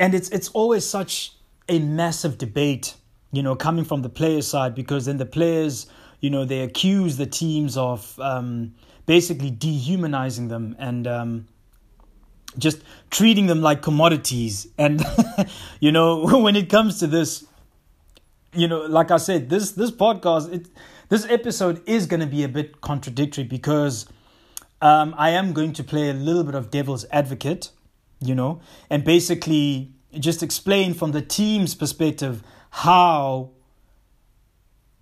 and 0.00 0.14
it's 0.14 0.28
it's 0.30 0.48
always 0.48 0.84
such 0.84 1.32
a 1.68 1.78
massive 1.78 2.38
debate, 2.38 2.94
you 3.30 3.42
know, 3.42 3.54
coming 3.54 3.84
from 3.84 4.02
the 4.02 4.08
players' 4.08 4.48
side 4.48 4.74
because 4.74 5.06
then 5.06 5.18
the 5.18 5.26
players, 5.26 5.86
you 6.20 6.30
know, 6.30 6.44
they 6.44 6.60
accuse 6.60 7.16
the 7.16 7.26
teams 7.26 7.76
of 7.76 8.18
um, 8.18 8.74
basically 9.06 9.50
dehumanizing 9.50 10.48
them 10.48 10.74
and 10.78 11.06
um, 11.06 11.48
just 12.58 12.82
treating 13.10 13.46
them 13.46 13.60
like 13.62 13.82
commodities. 13.82 14.66
And 14.78 15.04
you 15.80 15.92
know, 15.92 16.24
when 16.40 16.56
it 16.56 16.70
comes 16.70 16.98
to 17.00 17.06
this, 17.06 17.44
you 18.54 18.66
know, 18.66 18.80
like 18.80 19.10
I 19.10 19.18
said, 19.18 19.50
this 19.50 19.72
this 19.72 19.90
podcast, 19.90 20.52
it 20.52 20.68
this 21.10 21.26
episode 21.26 21.82
is 21.86 22.06
going 22.06 22.20
to 22.20 22.26
be 22.26 22.44
a 22.44 22.48
bit 22.48 22.80
contradictory 22.80 23.44
because 23.44 24.06
um, 24.84 25.14
I 25.16 25.30
am 25.30 25.54
going 25.54 25.72
to 25.72 25.82
play 25.82 26.10
a 26.10 26.12
little 26.12 26.44
bit 26.44 26.54
of 26.54 26.70
devil's 26.70 27.06
advocate, 27.10 27.70
you 28.20 28.34
know, 28.34 28.60
and 28.90 29.02
basically 29.02 29.94
just 30.12 30.42
explain 30.42 30.92
from 30.92 31.12
the 31.12 31.22
team's 31.22 31.74
perspective 31.74 32.42
how 32.68 33.50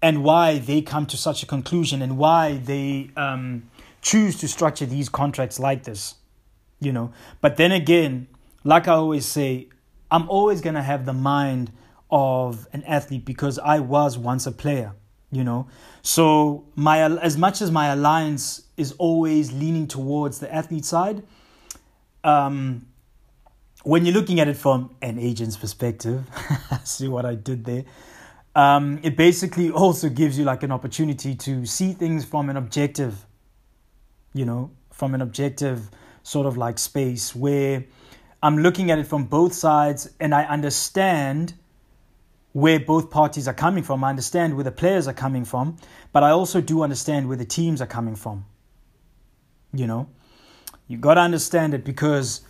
and 0.00 0.22
why 0.22 0.58
they 0.58 0.82
come 0.82 1.04
to 1.06 1.16
such 1.16 1.42
a 1.42 1.46
conclusion 1.46 2.00
and 2.00 2.16
why 2.16 2.58
they 2.58 3.10
um, 3.16 3.68
choose 4.02 4.38
to 4.38 4.46
structure 4.46 4.86
these 4.86 5.08
contracts 5.08 5.58
like 5.58 5.82
this, 5.82 6.14
you 6.78 6.92
know. 6.92 7.12
But 7.40 7.56
then 7.56 7.72
again, 7.72 8.28
like 8.62 8.86
I 8.86 8.92
always 8.92 9.26
say, 9.26 9.68
I'm 10.12 10.30
always 10.30 10.60
going 10.60 10.76
to 10.76 10.82
have 10.82 11.06
the 11.06 11.12
mind 11.12 11.72
of 12.08 12.68
an 12.72 12.84
athlete 12.84 13.24
because 13.24 13.58
I 13.58 13.80
was 13.80 14.16
once 14.16 14.46
a 14.46 14.52
player 14.52 14.94
you 15.32 15.42
know 15.42 15.66
so 16.02 16.64
my 16.76 17.00
as 17.18 17.36
much 17.36 17.62
as 17.62 17.70
my 17.70 17.86
alliance 17.86 18.68
is 18.82 18.92
always 18.98 19.52
leaning 19.52 19.86
towards 19.86 20.38
the 20.40 20.54
athlete 20.54 20.84
side 20.84 21.22
um 22.24 22.86
when 23.84 24.04
you're 24.04 24.14
looking 24.14 24.38
at 24.40 24.48
it 24.48 24.56
from 24.56 24.94
an 25.00 25.18
agent's 25.18 25.56
perspective 25.56 26.24
see 26.84 27.08
what 27.08 27.24
i 27.24 27.34
did 27.34 27.64
there 27.64 27.84
um 28.54 29.00
it 29.02 29.16
basically 29.16 29.70
also 29.70 30.10
gives 30.10 30.38
you 30.38 30.44
like 30.44 30.62
an 30.62 30.70
opportunity 30.70 31.34
to 31.34 31.64
see 31.64 31.92
things 31.92 32.24
from 32.24 32.50
an 32.50 32.56
objective 32.56 33.24
you 34.34 34.44
know 34.44 34.70
from 34.90 35.14
an 35.14 35.22
objective 35.22 35.90
sort 36.22 36.46
of 36.46 36.58
like 36.58 36.78
space 36.78 37.34
where 37.34 37.84
i'm 38.42 38.58
looking 38.58 38.90
at 38.90 38.98
it 38.98 39.06
from 39.06 39.24
both 39.24 39.54
sides 39.54 40.10
and 40.20 40.34
i 40.34 40.44
understand 40.44 41.54
where 42.52 42.78
both 42.78 43.10
parties 43.10 43.48
are 43.48 43.54
coming 43.54 43.82
from. 43.82 44.04
I 44.04 44.10
understand 44.10 44.54
where 44.54 44.64
the 44.64 44.72
players 44.72 45.08
are 45.08 45.14
coming 45.14 45.44
from, 45.44 45.76
but 46.12 46.22
I 46.22 46.30
also 46.30 46.60
do 46.60 46.82
understand 46.82 47.28
where 47.28 47.36
the 47.36 47.44
teams 47.44 47.80
are 47.80 47.86
coming 47.86 48.14
from. 48.14 48.44
You 49.72 49.86
know, 49.86 50.08
you 50.88 50.98
got 50.98 51.14
to 51.14 51.20
understand 51.20 51.74
it 51.74 51.84
because 51.84 52.42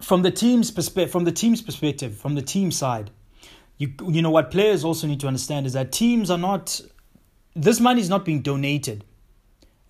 from 0.00 0.22
the 0.22 0.30
team's 0.30 0.70
perspective, 0.70 1.10
from 1.10 1.24
the 1.24 1.32
team's 1.32 1.62
perspective, 1.62 2.16
from 2.16 2.34
the 2.34 2.42
team 2.42 2.70
side, 2.70 3.10
you 3.78 3.92
you 4.06 4.22
know 4.22 4.30
what 4.30 4.50
players 4.50 4.84
also 4.84 5.06
need 5.06 5.20
to 5.20 5.26
understand 5.26 5.66
is 5.66 5.72
that 5.72 5.92
teams 5.92 6.30
are 6.30 6.38
not. 6.38 6.80
This 7.54 7.80
money 7.80 8.00
is 8.00 8.08
not 8.08 8.24
being 8.24 8.42
donated. 8.42 9.04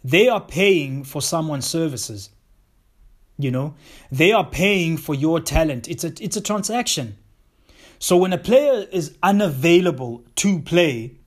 They 0.04 0.28
are 0.28 0.40
paying 0.40 1.04
for 1.04 1.20
someone's 1.20 1.66
services. 1.66 2.31
You 3.37 3.50
know, 3.50 3.74
they 4.11 4.33
are 4.33 4.44
paying 4.44 4.96
for 4.96 5.14
your 5.14 5.40
talent. 5.40 5.88
It's 5.88 6.04
a 6.04 6.12
it's 6.20 6.37
a 6.37 6.40
transaction 6.40 7.16
so 7.98 8.16
when 8.16 8.33
a 8.33 8.38
player 8.38 8.87
is 8.92 9.16
unavailable 9.22 10.24
to 10.37 10.61
play, 10.61 11.17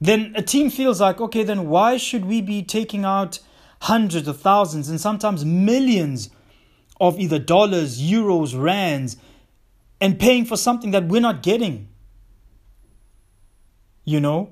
then 0.00 0.32
a 0.36 0.42
team 0.42 0.70
feels 0.70 1.00
like, 1.00 1.20
okay, 1.20 1.42
then 1.42 1.68
why 1.68 1.96
should 1.96 2.24
we 2.24 2.40
be 2.40 2.62
taking 2.62 3.04
out 3.04 3.40
hundreds 3.82 4.28
of 4.28 4.40
thousands 4.40 4.88
and 4.88 5.00
sometimes 5.00 5.44
millions 5.44 6.30
of 7.00 7.18
either 7.18 7.38
dollars, 7.38 8.00
euros, 8.00 8.60
rands, 8.60 9.16
and 10.00 10.18
paying 10.18 10.44
for 10.44 10.56
something 10.56 10.92
that 10.92 11.08
we're 11.08 11.20
not 11.20 11.42
getting? 11.42 11.88
You 14.04 14.20
know? 14.20 14.50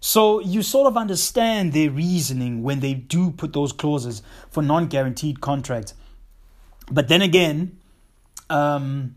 So 0.00 0.40
you 0.40 0.62
sort 0.62 0.86
of 0.86 0.96
understand 0.96 1.72
their 1.72 1.90
reasoning 1.90 2.62
when 2.62 2.80
they 2.80 2.94
do 2.94 3.32
put 3.32 3.52
those 3.52 3.72
clauses 3.72 4.22
for 4.50 4.62
non 4.62 4.86
guaranteed 4.86 5.40
contracts. 5.40 5.94
But 6.90 7.08
then 7.08 7.20
again, 7.22 7.78
um, 8.48 9.16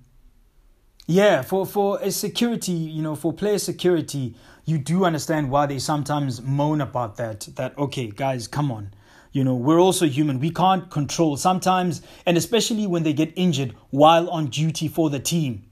Yeah, 1.07 1.41
for 1.41 1.65
for 1.65 1.99
a 2.01 2.09
security, 2.11 2.71
you 2.71 3.01
know, 3.01 3.15
for 3.15 3.33
player 3.33 3.57
security, 3.59 4.33
you 4.65 4.77
do 4.77 5.05
understand 5.05 5.49
why 5.49 5.65
they 5.65 5.79
sometimes 5.79 6.41
moan 6.41 6.81
about 6.81 7.17
that. 7.17 7.47
That 7.55 7.77
okay, 7.77 8.07
guys, 8.07 8.47
come 8.47 8.71
on. 8.71 8.93
You 9.31 9.43
know, 9.43 9.55
we're 9.55 9.79
also 9.79 10.05
human. 10.07 10.39
We 10.39 10.49
can't 10.49 10.89
control 10.89 11.37
sometimes, 11.37 12.01
and 12.25 12.37
especially 12.37 12.85
when 12.85 13.03
they 13.03 13.13
get 13.13 13.31
injured 13.35 13.73
while 13.89 14.29
on 14.29 14.47
duty 14.47 14.87
for 14.87 15.09
the 15.09 15.19
team. 15.19 15.65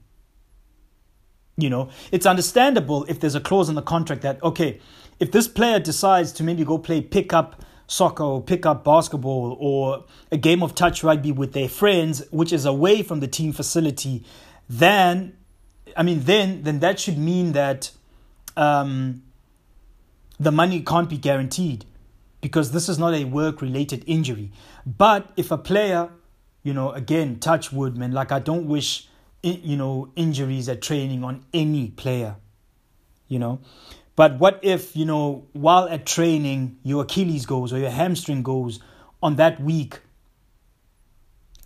You 1.56 1.68
know, 1.68 1.90
it's 2.10 2.24
understandable 2.24 3.04
if 3.04 3.20
there's 3.20 3.34
a 3.34 3.40
clause 3.40 3.68
in 3.68 3.74
the 3.74 3.82
contract 3.82 4.22
that, 4.22 4.42
okay, 4.42 4.80
if 5.18 5.30
this 5.30 5.46
player 5.46 5.78
decides 5.78 6.32
to 6.32 6.42
maybe 6.42 6.64
go 6.64 6.78
play 6.78 7.02
pickup 7.02 7.62
soccer 7.86 8.22
or 8.22 8.40
pickup 8.40 8.82
basketball 8.82 9.56
or 9.60 10.04
a 10.32 10.38
game 10.38 10.62
of 10.62 10.74
touch 10.74 11.04
rugby 11.04 11.32
with 11.32 11.52
their 11.52 11.68
friends, 11.68 12.22
which 12.30 12.52
is 12.52 12.64
away 12.64 13.02
from 13.02 13.20
the 13.20 13.28
team 13.28 13.52
facility, 13.52 14.24
then, 14.70 15.36
I 15.94 16.02
mean, 16.02 16.20
then, 16.22 16.62
then 16.62 16.80
that 16.80 16.98
should 16.98 17.18
mean 17.18 17.52
that 17.52 17.90
um, 18.60 19.22
the 20.38 20.52
money 20.52 20.80
can't 20.82 21.08
be 21.08 21.16
guaranteed 21.16 21.84
because 22.40 22.72
this 22.72 22.88
is 22.88 22.98
not 22.98 23.14
a 23.14 23.24
work 23.24 23.60
related 23.60 24.04
injury. 24.06 24.52
But 24.86 25.30
if 25.36 25.50
a 25.50 25.58
player, 25.58 26.10
you 26.62 26.74
know, 26.74 26.92
again, 26.92 27.38
touch 27.40 27.72
wood, 27.72 27.96
man, 27.96 28.12
like 28.12 28.32
I 28.32 28.38
don't 28.38 28.66
wish 28.66 29.08
you 29.42 29.76
know, 29.76 30.10
injuries 30.16 30.68
at 30.68 30.82
training 30.82 31.24
on 31.24 31.44
any 31.54 31.88
player, 31.88 32.36
you 33.28 33.38
know. 33.38 33.60
But 34.16 34.38
what 34.38 34.60
if, 34.62 34.94
you 34.94 35.06
know, 35.06 35.46
while 35.52 35.88
at 35.88 36.04
training, 36.04 36.78
your 36.82 37.04
Achilles 37.04 37.46
goes 37.46 37.72
or 37.72 37.78
your 37.78 37.90
hamstring 37.90 38.42
goes 38.42 38.80
on 39.22 39.36
that 39.36 39.60
week? 39.60 40.00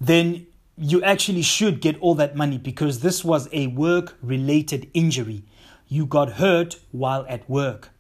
Then 0.01 0.47
you 0.77 1.03
actually 1.03 1.43
should 1.43 1.81
get 1.81 1.99
all 2.01 2.15
that 2.17 2.37
money 2.37 2.59
because 2.59 3.01
this 3.01 3.25
was 3.25 3.49
a 3.53 3.69
work 3.69 4.17
related 4.23 4.89
injury. 4.95 5.43
You 5.89 6.07
got 6.07 6.35
hurt 6.35 6.77
while 6.91 7.27
at 7.29 7.49
work. 7.49 7.91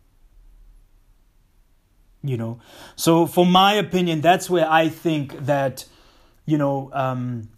You 2.22 2.38
know, 2.38 2.58
so 2.96 3.26
for 3.26 3.44
my 3.44 3.74
opinion, 3.74 4.22
that's 4.22 4.48
where 4.48 4.66
I 4.70 4.88
think 4.88 5.44
that, 5.44 5.84
you 6.46 6.56
know, 6.56 6.90
um, 6.94 7.50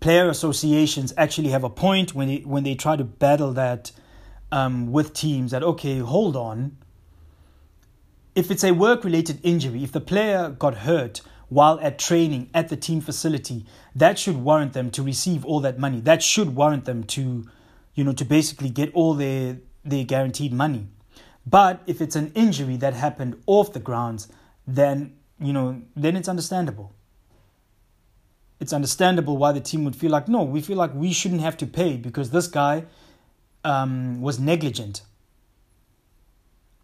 player 0.00 0.28
associations 0.28 1.14
actually 1.16 1.48
have 1.48 1.64
a 1.64 1.70
point 1.70 2.14
when 2.14 2.28
they 2.28 2.38
when 2.40 2.64
they 2.64 2.74
try 2.74 2.96
to 2.96 3.04
battle 3.04 3.52
that 3.52 3.92
um, 4.52 4.92
with 4.92 5.14
teams 5.14 5.50
that 5.52 5.62
okay 5.62 5.98
hold 5.98 6.36
on. 6.36 6.76
If 8.34 8.50
it's 8.50 8.64
a 8.64 8.72
work 8.72 9.04
related 9.04 9.40
injury 9.42 9.84
if 9.84 9.92
the 9.92 10.00
player 10.00 10.50
got 10.50 10.78
hurt 10.78 11.22
while 11.48 11.78
at 11.80 11.98
training 11.98 12.50
at 12.52 12.68
the 12.68 12.76
team 12.76 13.00
facility 13.00 13.64
that 13.94 14.18
should 14.18 14.36
warrant 14.36 14.72
them 14.72 14.90
to 14.90 15.02
receive 15.02 15.44
all 15.44 15.60
that 15.60 15.78
money. 15.78 16.00
That 16.00 16.22
should 16.22 16.54
warrant 16.56 16.84
them 16.84 17.04
to 17.04 17.46
you 17.94 18.04
know 18.04 18.12
to 18.12 18.24
basically 18.24 18.70
get 18.70 18.92
all 18.94 19.14
their 19.14 19.58
their 19.84 20.04
guaranteed 20.04 20.52
money 20.52 20.86
but 21.46 21.82
if 21.86 22.00
it's 22.00 22.16
an 22.16 22.32
injury 22.34 22.76
that 22.76 22.94
happened 22.94 23.40
off 23.46 23.72
the 23.72 23.80
grounds 23.80 24.28
then 24.66 25.14
you 25.38 25.52
know 25.52 25.82
then 25.94 26.16
it's 26.16 26.28
understandable 26.28 26.94
it's 28.60 28.72
understandable 28.72 29.36
why 29.36 29.52
the 29.52 29.60
team 29.60 29.84
would 29.84 29.96
feel 29.96 30.10
like, 30.10 30.28
no, 30.28 30.42
we 30.42 30.60
feel 30.60 30.76
like 30.76 30.94
we 30.94 31.12
shouldn't 31.12 31.40
have 31.40 31.56
to 31.58 31.66
pay 31.66 31.96
because 31.96 32.30
this 32.30 32.46
guy 32.46 32.84
um, 33.64 34.20
was 34.20 34.38
negligent. 34.38 35.02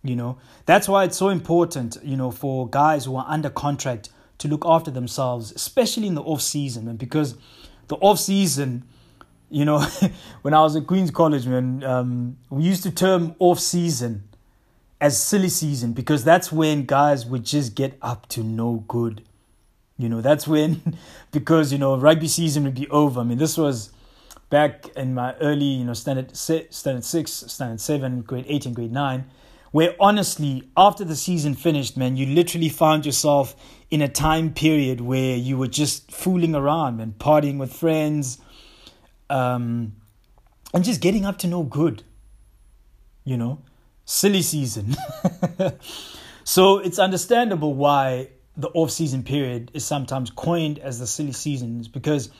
You 0.03 0.17
know, 0.17 0.39
that's 0.67 0.89
why 0.89 1.05
it's 1.05 1.17
so 1.17 1.29
important, 1.29 1.97
you 2.03 2.17
know, 2.17 2.31
for 2.31 2.69
guys 2.69 3.05
who 3.05 3.17
are 3.17 3.25
under 3.29 3.51
contract 3.51 4.11
to 4.39 4.49
look 4.49 4.65
after 4.67 4.91
themselves, 4.91 5.53
especially 5.53 6.07
in 6.07 6.15
the 6.15 6.23
off 6.23 6.41
season. 6.41 6.89
And 6.89 6.99
because 6.99 7.35
the 7.89 7.97
off 7.97 8.19
season, 8.19 8.85
you 9.51 9.65
know, 9.65 9.81
when 10.43 10.55
I 10.55 10.63
was 10.63 10.77
at 10.77 10.87
Queen's 10.87 11.11
College, 11.11 11.47
man, 11.47 11.83
um, 11.85 12.37
we 12.49 12.63
used 12.63 12.83
to 12.85 12.91
term 12.91 13.35
off 13.39 13.61
season 13.61 14.25
as 15.01 15.21
silly 15.21 15.49
season 15.49 15.93
because 15.93 16.25
that's 16.25 16.53
when 16.53 16.85
guys 16.85 17.27
would 17.27 17.45
just 17.45 17.75
get 17.75 17.97
up 18.01 18.29
to 18.29 18.43
no 18.43 18.85
good. 18.87 19.23
You 19.99 20.09
know, 20.09 20.21
that's 20.21 20.47
when, 20.47 20.99
because, 21.33 21.73
you 21.73 21.79
know, 21.79 21.97
rugby 21.97 22.29
season 22.29 22.65
would 22.65 22.75
be 22.75 22.89
over. 22.89 23.21
I 23.21 23.25
mean, 23.25 23.39
this 23.39 23.59
was 23.59 23.91
back 24.51 24.89
in 24.97 25.15
my 25.15 25.35
early, 25.37 25.65
you 25.65 25.85
know, 25.85 25.95
standard, 25.95 26.37
standard 26.37 27.05
six, 27.05 27.33
standard 27.33 27.81
seven, 27.81 28.23
grade 28.23 28.47
eight, 28.49 28.67
and 28.67 28.75
grade 28.75 28.93
nine, 28.93 29.27
where 29.73 29.95
honestly, 30.01 30.69
after 30.77 31.05
the 31.05 31.17
season 31.17 31.55
finished, 31.55 31.97
man, 31.97 32.17
you 32.17 32.27
literally 32.27 32.69
found 32.69 33.07
yourself 33.07 33.55
in 33.91 34.03
a 34.03 34.09
time 34.09 34.53
period 34.53 35.01
where 35.01 35.37
you 35.37 35.57
were 35.57 35.69
just 35.69 36.11
fooling 36.11 36.55
around 36.55 37.01
and 37.01 37.19
partying 37.19 37.59
with 37.59 37.73
friends, 37.73 38.39
um, 39.31 39.97
and 40.75 40.85
just 40.85 41.01
getting 41.01 41.25
up 41.25 41.39
to 41.39 41.47
no 41.47 41.63
good. 41.63 42.03
You 43.25 43.37
know, 43.37 43.61
silly 44.05 44.43
season. 44.43 44.97
so 46.45 46.79
it's 46.79 46.99
understandable 46.99 47.75
why 47.75 48.29
the 48.57 48.69
off 48.71 48.91
season 48.91 49.23
period 49.23 49.71
is 49.75 49.85
sometimes 49.85 50.31
coined 50.31 50.79
as 50.79 50.99
the 50.99 51.07
silly 51.07 51.33
seasons 51.33 51.89
because 51.89 52.31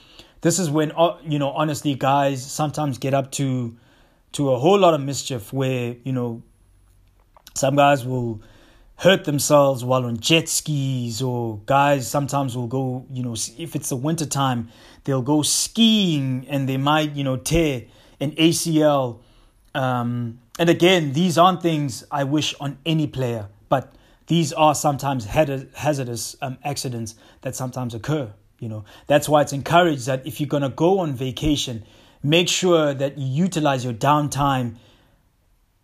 this 0.41 0.59
is 0.59 0.71
when 0.71 0.93
uh, 0.93 1.17
you 1.23 1.39
know 1.39 1.51
honestly 1.51 1.95
guys 1.95 2.45
sometimes 2.45 2.99
get 2.99 3.15
up 3.15 3.31
to 3.33 3.77
to 4.33 4.53
a 4.53 4.59
whole 4.59 4.79
lot 4.79 4.95
of 4.95 5.01
mischief 5.01 5.53
where 5.53 5.97
you 6.03 6.13
know 6.13 6.43
some 7.55 7.77
guys 7.77 8.05
will 8.05 8.43
hurt 9.01 9.25
themselves 9.25 9.85
while 9.85 10.05
on 10.05 10.19
jet 10.19 10.49
skis 10.49 11.21
or 11.23 11.61
guys 11.67 12.09
sometimes 12.09 12.57
will 12.57 12.67
go 12.67 13.05
you 13.11 13.23
know 13.23 13.35
if 13.59 13.75
it's 13.75 13.89
the 13.89 13.97
winter 13.97 14.27
time 14.27 14.69
they'll 15.05 15.23
go 15.23 15.43
skiing 15.43 16.47
and 16.49 16.69
they 16.69 16.77
might 16.77 17.13
you 17.13 17.25
know 17.25 17.37
tear 17.37 17.83
an 18.21 18.31
ACL 18.33 19.21
um, 19.75 20.39
and 20.59 20.69
again 20.69 21.13
these 21.13 21.39
aren't 21.39 21.63
things 21.63 22.05
I 22.11 22.25
wish 22.25 22.55
on 22.61 22.79
any 22.85 23.07
player 23.07 23.49
but 23.69 23.95
these 24.31 24.53
are 24.53 24.77
sometimes 24.77 25.25
hazardous 25.25 26.37
um, 26.41 26.57
accidents 26.63 27.17
that 27.41 27.57
sometimes 27.57 27.97
occur. 27.97 28.33
You 28.61 28.69
know, 28.69 28.85
that's 29.09 29.29
why 29.29 29.43
it's 29.43 29.53
encouraged 29.53 30.07
that 30.07 30.25
if 30.25 30.39
you're 30.39 30.49
gonna 30.49 30.69
go 30.69 31.01
on 31.01 31.15
vacation, 31.15 31.83
make 32.23 32.49
sure 32.49 32.95
that 32.95 33.19
you 33.19 33.27
utilize 33.27 33.85
your 33.85 33.93
downtime 33.93 34.77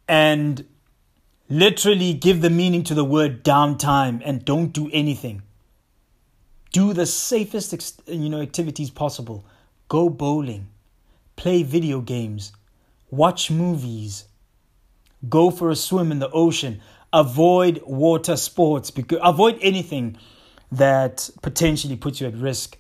and 0.07 0.65
literally 1.49 2.13
give 2.13 2.41
the 2.41 2.51
meaning 2.51 2.83
to 2.85 2.95
the 2.95 3.05
word 3.05 3.45
downtime 3.45 4.21
and 4.25 4.45
don't 4.45 4.73
do 4.73 4.91
anything. 4.93 5.43
Do 6.73 6.93
the 6.93 7.07
safest 7.07 8.03
you 8.07 8.29
know 8.29 8.41
activities 8.41 8.91
possible. 8.91 9.45
Go 9.89 10.09
bowling, 10.09 10.69
play 11.37 11.63
video 11.63 12.01
games, 12.01 12.53
watch 13.11 13.51
movies, 13.51 14.25
go 15.29 15.51
for 15.51 15.71
a 15.71 15.77
swim 15.77 16.11
in 16.11 16.19
the 16.19 16.31
ocean 16.31 16.81
avoid 17.17 17.81
water 17.87 18.37
sports 18.37 18.91
because 18.91 19.19
avoid 19.23 19.59
anything 19.63 20.17
that 20.71 21.31
potentially 21.43 21.97
puts 21.97 22.21
you 22.21 22.27
at 22.27 22.35
risk 22.35 22.77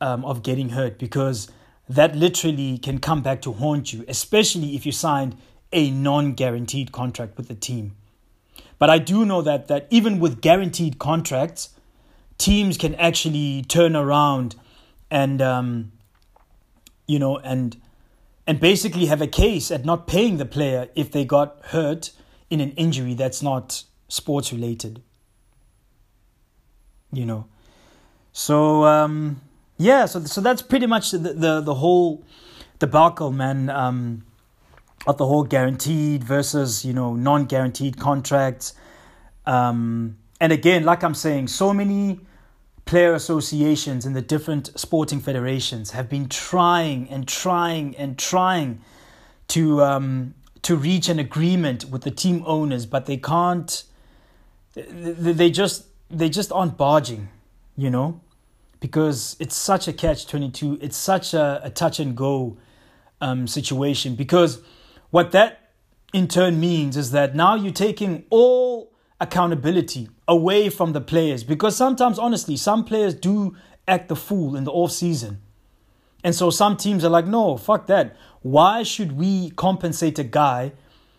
um, 0.00 0.24
of 0.24 0.42
getting 0.42 0.70
hurt 0.70 0.98
because 0.98 1.50
that 1.88 2.14
literally 2.14 2.78
can 2.78 2.98
come 2.98 3.22
back 3.22 3.42
to 3.42 3.52
haunt 3.52 3.92
you, 3.92 4.04
especially 4.06 4.76
if 4.76 4.86
you 4.86 4.92
signed 4.92 5.36
a 5.74 5.90
non-guaranteed 5.90 6.92
contract 6.92 7.36
with 7.36 7.48
the 7.48 7.54
team. 7.54 7.96
But 8.78 8.88
I 8.88 8.98
do 8.98 9.24
know 9.24 9.42
that 9.42 9.68
that 9.68 9.86
even 9.90 10.20
with 10.20 10.40
guaranteed 10.40 10.98
contracts, 10.98 11.70
teams 12.38 12.78
can 12.78 12.94
actually 12.94 13.62
turn 13.62 13.94
around 13.94 14.56
and 15.10 15.42
um, 15.42 15.92
you 17.06 17.18
know 17.18 17.38
and 17.38 17.76
and 18.46 18.60
basically 18.60 19.06
have 19.06 19.20
a 19.20 19.26
case 19.26 19.70
at 19.70 19.84
not 19.84 20.06
paying 20.06 20.36
the 20.36 20.44
player 20.44 20.88
if 20.94 21.10
they 21.10 21.24
got 21.24 21.58
hurt 21.66 22.10
in 22.50 22.60
an 22.60 22.70
injury 22.72 23.14
that's 23.14 23.42
not 23.42 23.84
sports 24.08 24.52
related. 24.52 25.02
You 27.12 27.26
know, 27.26 27.46
so 28.32 28.84
um, 28.84 29.40
yeah, 29.78 30.06
so 30.06 30.24
so 30.24 30.40
that's 30.40 30.62
pretty 30.62 30.86
much 30.86 31.10
the 31.10 31.18
the, 31.18 31.60
the 31.60 31.74
whole 31.74 32.24
debacle, 32.78 33.30
man. 33.30 33.70
Um, 33.70 34.24
of 35.06 35.18
the 35.18 35.26
whole 35.26 35.44
guaranteed 35.44 36.24
versus 36.24 36.84
you 36.84 36.92
know 36.92 37.14
non-guaranteed 37.14 37.98
contracts. 37.98 38.74
Um, 39.46 40.16
and 40.40 40.52
again, 40.52 40.84
like 40.84 41.02
I'm 41.02 41.14
saying, 41.14 41.48
so 41.48 41.72
many 41.72 42.20
player 42.84 43.14
associations 43.14 44.04
in 44.04 44.12
the 44.12 44.22
different 44.22 44.78
sporting 44.78 45.20
federations 45.20 45.92
have 45.92 46.08
been 46.08 46.28
trying 46.28 47.08
and 47.08 47.26
trying 47.26 47.96
and 47.96 48.18
trying 48.18 48.80
to 49.48 49.82
um, 49.82 50.34
to 50.62 50.76
reach 50.76 51.08
an 51.08 51.18
agreement 51.18 51.84
with 51.86 52.02
the 52.02 52.10
team 52.10 52.42
owners, 52.46 52.86
but 52.86 53.06
they 53.06 53.16
can't. 53.16 53.84
They 54.74 55.50
just 55.50 55.84
they 56.10 56.28
just 56.28 56.50
aren't 56.50 56.76
barging, 56.76 57.28
you 57.76 57.90
know, 57.90 58.20
because 58.80 59.36
it's 59.38 59.56
such 59.56 59.86
a 59.88 59.92
catch 59.92 60.26
twenty 60.26 60.50
two. 60.50 60.78
It's 60.80 60.96
such 60.96 61.34
a, 61.34 61.60
a 61.62 61.70
touch 61.70 62.00
and 62.00 62.16
go 62.16 62.56
um, 63.20 63.46
situation. 63.46 64.14
Because 64.14 64.60
what 65.14 65.30
that 65.30 65.70
in 66.12 66.26
turn 66.26 66.58
means 66.58 66.96
is 66.96 67.12
that 67.12 67.36
now 67.36 67.54
you're 67.54 67.72
taking 67.72 68.24
all 68.30 68.90
accountability 69.20 70.08
away 70.26 70.68
from 70.68 70.92
the 70.92 71.00
players. 71.00 71.44
Because 71.44 71.76
sometimes, 71.76 72.18
honestly, 72.18 72.56
some 72.56 72.84
players 72.84 73.14
do 73.14 73.54
act 73.86 74.08
the 74.08 74.16
fool 74.16 74.56
in 74.56 74.64
the 74.64 74.72
off 74.72 74.90
season 74.90 75.40
And 76.24 76.34
so 76.34 76.50
some 76.50 76.76
teams 76.76 77.04
are 77.04 77.10
like, 77.10 77.26
no, 77.28 77.56
fuck 77.56 77.86
that. 77.86 78.16
Why 78.42 78.82
should 78.82 79.12
we 79.12 79.50
compensate 79.50 80.18
a 80.18 80.24
guy 80.24 80.72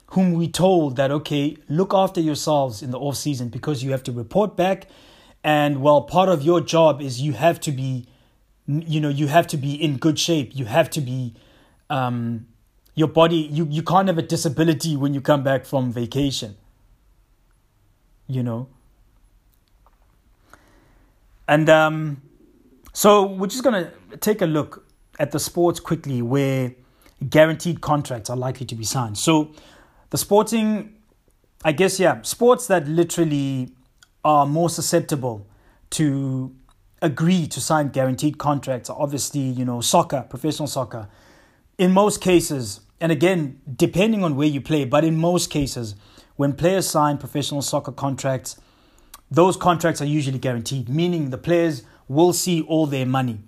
whom 0.08 0.34
we 0.34 0.50
told 0.50 0.98
that, 0.98 1.10
okay, 1.12 1.56
look 1.70 1.94
after 1.94 2.20
yourselves 2.20 2.82
in 2.82 2.92
the 2.92 3.00
off 3.00 3.16
season 3.16 3.48
because 3.48 3.82
you 3.82 3.92
have 3.92 4.04
to 4.04 4.12
report 4.12 4.58
back. 4.58 4.88
And 5.42 5.82
well, 5.82 6.02
part 6.02 6.28
of 6.28 6.44
your 6.44 6.60
job 6.60 7.02
is 7.02 7.22
you 7.22 7.32
have 7.32 7.62
to 7.62 7.72
be, 7.72 8.08
you 8.68 9.00
know, 9.00 9.08
you 9.08 9.28
have 9.28 9.48
to 9.48 9.58
be 9.58 9.74
in 9.82 9.96
good 9.96 10.20
shape. 10.20 10.52
You 10.54 10.66
have 10.66 10.90
to 10.90 11.00
be, 11.00 11.34
um, 11.90 12.48
your 12.96 13.10
body, 13.10 13.36
you, 13.36 13.68
you 13.70 13.84
can't 13.84 14.08
have 14.08 14.18
a 14.18 14.22
disability 14.22 14.96
when 14.96 15.14
you 15.14 15.22
come 15.22 15.44
back 15.44 15.66
from 15.66 15.92
vacation. 15.92 16.56
You 18.28 18.42
know? 18.42 18.70
And 21.48 21.70
um, 21.70 22.22
so 22.94 23.26
we're 23.26 23.48
just 23.48 23.64
going 23.64 23.86
to 23.86 24.18
take 24.18 24.42
a 24.42 24.46
look 24.46 24.86
at 25.20 25.32
the 25.32 25.40
sports 25.40 25.80
quickly 25.80 26.22
where 26.22 26.74
guaranteed 27.30 27.82
contracts 27.82 28.30
are 28.30 28.38
likely 28.38 28.66
to 28.66 28.76
be 28.76 28.84
signed. 28.84 29.18
So 29.18 29.52
the 30.10 30.18
sporting, 30.18 30.96
I 31.64 31.72
guess, 31.72 32.00
yeah, 32.00 32.22
sports 32.22 32.68
that 32.68 32.88
literally 32.88 33.72
are 34.24 34.46
more 34.46 34.70
susceptible 34.70 35.48
to 35.92 36.56
agree 37.02 37.46
to 37.48 37.62
sign 37.62 37.90
guaranteed 37.90 38.38
contracts 38.38 38.90
obviously, 38.90 39.42
you 39.42 39.66
know, 39.66 39.82
soccer, 39.82 40.26
professional 40.30 40.68
soccer. 40.68 41.08
In 41.78 41.92
most 41.92 42.22
cases, 42.22 42.80
and 43.06 43.12
again, 43.12 43.62
depending 43.72 44.24
on 44.24 44.36
where 44.36 44.48
you 44.48 44.60
play, 44.60 44.84
but 44.84 45.04
in 45.04 45.16
most 45.16 45.52
cases, 45.52 45.94
when 46.38 46.54
players 46.54 46.90
sign 46.90 47.20
professional 47.20 47.62
soccer 47.62 47.92
contracts, 47.92 48.60
those 49.30 49.56
contracts 49.56 50.02
are 50.02 50.06
usually 50.06 50.40
guaranteed, 50.40 50.90
meaning 50.90 51.30
the 51.30 51.38
players 51.38 51.84
will 52.08 52.34
see 52.34 52.64
all 52.64 52.88
their 52.88 53.06
money, 53.06 53.42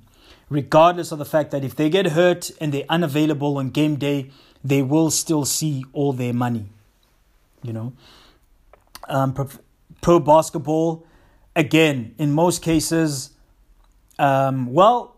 regardless 0.47 1.11
of 1.11 1.17
the 1.17 1.25
fact 1.25 1.49
that 1.49 1.63
if 1.63 1.75
they 1.75 1.89
get 1.89 2.05
hurt 2.09 2.51
and 2.61 2.71
they're 2.71 2.85
unavailable 2.87 3.57
on 3.57 3.71
game 3.71 3.95
day, 3.95 4.29
they 4.63 4.83
will 4.83 5.09
still 5.09 5.43
see 5.43 5.83
all 5.91 6.13
their 6.13 6.33
money. 6.33 6.67
You 7.63 7.73
know, 7.73 7.93
um, 9.09 9.33
pro, 9.33 9.49
pro 10.01 10.19
basketball, 10.19 11.03
again, 11.55 12.13
in 12.19 12.31
most 12.31 12.61
cases, 12.61 13.31
um, 14.19 14.71
well, 14.71 15.15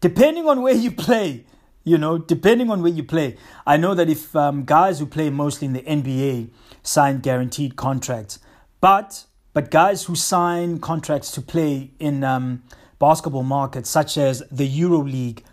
depending 0.00 0.48
on 0.48 0.62
where 0.62 0.74
you 0.74 0.90
play, 1.06 1.44
you 1.86 1.96
know, 1.96 2.18
depending 2.18 2.68
on 2.68 2.82
where 2.82 2.92
you 2.92 3.04
play. 3.04 3.36
I 3.64 3.76
know 3.76 3.94
that 3.94 4.10
if 4.10 4.34
um, 4.34 4.64
guys 4.64 4.98
who 4.98 5.06
play 5.06 5.30
mostly 5.30 5.66
in 5.68 5.72
the 5.72 5.82
NBA 5.82 6.50
sign 6.82 7.20
guaranteed 7.20 7.76
contracts, 7.76 8.40
but 8.80 9.24
but 9.52 9.70
guys 9.70 10.04
who 10.04 10.16
sign 10.16 10.80
contracts 10.80 11.30
to 11.30 11.40
play 11.40 11.92
in 11.98 12.24
um, 12.24 12.64
basketball 12.98 13.44
markets 13.44 13.88
such 13.88 14.18
as 14.18 14.42
the 14.50 14.66
Euro 14.66 14.98
League, 14.98 15.44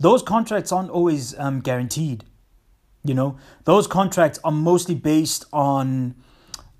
those 0.00 0.22
contracts 0.22 0.72
aren't 0.72 0.90
always 0.90 1.38
um, 1.38 1.60
guaranteed. 1.60 2.24
You 3.04 3.12
know, 3.12 3.38
those 3.64 3.86
contracts 3.86 4.40
are 4.42 4.50
mostly 4.50 4.94
based 4.94 5.44
on 5.52 6.14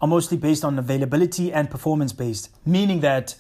are 0.01 0.09
mostly 0.09 0.39
based 0.39 0.65
on 0.65 0.79
availability 0.79 1.53
and 1.53 1.71
performance 1.71 2.13
based, 2.13 2.49
meaning 2.67 3.01
that, 3.01 3.35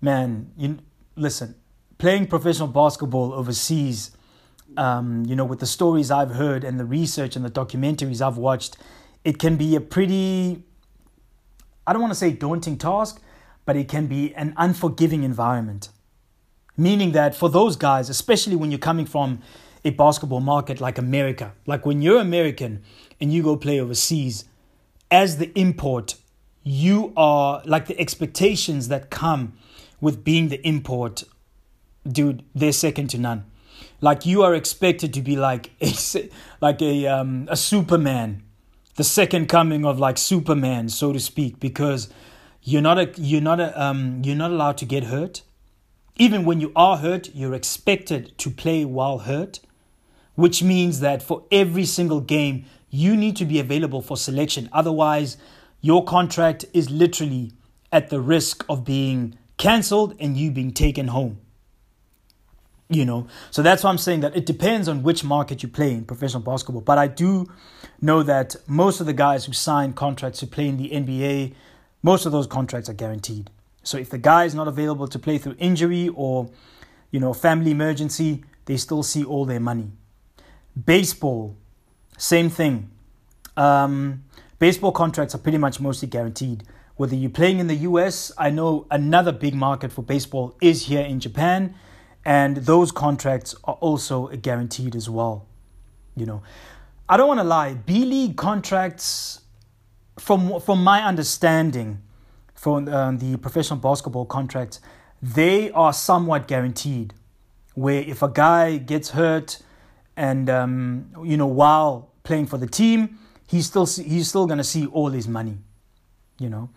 man, 0.00 0.50
you 0.56 0.78
listen, 1.16 1.54
playing 1.98 2.26
professional 2.28 2.66
basketball 2.66 3.34
overseas, 3.34 4.10
um, 4.76 5.24
you 5.26 5.36
know, 5.36 5.44
with 5.44 5.60
the 5.60 5.66
stories 5.66 6.10
I've 6.10 6.32
heard 6.32 6.64
and 6.64 6.78
the 6.78 6.84
research 6.84 7.36
and 7.36 7.44
the 7.44 7.50
documentaries 7.50 8.20
I've 8.20 8.36
watched, 8.36 8.76
it 9.24 9.38
can 9.38 9.56
be 9.56 9.76
a 9.76 9.80
pretty, 9.80 10.64
I 11.86 11.92
don't 11.92 12.02
want 12.02 12.12
to 12.12 12.18
say 12.18 12.32
daunting 12.32 12.78
task, 12.78 13.20
but 13.64 13.76
it 13.76 13.88
can 13.88 14.06
be 14.06 14.34
an 14.34 14.54
unforgiving 14.56 15.22
environment. 15.22 15.90
Meaning 16.76 17.12
that 17.12 17.34
for 17.34 17.48
those 17.48 17.76
guys, 17.76 18.08
especially 18.08 18.56
when 18.56 18.70
you're 18.70 18.78
coming 18.78 19.06
from 19.06 19.40
a 19.84 19.90
basketball 19.90 20.40
market 20.40 20.80
like 20.80 20.98
America. 20.98 21.52
Like 21.66 21.84
when 21.84 22.02
you're 22.02 22.20
American 22.20 22.82
and 23.20 23.32
you 23.32 23.42
go 23.42 23.56
play 23.56 23.80
overseas, 23.80 24.44
as 25.10 25.38
the 25.38 25.52
import, 25.58 26.16
you 26.62 27.12
are 27.16 27.62
like 27.64 27.86
the 27.86 27.98
expectations 27.98 28.88
that 28.88 29.10
come 29.10 29.54
with 30.00 30.24
being 30.24 30.48
the 30.48 30.66
import, 30.66 31.24
dude, 32.06 32.44
they're 32.54 32.72
second 32.72 33.08
to 33.08 33.18
none. 33.18 33.44
Like 34.02 34.26
you 34.26 34.42
are 34.42 34.54
expected 34.54 35.14
to 35.14 35.22
be 35.22 35.36
like 35.36 35.70
a 35.80 35.94
like 36.60 36.82
a 36.82 37.06
um, 37.06 37.48
a 37.50 37.56
Superman, 37.56 38.42
the 38.96 39.04
second 39.04 39.48
coming 39.48 39.86
of 39.86 39.98
like 39.98 40.18
Superman, 40.18 40.90
so 40.90 41.14
to 41.14 41.20
speak, 41.20 41.58
because 41.58 42.10
you're 42.62 42.82
not 42.82 42.98
a 42.98 43.10
you're 43.16 43.40
not 43.40 43.60
a 43.60 43.82
um, 43.82 44.20
you're 44.22 44.36
not 44.36 44.50
allowed 44.50 44.76
to 44.78 44.84
get 44.84 45.04
hurt. 45.04 45.40
Even 46.16 46.44
when 46.44 46.60
you 46.60 46.72
are 46.76 46.98
hurt, 46.98 47.34
you're 47.34 47.54
expected 47.54 48.36
to 48.36 48.50
play 48.50 48.84
while 48.84 49.20
hurt 49.20 49.60
which 50.34 50.62
means 50.62 51.00
that 51.00 51.22
for 51.22 51.44
every 51.50 51.84
single 51.84 52.20
game, 52.20 52.64
you 52.90 53.16
need 53.16 53.36
to 53.36 53.44
be 53.44 53.58
available 53.58 54.02
for 54.02 54.16
selection. 54.16 54.68
Otherwise, 54.72 55.36
your 55.80 56.04
contract 56.04 56.64
is 56.72 56.90
literally 56.90 57.52
at 57.90 58.10
the 58.10 58.20
risk 58.20 58.64
of 58.68 58.84
being 58.84 59.36
cancelled 59.56 60.14
and 60.18 60.36
you 60.36 60.50
being 60.50 60.72
taken 60.72 61.08
home. 61.08 61.38
You 62.92 63.06
know, 63.06 63.26
so 63.50 63.62
that's 63.62 63.82
why 63.84 63.90
I'm 63.90 63.96
saying 63.96 64.20
that 64.20 64.36
it 64.36 64.44
depends 64.44 64.86
on 64.86 65.02
which 65.02 65.24
market 65.24 65.62
you 65.62 65.68
play 65.68 65.92
in 65.92 66.04
professional 66.04 66.42
basketball. 66.42 66.82
But 66.82 66.98
I 66.98 67.06
do 67.06 67.50
know 68.02 68.22
that 68.22 68.54
most 68.66 69.00
of 69.00 69.06
the 69.06 69.14
guys 69.14 69.46
who 69.46 69.54
sign 69.54 69.94
contracts 69.94 70.40
to 70.40 70.46
play 70.46 70.68
in 70.68 70.76
the 70.76 70.90
NBA, 70.90 71.54
most 72.02 72.26
of 72.26 72.32
those 72.32 72.46
contracts 72.46 72.90
are 72.90 72.94
guaranteed. 72.94 73.50
So 73.82 73.96
if 73.96 74.10
the 74.10 74.18
guy 74.18 74.44
is 74.44 74.54
not 74.54 74.68
available 74.68 75.08
to 75.08 75.18
play 75.18 75.38
through 75.38 75.56
injury 75.58 76.10
or, 76.14 76.50
you 77.10 77.18
know, 77.18 77.32
family 77.32 77.70
emergency, 77.70 78.44
they 78.66 78.76
still 78.76 79.02
see 79.02 79.24
all 79.24 79.46
their 79.46 79.60
money. 79.60 79.90
Baseball, 80.84 81.56
same 82.18 82.50
thing. 82.50 82.90
Um, 83.56 84.24
baseball 84.58 84.92
contracts 84.92 85.34
are 85.34 85.38
pretty 85.38 85.58
much 85.58 85.80
mostly 85.80 86.08
guaranteed. 86.08 86.64
Whether 86.96 87.16
you're 87.16 87.30
playing 87.30 87.58
in 87.58 87.68
the 87.68 87.76
US, 87.88 88.32
I 88.36 88.50
know 88.50 88.86
another 88.90 89.32
big 89.32 89.54
market 89.54 89.92
for 89.92 90.02
baseball 90.02 90.56
is 90.60 90.86
here 90.86 91.00
in 91.02 91.20
Japan, 91.20 91.74
and 92.24 92.58
those 92.58 92.92
contracts 92.92 93.54
are 93.64 93.74
also 93.74 94.28
guaranteed 94.28 94.94
as 94.94 95.10
well. 95.10 95.46
You 96.16 96.26
know, 96.26 96.42
I 97.08 97.16
don't 97.16 97.28
want 97.28 97.40
to 97.40 97.44
lie. 97.44 97.74
B 97.74 98.04
League 98.04 98.36
contracts, 98.36 99.40
from 100.18 100.60
from 100.60 100.84
my 100.84 101.02
understanding, 101.02 102.02
from 102.54 102.88
uh, 102.88 103.12
the 103.12 103.36
professional 103.38 103.78
basketball 103.78 104.26
contracts, 104.26 104.80
they 105.20 105.70
are 105.72 105.92
somewhat 105.92 106.46
guaranteed. 106.46 107.14
Where 107.74 108.02
if 108.02 108.22
a 108.22 108.28
guy 108.28 108.76
gets 108.76 109.10
hurt 109.10 109.62
and 110.16 110.50
um, 110.50 111.06
you 111.24 111.36
know 111.36 111.46
while 111.46 112.10
playing 112.22 112.46
for 112.46 112.58
the 112.58 112.66
team, 112.66 113.18
he's 113.48 113.66
still 113.66 113.86
he's 113.86 114.28
still 114.28 114.46
gonna 114.46 114.64
see 114.64 114.86
all 114.86 115.10
his 115.10 115.26
money, 115.26 115.58
you 116.38 116.50
know. 116.50 116.70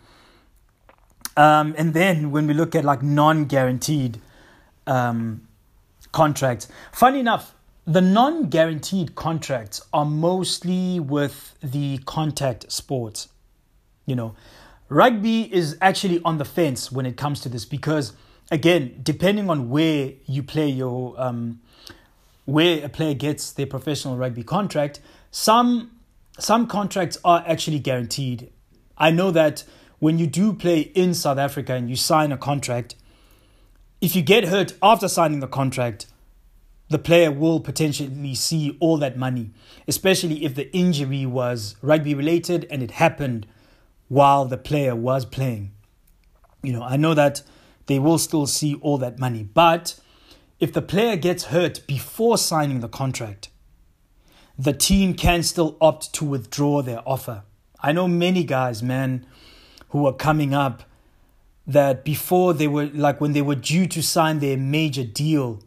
Um, 1.36 1.74
and 1.76 1.92
then 1.92 2.30
when 2.30 2.46
we 2.46 2.54
look 2.54 2.74
at 2.74 2.82
like 2.82 3.02
non-guaranteed 3.02 4.22
um, 4.86 5.48
contracts, 6.12 6.68
funny 6.92 7.20
enough, 7.20 7.54
the 7.86 8.00
non-guaranteed 8.00 9.14
contracts 9.14 9.80
are 9.92 10.04
mostly 10.04 10.98
with 10.98 11.56
the 11.62 11.98
contact 11.98 12.70
sports. 12.72 13.28
You 14.06 14.16
know, 14.16 14.34
rugby 14.88 15.52
is 15.52 15.76
actually 15.80 16.20
on 16.24 16.38
the 16.38 16.44
fence 16.44 16.90
when 16.90 17.06
it 17.06 17.16
comes 17.16 17.40
to 17.40 17.48
this 17.48 17.64
because 17.64 18.12
again, 18.50 19.00
depending 19.02 19.50
on 19.50 19.68
where 19.70 20.12
you 20.26 20.42
play 20.42 20.68
your 20.68 21.14
um, 21.18 21.60
where 22.44 22.84
a 22.84 22.88
player 22.88 23.14
gets 23.14 23.52
their 23.52 23.66
professional 23.66 24.16
rugby 24.16 24.42
contract, 24.42 25.00
some 25.30 25.90
some 26.38 26.66
contracts 26.66 27.18
are 27.24 27.42
actually 27.46 27.78
guaranteed. 27.78 28.50
I 28.98 29.10
know 29.10 29.30
that 29.30 29.64
when 29.98 30.18
you 30.18 30.26
do 30.26 30.52
play 30.52 30.80
in 30.80 31.14
South 31.14 31.38
Africa 31.38 31.74
and 31.74 31.88
you 31.88 31.96
sign 31.96 32.32
a 32.32 32.36
contract, 32.36 32.94
if 34.00 34.14
you 34.14 34.22
get 34.22 34.44
hurt 34.44 34.74
after 34.82 35.08
signing 35.08 35.40
the 35.40 35.48
contract, 35.48 36.06
the 36.88 36.98
player 36.98 37.32
will 37.32 37.60
potentially 37.60 38.34
see 38.34 38.76
all 38.80 38.96
that 38.98 39.16
money, 39.16 39.50
especially 39.88 40.44
if 40.44 40.54
the 40.54 40.74
injury 40.74 41.26
was 41.26 41.76
rugby 41.82 42.14
related 42.14 42.66
and 42.70 42.82
it 42.82 42.92
happened 42.92 43.46
while 44.08 44.44
the 44.44 44.58
player 44.58 44.94
was 44.94 45.24
playing. 45.24 45.72
You 46.62 46.72
know, 46.72 46.82
I 46.82 46.96
know 46.96 47.14
that 47.14 47.42
they 47.86 47.98
will 47.98 48.18
still 48.18 48.46
see 48.46 48.74
all 48.76 48.98
that 48.98 49.18
money, 49.18 49.42
but 49.42 49.98
if 50.60 50.72
the 50.72 50.82
player 50.82 51.16
gets 51.16 51.44
hurt 51.44 51.86
before 51.86 52.38
signing 52.38 52.80
the 52.80 52.88
contract, 52.88 53.50
the 54.58 54.72
team 54.72 55.14
can 55.14 55.42
still 55.42 55.76
opt 55.80 56.14
to 56.14 56.24
withdraw 56.24 56.82
their 56.82 57.02
offer. 57.06 57.42
I 57.80 57.92
know 57.92 58.08
many 58.08 58.42
guys, 58.44 58.82
man, 58.82 59.26
who 59.90 60.06
are 60.06 60.14
coming 60.14 60.54
up 60.54 60.84
that 61.66 62.04
before 62.04 62.54
they 62.54 62.68
were 62.68 62.86
like 62.86 63.20
when 63.20 63.32
they 63.32 63.42
were 63.42 63.54
due 63.54 63.86
to 63.88 64.02
sign 64.02 64.38
their 64.38 64.56
major 64.56 65.04
deal, 65.04 65.60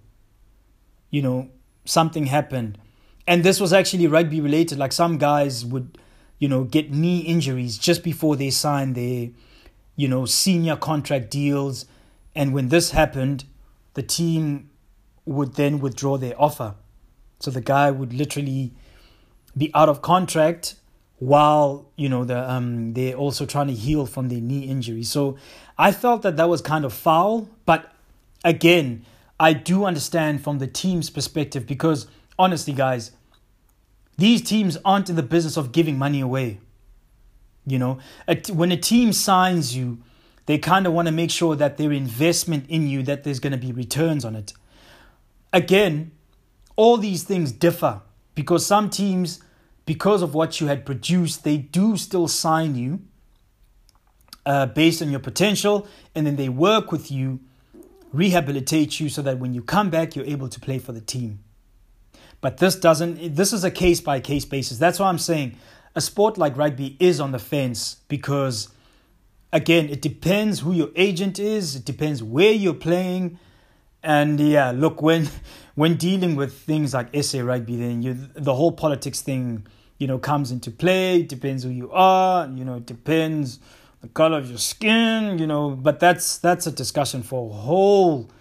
you 1.10 1.22
know, 1.22 1.50
something 1.86 2.28
happened. 2.28 2.78
And 3.28 3.44
this 3.44 3.60
was 3.60 3.74
actually 3.74 4.08
rugby 4.08 4.42
related. 4.42 4.78
Like 4.78 4.94
some 4.94 5.18
guys 5.18 5.66
would, 5.66 5.98
you 6.40 6.48
know, 6.48 6.64
get 6.64 6.92
knee 6.92 7.20
injuries 7.20 7.78
just 7.78 8.04
before 8.04 8.36
they 8.36 8.50
sign 8.50 8.94
their, 8.94 9.30
you 9.96 10.08
know, 10.08 10.26
senior 10.26 10.76
contract 10.76 11.30
deals. 11.30 11.86
And 12.34 12.54
when 12.54 12.70
this 12.70 12.92
happened, 12.92 13.44
the 13.94 14.04
team 14.04 14.70
would 15.26 15.56
then 15.56 15.80
withdraw 15.80 16.18
their 16.18 16.40
offer. 16.42 16.76
So 17.40 17.52
the 17.52 17.62
guy 17.62 17.92
would 17.92 18.14
literally 18.14 18.74
be 19.58 19.72
out 19.74 19.90
of 19.90 20.02
contract 20.02 20.76
while 21.20 21.92
you 21.96 22.10
know 22.10 22.24
the 22.24 22.50
um 22.50 22.94
they're 22.94 23.16
also 23.16 23.46
trying 23.46 23.68
to 23.68 23.74
heal 23.74 24.06
from 24.06 24.30
their 24.30 24.42
knee 24.42 24.62
injury. 24.62 25.04
So 25.04 25.38
I 25.78 25.92
felt 25.92 26.22
that 26.24 26.38
that 26.38 26.50
was 26.50 26.62
kind 26.62 26.86
of 26.86 26.94
foul, 26.94 27.50
but 27.66 27.94
again, 28.44 29.06
I 29.40 29.54
do 29.54 29.86
understand 29.86 30.44
from 30.44 30.60
the 30.60 30.68
team's 30.68 31.10
perspective 31.10 31.66
because 31.66 32.08
honestly, 32.38 32.74
guys, 32.74 33.12
these 34.18 34.42
teams 34.42 34.78
aren't 34.84 35.10
in 35.10 35.16
the 35.16 35.24
business 35.24 35.56
of 35.56 35.72
giving 35.72 35.98
money 35.98 36.20
away. 36.20 36.60
You 37.66 37.80
know, 37.80 38.00
when 38.52 38.72
a 38.72 38.78
team 38.78 39.14
signs 39.14 39.76
you, 39.76 40.00
they 40.46 40.58
kind 40.58 40.88
of 40.88 40.94
want 40.94 41.08
to 41.08 41.12
make 41.12 41.30
sure 41.30 41.56
that 41.56 41.78
their 41.78 41.92
investment 41.92 42.66
in 42.70 42.88
you 42.88 43.04
that 43.04 43.24
there's 43.24 43.40
going 43.40 43.52
to 43.52 43.58
be 43.58 43.72
returns 43.72 44.26
on 44.26 44.36
it. 44.36 44.54
Again, 45.54 46.12
all 46.76 46.98
these 46.98 47.24
things 47.24 47.52
differ 47.52 48.02
because 48.36 48.66
some 48.66 48.90
teams 48.90 49.42
because 49.90 50.22
of 50.22 50.36
what 50.36 50.62
you 50.62 50.68
had 50.68 50.86
produced, 50.86 51.44
they 51.44 51.58
do 51.58 51.98
still 51.98 52.28
sign 52.28 52.76
you 52.76 53.02
uh, 54.46 54.68
based 54.68 55.02
on 55.02 55.10
your 55.10 55.20
potential, 55.20 55.88
and 56.14 56.28
then 56.28 56.36
they 56.36 56.48
work 56.48 56.92
with 56.92 57.10
you, 57.10 57.40
rehabilitate 58.14 59.00
you 59.00 59.10
so 59.10 59.24
that 59.24 59.40
when 59.40 59.56
you 59.56 59.64
come 59.64 59.90
back, 59.90 60.16
you're 60.16 60.28
able 60.28 60.48
to 60.48 60.60
play 60.60 60.78
for 60.78 60.92
the 60.92 61.02
team. 61.02 61.40
But 62.40 62.58
this 62.58 62.76
doesn't, 62.76 63.36
this 63.36 63.52
is 63.52 63.64
a 63.64 63.72
case 63.72 64.00
by 64.00 64.20
case 64.20 64.46
basis. 64.46 64.78
That's 64.78 65.00
why 65.00 65.08
I'm 65.08 65.18
saying 65.18 65.58
a 65.96 66.02
sport 66.02 66.38
like 66.38 66.56
rugby 66.56 66.96
is 67.00 67.20
on 67.20 67.32
the 67.32 67.40
fence 67.40 67.96
because, 68.10 68.70
again, 69.52 69.90
it 69.90 70.04
depends 70.04 70.60
who 70.60 70.72
your 70.72 70.90
agent 70.96 71.40
is, 71.40 71.76
it 71.76 71.86
depends 71.86 72.22
where 72.22 72.52
you're 72.52 72.76
playing. 72.76 73.40
And 74.04 74.40
yeah, 74.40 74.70
look, 74.70 75.02
when 75.02 75.30
when 75.74 75.96
dealing 75.96 76.36
with 76.36 76.54
things 76.54 76.94
like 76.94 77.10
SA 77.24 77.40
rugby, 77.40 77.76
then 77.76 78.04
you 78.04 78.14
the 78.36 78.54
whole 78.54 78.72
politics 78.72 79.22
thing 79.22 79.66
you 80.00 80.08
know, 80.08 80.18
comes 80.18 80.52
into 80.52 80.72
play. 80.72 81.20
It 81.20 81.30
depends 81.30 81.64
who 81.64 81.70
you 81.70 81.92
are. 81.92 82.48
You 82.48 82.66
know, 82.66 82.76
it 82.76 82.88
depends 82.88 83.60
the 84.02 84.08
color 84.08 84.40
of 84.40 84.50
your 84.50 84.58
skin. 84.58 85.38
You 85.38 85.46
know, 85.46 85.72
but 85.72 86.00
that's 86.00 86.40
that's 86.40 86.66
a 86.66 86.72
discussion 86.72 87.22
for 87.22 87.50
a 87.50 87.54
whole 87.54 88.32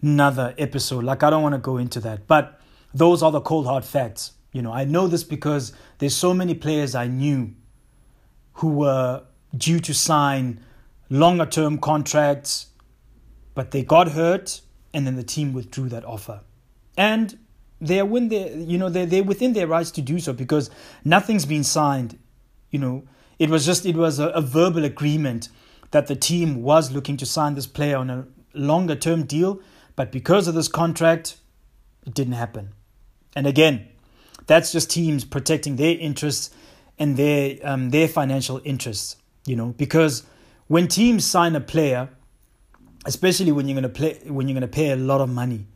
another 0.00 0.54
episode. 0.58 1.02
Like 1.02 1.22
I 1.22 1.30
don't 1.30 1.42
want 1.42 1.54
to 1.54 1.60
go 1.60 1.78
into 1.78 1.98
that, 2.00 2.26
but 2.26 2.60
those 2.94 3.22
are 3.22 3.32
the 3.32 3.40
cold 3.40 3.66
hard 3.66 3.84
facts. 3.84 4.32
You 4.52 4.60
know, 4.62 4.72
I 4.72 4.84
know 4.84 5.08
this 5.08 5.24
because 5.24 5.72
there's 5.98 6.14
so 6.14 6.34
many 6.34 6.54
players 6.54 6.94
I 6.94 7.06
knew 7.06 7.54
who 8.54 8.68
were 8.68 9.22
due 9.56 9.80
to 9.80 9.94
sign 9.94 10.60
longer 11.08 11.46
term 11.46 11.78
contracts, 11.78 12.66
but 13.54 13.70
they 13.70 13.82
got 13.82 14.08
hurt 14.12 14.60
and 14.92 15.06
then 15.06 15.16
the 15.16 15.22
team 15.22 15.54
withdrew 15.54 15.88
that 15.88 16.04
offer. 16.04 16.42
And 16.98 17.38
they're 17.82 18.06
when 18.06 18.28
they 18.28 18.54
you 18.54 18.78
know 18.78 18.88
they're, 18.88 19.06
they're 19.06 19.24
within 19.24 19.52
their 19.52 19.66
rights 19.66 19.90
to 19.90 20.00
do 20.00 20.18
so 20.18 20.32
because 20.32 20.70
nothing's 21.04 21.44
been 21.44 21.64
signed 21.64 22.18
you 22.72 22.78
know. 22.78 23.04
It 23.38 23.50
was 23.50 23.64
just 23.64 23.86
it 23.86 23.96
was 23.96 24.18
a, 24.18 24.28
a 24.28 24.40
verbal 24.40 24.84
agreement 24.84 25.48
that 25.92 26.08
the 26.08 26.16
team 26.16 26.62
was 26.62 26.90
looking 26.90 27.16
to 27.18 27.26
sign 27.26 27.54
this 27.54 27.66
player 27.66 27.96
on 27.96 28.10
a 28.10 28.26
longer 28.54 28.96
term 28.96 29.24
deal 29.24 29.60
but 29.94 30.10
because 30.10 30.48
of 30.48 30.54
this 30.54 30.68
contract 30.68 31.36
it 32.04 32.14
didn't 32.14 32.32
happen. 32.32 32.72
And 33.36 33.46
again 33.46 33.86
that's 34.46 34.72
just 34.72 34.90
teams 34.90 35.24
protecting 35.24 35.76
their 35.76 35.96
interests 35.96 36.50
and 36.98 37.16
their 37.16 37.58
um, 37.62 37.90
their 37.90 38.08
financial 38.08 38.60
interests 38.64 39.16
you 39.46 39.54
know 39.54 39.74
because 39.76 40.24
when 40.66 40.88
teams 40.88 41.24
sign 41.24 41.54
a 41.54 41.60
player 41.60 42.08
especially 43.04 43.52
when 43.52 43.68
you're 43.68 43.80
going 43.80 43.82
to 43.82 43.88
play 43.88 44.20
when 44.26 44.48
you're 44.48 44.58
going 44.58 44.68
to 44.68 44.76
pay 44.76 44.90
a 44.90 44.96
lot 44.96 45.20
of 45.20 45.28
money 45.28 45.66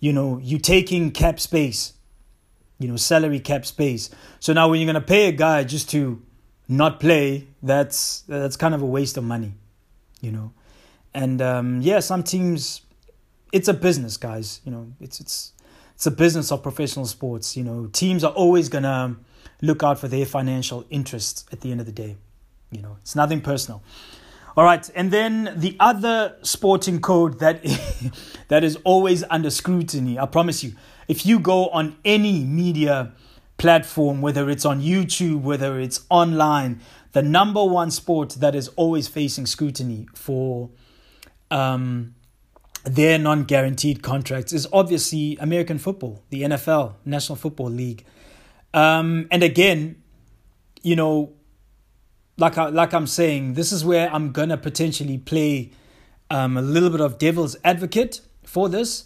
you 0.00 0.12
know, 0.12 0.38
you 0.42 0.58
taking 0.58 1.10
cap 1.10 1.38
space, 1.38 1.92
you 2.78 2.88
know, 2.88 2.96
salary 2.96 3.38
cap 3.38 3.64
space. 3.66 4.10
So 4.40 4.52
now 4.52 4.68
when 4.68 4.80
you're 4.80 4.86
gonna 4.86 5.00
pay 5.04 5.28
a 5.28 5.32
guy 5.32 5.62
just 5.64 5.90
to 5.90 6.22
not 6.66 6.98
play, 6.98 7.46
that's 7.62 8.22
that's 8.22 8.56
kind 8.56 8.74
of 8.74 8.82
a 8.82 8.86
waste 8.86 9.16
of 9.16 9.24
money, 9.24 9.54
you 10.20 10.32
know. 10.32 10.52
And 11.12 11.42
um, 11.42 11.80
yeah, 11.82 12.00
some 12.00 12.22
teams, 12.22 12.82
it's 13.52 13.68
a 13.68 13.74
business, 13.74 14.16
guys. 14.16 14.60
You 14.64 14.72
know, 14.72 14.92
it's 15.00 15.20
it's 15.20 15.52
it's 15.94 16.06
a 16.06 16.10
business 16.10 16.50
of 16.50 16.62
professional 16.62 17.06
sports. 17.06 17.56
You 17.56 17.64
know, 17.64 17.86
teams 17.92 18.24
are 18.24 18.32
always 18.32 18.68
gonna 18.68 19.16
look 19.60 19.82
out 19.82 19.98
for 19.98 20.08
their 20.08 20.24
financial 20.24 20.86
interests 20.88 21.44
at 21.52 21.60
the 21.60 21.70
end 21.70 21.80
of 21.80 21.86
the 21.86 21.92
day. 21.92 22.16
You 22.70 22.80
know, 22.80 22.96
it's 23.00 23.16
nothing 23.16 23.40
personal. 23.40 23.82
All 24.60 24.66
right, 24.66 24.90
and 24.94 25.10
then 25.10 25.54
the 25.56 25.74
other 25.80 26.36
sporting 26.42 27.00
code 27.00 27.38
that 27.38 27.64
that 28.48 28.62
is 28.62 28.76
always 28.84 29.24
under 29.30 29.48
scrutiny. 29.48 30.18
I 30.18 30.26
promise 30.26 30.62
you, 30.62 30.74
if 31.08 31.24
you 31.24 31.38
go 31.38 31.68
on 31.68 31.96
any 32.04 32.44
media 32.44 33.12
platform, 33.56 34.20
whether 34.20 34.50
it's 34.50 34.66
on 34.66 34.82
YouTube, 34.82 35.40
whether 35.40 35.80
it's 35.80 36.04
online, 36.10 36.82
the 37.12 37.22
number 37.22 37.64
one 37.64 37.90
sport 37.90 38.36
that 38.40 38.54
is 38.54 38.68
always 38.76 39.08
facing 39.08 39.46
scrutiny 39.46 40.06
for 40.14 40.68
um, 41.50 42.14
their 42.84 43.18
non-guaranteed 43.18 44.02
contracts 44.02 44.52
is 44.52 44.68
obviously 44.74 45.38
American 45.40 45.78
football, 45.78 46.22
the 46.28 46.42
NFL, 46.42 46.96
National 47.06 47.36
Football 47.36 47.70
League. 47.70 48.04
Um, 48.74 49.26
and 49.30 49.42
again, 49.42 50.02
you 50.82 50.96
know, 50.96 51.32
like 52.40 52.56
I, 52.56 52.70
like 52.70 52.94
I'm 52.94 53.06
saying, 53.06 53.54
this 53.54 53.70
is 53.70 53.84
where 53.84 54.12
I'm 54.12 54.32
gonna 54.32 54.56
potentially 54.56 55.18
play 55.18 55.72
um, 56.30 56.56
a 56.56 56.62
little 56.62 56.88
bit 56.88 57.00
of 57.00 57.18
devil's 57.18 57.54
advocate 57.62 58.22
for 58.44 58.68
this. 58.68 59.04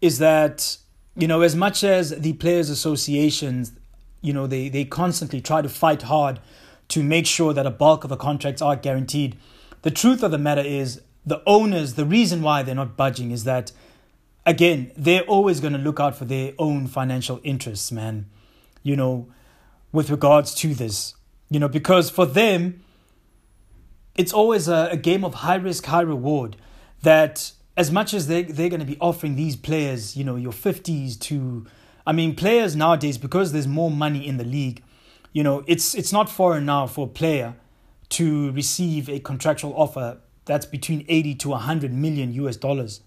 Is 0.00 0.18
that 0.18 0.76
you 1.14 1.28
know 1.28 1.42
as 1.42 1.54
much 1.54 1.84
as 1.84 2.10
the 2.10 2.32
players' 2.32 2.68
associations, 2.68 3.72
you 4.20 4.32
know 4.32 4.48
they 4.48 4.68
they 4.68 4.84
constantly 4.84 5.40
try 5.40 5.62
to 5.62 5.68
fight 5.68 6.02
hard 6.02 6.40
to 6.88 7.04
make 7.04 7.24
sure 7.24 7.54
that 7.54 7.66
a 7.66 7.70
bulk 7.70 8.02
of 8.02 8.10
the 8.10 8.16
contracts 8.16 8.60
are 8.60 8.74
guaranteed. 8.74 9.36
The 9.82 9.92
truth 9.92 10.22
of 10.24 10.32
the 10.32 10.38
matter 10.38 10.60
is 10.60 11.00
the 11.24 11.40
owners. 11.46 11.94
The 11.94 12.04
reason 12.04 12.42
why 12.42 12.64
they're 12.64 12.74
not 12.74 12.96
budging 12.96 13.30
is 13.30 13.44
that 13.44 13.70
again 14.44 14.90
they're 14.96 15.22
always 15.22 15.60
to 15.60 15.70
look 15.78 16.00
out 16.00 16.16
for 16.16 16.24
their 16.24 16.52
own 16.58 16.88
financial 16.88 17.40
interests, 17.44 17.92
man. 17.92 18.26
You 18.82 18.96
know, 18.96 19.28
with 19.92 20.10
regards 20.10 20.52
to 20.56 20.74
this 20.74 21.14
you 21.52 21.60
know, 21.60 21.68
because 21.68 22.08
for 22.08 22.24
them, 22.24 22.82
it's 24.14 24.32
always 24.32 24.68
a, 24.68 24.88
a 24.92 24.96
game 24.96 25.22
of 25.22 25.34
high 25.34 25.56
risk, 25.56 25.84
high 25.84 26.00
reward. 26.00 26.56
That 27.02 27.52
as 27.76 27.90
much 27.90 28.14
as 28.14 28.26
they, 28.26 28.42
they're 28.42 28.70
going 28.70 28.80
to 28.80 28.86
be 28.86 28.96
offering 29.00 29.36
these 29.36 29.54
players, 29.54 30.16
you 30.16 30.24
know, 30.24 30.36
your 30.36 30.52
50s 30.52 31.18
to, 31.20 31.66
I 32.06 32.12
mean, 32.12 32.34
players 32.34 32.74
nowadays, 32.74 33.18
because 33.18 33.52
there's 33.52 33.66
more 33.66 33.90
money 33.90 34.26
in 34.26 34.38
the 34.38 34.44
league, 34.44 34.82
you 35.32 35.42
know, 35.42 35.62
it's, 35.66 35.94
it's 35.94 36.12
not 36.12 36.30
foreign 36.30 36.64
now 36.64 36.86
for 36.86 37.06
a 37.06 37.10
player 37.10 37.54
to 38.10 38.50
receive 38.52 39.10
a 39.10 39.20
contractual 39.20 39.74
offer 39.76 40.18
that's 40.44 40.66
between 40.66 41.04
80 41.08 41.34
to 41.36 41.48
100 41.50 41.92
million 41.92 42.32
US 42.32 42.56
dollars 42.56 43.00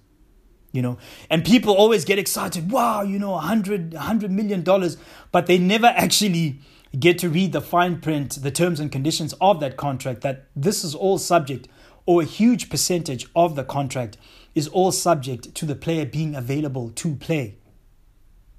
you 0.71 0.81
know 0.81 0.97
and 1.29 1.45
people 1.45 1.73
always 1.73 2.03
get 2.03 2.19
excited 2.19 2.69
wow 2.69 3.01
you 3.01 3.17
know 3.17 3.31
100 3.31 3.93
100 3.93 4.31
million 4.31 4.61
dollars 4.61 4.97
but 5.31 5.47
they 5.47 5.57
never 5.57 5.87
actually 5.87 6.59
get 6.99 7.19
to 7.19 7.29
read 7.29 7.51
the 7.51 7.61
fine 7.61 7.99
print, 7.99 8.41
the 8.41 8.51
terms 8.51 8.79
and 8.79 8.91
conditions 8.91 9.33
of 9.41 9.59
that 9.59 9.77
contract, 9.77 10.21
that 10.21 10.45
this 10.55 10.83
is 10.83 10.95
all 10.95 11.17
subject, 11.17 11.67
or 12.05 12.21
a 12.21 12.25
huge 12.25 12.69
percentage 12.69 13.27
of 13.35 13.55
the 13.55 13.63
contract 13.63 14.17
is 14.53 14.67
all 14.69 14.91
subject 14.91 15.53
to 15.55 15.65
the 15.65 15.75
player 15.75 16.05
being 16.05 16.35
available 16.35 16.89
to 16.91 17.15
play. 17.15 17.57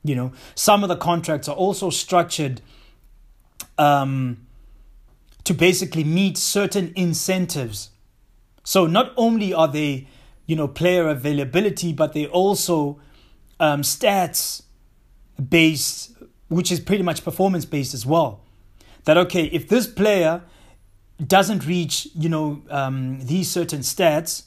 You 0.03 0.14
know, 0.14 0.32
some 0.55 0.82
of 0.82 0.89
the 0.89 0.97
contracts 0.97 1.49
are 1.49 1.57
also 1.57 1.91
structured 1.91 2.61
um, 3.78 4.47
to 5.45 5.55
basically 5.55 6.05
meet 6.05 6.37
certain 6.37 6.93
incentives. 6.97 7.91
So 8.64 8.87
not 8.87 9.12
only 9.16 9.55
are 9.55 9.68
they, 9.68 10.09
you 10.47 10.57
know, 10.57 10.68
player 10.68 11.09
availability, 11.09 11.93
but 11.93 12.12
they 12.12 12.26
also 12.26 13.01
um, 13.59 13.82
stats 13.82 14.62
based 15.49 16.15
which 16.49 16.70
is 16.70 16.80
pretty 16.80 17.03
much 17.03 17.24
performance 17.24 17.64
based 17.64 17.94
as 17.94 18.07
well. 18.07 18.40
That 19.05 19.16
okay, 19.16 19.44
if 19.47 19.68
this 19.68 19.86
player 19.86 20.42
doesn't 21.24 21.66
reach, 21.66 22.09
you 22.14 22.28
know, 22.28 22.62
um, 22.70 23.20
these 23.20 23.51
certain 23.51 23.80
stats, 23.80 24.44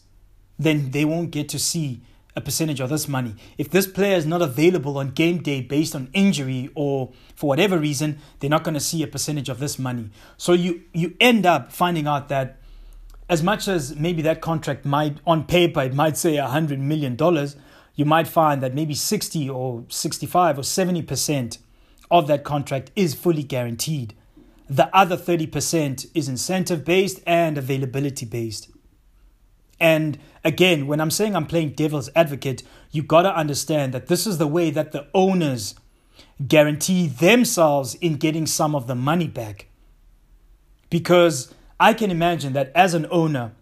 then 0.58 0.91
they 0.91 1.06
won't 1.06 1.32
get 1.32 1.50
to 1.50 1.60
see 1.60 2.02
a 2.36 2.41
percentage 2.41 2.80
of 2.80 2.89
this 2.89 3.08
money. 3.08 3.36
If 3.58 3.70
this 3.70 3.88
player 3.88 4.16
is 4.16 4.26
not 4.26 4.41
available 4.41 4.97
on 4.97 5.12
game 5.12 5.41
day 5.41 5.62
based 5.62 5.95
on 5.95 6.10
injury 6.14 6.70
or 6.76 7.12
for 7.36 7.47
whatever 7.47 7.78
reason, 7.78 8.20
they're 8.39 8.50
not 8.50 8.64
going 8.64 8.76
to 8.76 8.80
see 8.80 9.02
a 9.04 9.08
percentage 9.08 9.50
of 9.50 9.60
this 9.60 9.80
money. 9.80 10.10
So 10.38 10.54
you 10.54 10.84
you 10.93 11.16
end 11.20 11.45
up 11.45 11.72
finding 11.72 12.08
out 12.08 12.30
that 12.30 12.58
as 13.30 13.43
much 13.43 13.68
as 13.68 13.95
maybe 13.95 14.22
that 14.24 14.41
contract 14.41 14.86
might 14.86 15.18
on 15.26 15.45
paper 15.45 15.82
it 15.82 15.93
might 15.93 16.18
say 16.18 16.38
a 16.38 16.47
hundred 16.47 16.80
million 16.80 17.16
dollars, 17.16 17.56
you 17.95 18.06
might 18.06 18.28
find 18.28 18.62
that 18.64 18.74
maybe 18.74 18.93
sixty 18.93 19.50
or 19.50 19.84
sixty 19.89 20.26
five 20.26 20.58
or 20.58 20.64
seventy 20.64 21.02
percent 21.02 21.58
of 22.12 22.28
that 22.28 22.43
contract 22.43 22.91
is 22.95 23.14
fully 23.14 23.43
guaranteed. 23.43 24.14
The 24.70 24.95
other 24.95 25.18
30% 25.18 26.07
is 26.14 26.30
incentive 26.30 26.86
based 26.86 27.22
and 27.26 27.57
availability 27.57 28.26
based. 28.26 28.70
And 29.80 30.20
again, 30.43 30.88
when 30.88 30.99
I'm 30.99 31.12
saying 31.12 31.36
I'm 31.36 31.47
playing 31.47 31.72
devil's 31.72 32.10
advocate, 32.16 32.64
you 32.91 33.01
got 33.01 33.24
to 33.24 33.36
understand 33.36 33.93
that 33.93 34.07
this 34.07 34.28
is 34.28 34.38
the 34.38 34.47
way 34.47 34.70
that 34.72 34.91
the 34.91 35.07
owners 35.14 35.76
guarantee 36.45 37.07
themselves 37.07 37.95
in 37.95 38.16
getting 38.16 38.45
some 38.45 38.76
of 38.76 38.88
the 38.88 38.95
money 38.95 39.28
back. 39.28 39.68
Because 40.89 41.53
I 41.80 41.93
can 41.93 42.12
imagine 42.12 42.53
that 42.53 42.72
as 42.76 42.93
an 42.93 43.07
owner, 43.10 43.53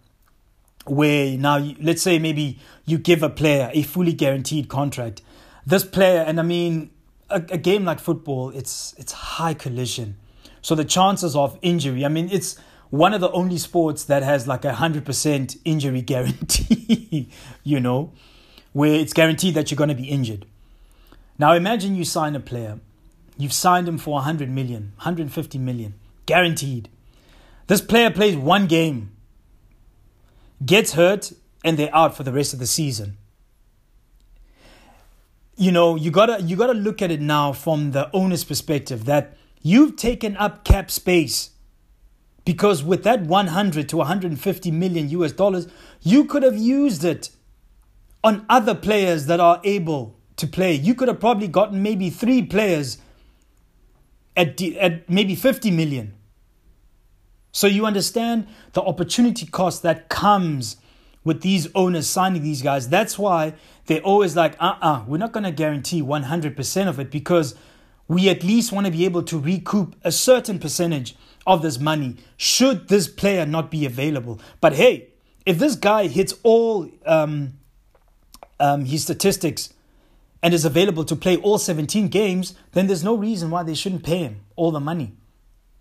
where 0.86 1.36
now 1.36 1.58
let's 1.80 2.02
say 2.02 2.18
maybe 2.18 2.58
you 2.84 2.98
give 2.98 3.22
a 3.22 3.28
player 3.28 3.70
a 3.72 3.82
fully 3.82 4.12
guaranteed 4.12 4.68
contract, 4.68 5.22
this 5.66 5.84
player, 5.84 6.22
and 6.22 6.40
I 6.40 6.42
mean 6.42 6.90
a, 7.30 7.36
a 7.50 7.58
game 7.58 7.84
like 7.84 8.00
football, 8.00 8.50
it's 8.50 8.94
it's 8.98 9.12
high 9.12 9.54
collision, 9.54 10.16
so 10.62 10.74
the 10.74 10.84
chances 10.84 11.36
of 11.36 11.58
injury. 11.62 12.04
I 12.04 12.08
mean, 12.08 12.28
it's 12.30 12.58
one 12.90 13.12
of 13.12 13.20
the 13.20 13.30
only 13.32 13.58
sports 13.58 14.04
that 14.04 14.22
has 14.22 14.46
like 14.46 14.64
a 14.64 14.74
hundred 14.74 15.04
percent 15.04 15.56
injury 15.64 16.02
guarantee. 16.12 17.30
you 17.64 17.80
know, 17.80 18.12
where 18.72 18.94
it's 18.94 19.12
guaranteed 19.12 19.54
that 19.54 19.70
you're 19.70 19.76
going 19.76 19.88
to 19.88 19.94
be 19.94 20.08
injured. 20.08 20.46
Now 21.38 21.52
imagine 21.52 21.94
you 21.94 22.04
sign 22.04 22.34
a 22.34 22.40
player, 22.40 22.80
you've 23.36 23.52
signed 23.52 23.86
him 23.88 23.98
for 23.98 24.14
100 24.14 24.50
million, 24.50 24.92
150 24.96 25.58
million, 25.58 25.94
guaranteed. 26.26 26.88
This 27.68 27.80
player 27.80 28.10
plays 28.10 28.36
one 28.36 28.66
game, 28.66 29.12
gets 30.64 30.94
hurt, 30.94 31.32
and 31.64 31.78
they're 31.78 31.94
out 31.94 32.16
for 32.16 32.24
the 32.24 32.32
rest 32.32 32.52
of 32.52 32.58
the 32.58 32.66
season. 32.66 33.18
You 35.60 35.72
know, 35.72 35.96
you 35.96 36.12
gotta 36.12 36.40
you 36.40 36.54
gotta 36.54 36.72
look 36.72 37.02
at 37.02 37.10
it 37.10 37.20
now 37.20 37.52
from 37.52 37.90
the 37.90 38.08
owner's 38.14 38.44
perspective 38.44 39.06
that 39.06 39.36
you've 39.60 39.96
taken 39.96 40.36
up 40.36 40.62
cap 40.64 40.88
space 40.88 41.50
because 42.44 42.84
with 42.84 43.02
that 43.02 43.22
100 43.22 43.88
to 43.88 43.96
150 43.96 44.70
million 44.70 45.08
US 45.08 45.32
dollars, 45.32 45.66
you 46.00 46.26
could 46.26 46.44
have 46.44 46.56
used 46.56 47.04
it 47.04 47.30
on 48.22 48.46
other 48.48 48.74
players 48.74 49.26
that 49.26 49.40
are 49.40 49.60
able 49.64 50.16
to 50.36 50.46
play. 50.46 50.74
You 50.74 50.94
could 50.94 51.08
have 51.08 51.18
probably 51.18 51.48
gotten 51.48 51.82
maybe 51.82 52.08
three 52.08 52.42
players 52.42 52.98
at, 54.36 54.62
at 54.62 55.10
maybe 55.10 55.34
50 55.34 55.72
million. 55.72 56.14
So 57.50 57.66
you 57.66 57.84
understand 57.84 58.46
the 58.74 58.82
opportunity 58.82 59.44
cost 59.44 59.82
that 59.82 60.08
comes 60.08 60.76
with 61.24 61.42
these 61.42 61.68
owners 61.74 62.06
signing 62.06 62.42
these 62.42 62.62
guys. 62.62 62.88
That's 62.88 63.18
why 63.18 63.54
they're 63.86 64.00
always 64.00 64.36
like, 64.36 64.54
uh 64.60 64.74
uh-uh, 64.80 64.92
uh, 64.92 65.04
we 65.06 65.16
are 65.16 65.18
not 65.18 65.32
going 65.32 65.44
to 65.44 65.50
guarantee 65.50 66.02
100% 66.02 66.88
of 66.88 66.98
it 66.98 67.10
because 67.10 67.54
we 68.06 68.28
at 68.28 68.42
least 68.42 68.72
want 68.72 68.86
to 68.86 68.92
be 68.92 69.04
able 69.04 69.22
to 69.24 69.38
recoup 69.38 69.94
a 70.02 70.10
certain 70.10 70.58
percentage 70.58 71.14
of 71.46 71.62
this 71.62 71.78
money 71.78 72.16
should 72.36 72.88
this 72.88 73.08
player 73.08 73.46
not 73.46 73.70
be 73.70 73.86
available. 73.86 74.40
But 74.60 74.74
hey, 74.74 75.08
if 75.46 75.58
this 75.58 75.76
guy 75.76 76.06
hits 76.06 76.34
all 76.42 76.90
um, 77.06 77.54
um, 78.60 78.84
his 78.84 79.02
statistics 79.02 79.72
and 80.42 80.54
is 80.54 80.64
available 80.64 81.04
to 81.04 81.16
play 81.16 81.36
all 81.36 81.58
17 81.58 82.08
games, 82.08 82.54
then 82.72 82.86
there's 82.86 83.04
no 83.04 83.14
reason 83.14 83.50
why 83.50 83.62
they 83.62 83.74
shouldn't 83.74 84.04
pay 84.04 84.18
him 84.18 84.40
all 84.56 84.70
the 84.70 84.80
money. 84.80 85.12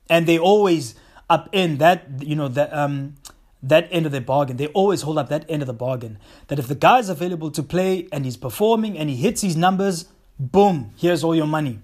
And 0.09 0.25
they 0.25 0.39
always 0.39 0.95
up 1.29 1.49
in 1.51 1.77
that, 1.77 2.05
you 2.21 2.35
know, 2.35 2.47
that 2.47 2.73
um 2.73 3.15
that 3.64 3.88
end 3.91 4.05
of 4.05 4.12
the 4.12 4.22
bargain. 4.22 4.58
They 4.58 4.68
always 4.68 5.01
hold 5.01 5.18
up 5.18 5.30
that 5.30 5.45
end 5.49 5.62
of 5.62 5.68
the 5.68 5.74
bargain. 5.74 6.20
That 6.47 6.60
if 6.60 6.68
the 6.68 6.76
guy's 6.76 7.10
available 7.10 7.51
to 7.51 7.64
play 7.64 8.08
and 8.12 8.26
he's 8.26 8.38
performing 8.38 8.97
and 8.97 9.10
he 9.10 9.16
hits 9.16 9.41
his 9.41 9.55
numbers, 9.55 10.05
boom, 10.39 10.91
here's 10.97 11.24
all 11.24 11.36
your 11.36 11.47
money. 11.47 11.80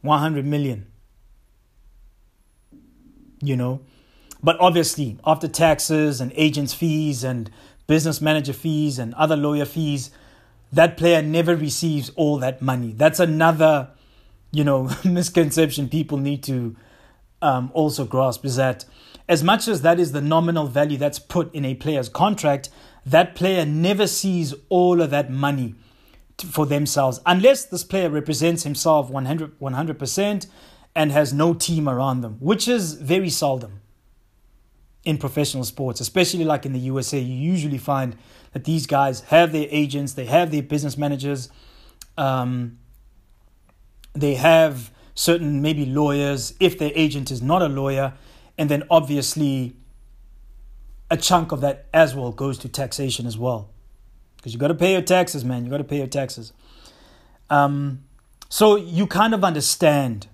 100 0.00 0.44
million. 0.46 0.86
You 3.40 3.56
know? 3.56 3.80
But 4.42 4.56
obviously, 4.58 5.18
after 5.24 5.46
taxes 5.46 6.20
and 6.20 6.32
agents' 6.34 6.74
fees 6.74 7.22
and 7.22 7.50
business 7.86 8.20
manager 8.20 8.52
fees 8.52 8.98
and 8.98 9.14
other 9.14 9.36
lawyer 9.36 9.64
fees, 9.64 10.10
that 10.72 10.96
player 10.96 11.22
never 11.22 11.54
receives 11.54 12.10
all 12.16 12.38
that 12.38 12.62
money. 12.62 12.92
That's 12.92 13.20
another, 13.20 13.90
you 14.50 14.64
know, 14.64 14.90
misconception 15.04 15.88
people 15.88 16.18
need 16.18 16.42
to 16.44 16.74
um, 17.42 17.70
also 17.74 18.04
grasp 18.04 18.44
is 18.44 18.56
that 18.56 18.84
as 19.28 19.42
much 19.42 19.68
as 19.68 19.82
that 19.82 20.00
is 20.00 20.12
the 20.12 20.20
nominal 20.20 20.66
value 20.66 20.98
that's 20.98 21.18
put 21.18 21.54
in 21.54 21.64
a 21.64 21.74
player's 21.74 22.08
contract, 22.08 22.68
that 23.04 23.34
player 23.34 23.64
never 23.64 24.06
sees 24.06 24.54
all 24.68 25.00
of 25.00 25.10
that 25.10 25.30
money 25.30 25.74
for 26.38 26.66
themselves 26.66 27.20
unless 27.26 27.64
this 27.64 27.84
player 27.84 28.10
represents 28.10 28.64
himself 28.64 29.10
100, 29.10 29.58
100% 29.60 30.46
and 30.94 31.12
has 31.12 31.32
no 31.32 31.54
team 31.54 31.88
around 31.88 32.20
them, 32.20 32.36
which 32.40 32.68
is 32.68 32.94
very 32.94 33.30
seldom 33.30 33.80
in 35.04 35.18
professional 35.18 35.64
sports, 35.64 36.00
especially 36.00 36.44
like 36.44 36.64
in 36.66 36.72
the 36.72 36.78
USA. 36.80 37.18
You 37.18 37.34
usually 37.34 37.78
find 37.78 38.16
that 38.52 38.64
these 38.64 38.86
guys 38.86 39.20
have 39.22 39.52
their 39.52 39.66
agents, 39.70 40.12
they 40.12 40.26
have 40.26 40.50
their 40.50 40.62
business 40.62 40.96
managers, 40.96 41.48
um, 42.16 42.78
they 44.12 44.34
have 44.34 44.90
certain 45.14 45.62
maybe 45.62 45.86
lawyers 45.86 46.54
if 46.60 46.78
their 46.78 46.92
agent 46.94 47.30
is 47.30 47.42
not 47.42 47.62
a 47.62 47.68
lawyer, 47.68 48.14
and 48.62 48.70
then 48.70 48.84
obviously 48.88 49.74
a 51.10 51.16
chunk 51.16 51.50
of 51.50 51.60
that 51.62 51.86
as 51.92 52.14
well 52.14 52.30
goes 52.30 52.58
to 52.58 52.68
taxation 52.68 53.26
as 53.26 53.36
well, 53.36 53.70
because 54.36 54.52
you 54.54 54.58
got 54.60 54.68
to 54.68 54.74
pay 54.74 54.92
your 54.92 55.02
taxes, 55.02 55.44
man. 55.44 55.64
You 55.64 55.70
got 55.70 55.78
to 55.78 55.84
pay 55.84 55.98
your 55.98 56.06
taxes. 56.06 56.52
Um, 57.50 58.04
so 58.48 58.76
you 58.76 59.08
kind 59.08 59.34
of 59.34 59.42
understand 59.42 60.28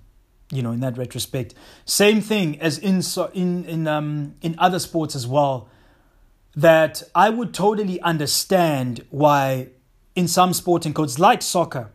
you 0.51 0.61
know 0.61 0.71
in 0.71 0.79
that 0.79 0.97
retrospect 0.97 1.53
same 1.85 2.21
thing 2.21 2.59
as 2.61 2.77
in 2.77 3.01
in 3.33 3.65
in 3.65 3.87
um 3.87 4.35
in 4.41 4.55
other 4.57 4.79
sports 4.79 5.15
as 5.15 5.27
well 5.27 5.69
that 6.55 7.03
I 7.15 7.29
would 7.29 7.53
totally 7.53 8.01
understand 8.01 9.05
why, 9.09 9.69
in 10.15 10.27
some 10.27 10.53
sporting 10.53 10.93
codes 10.93 11.17
like 11.19 11.41
soccer, 11.41 11.91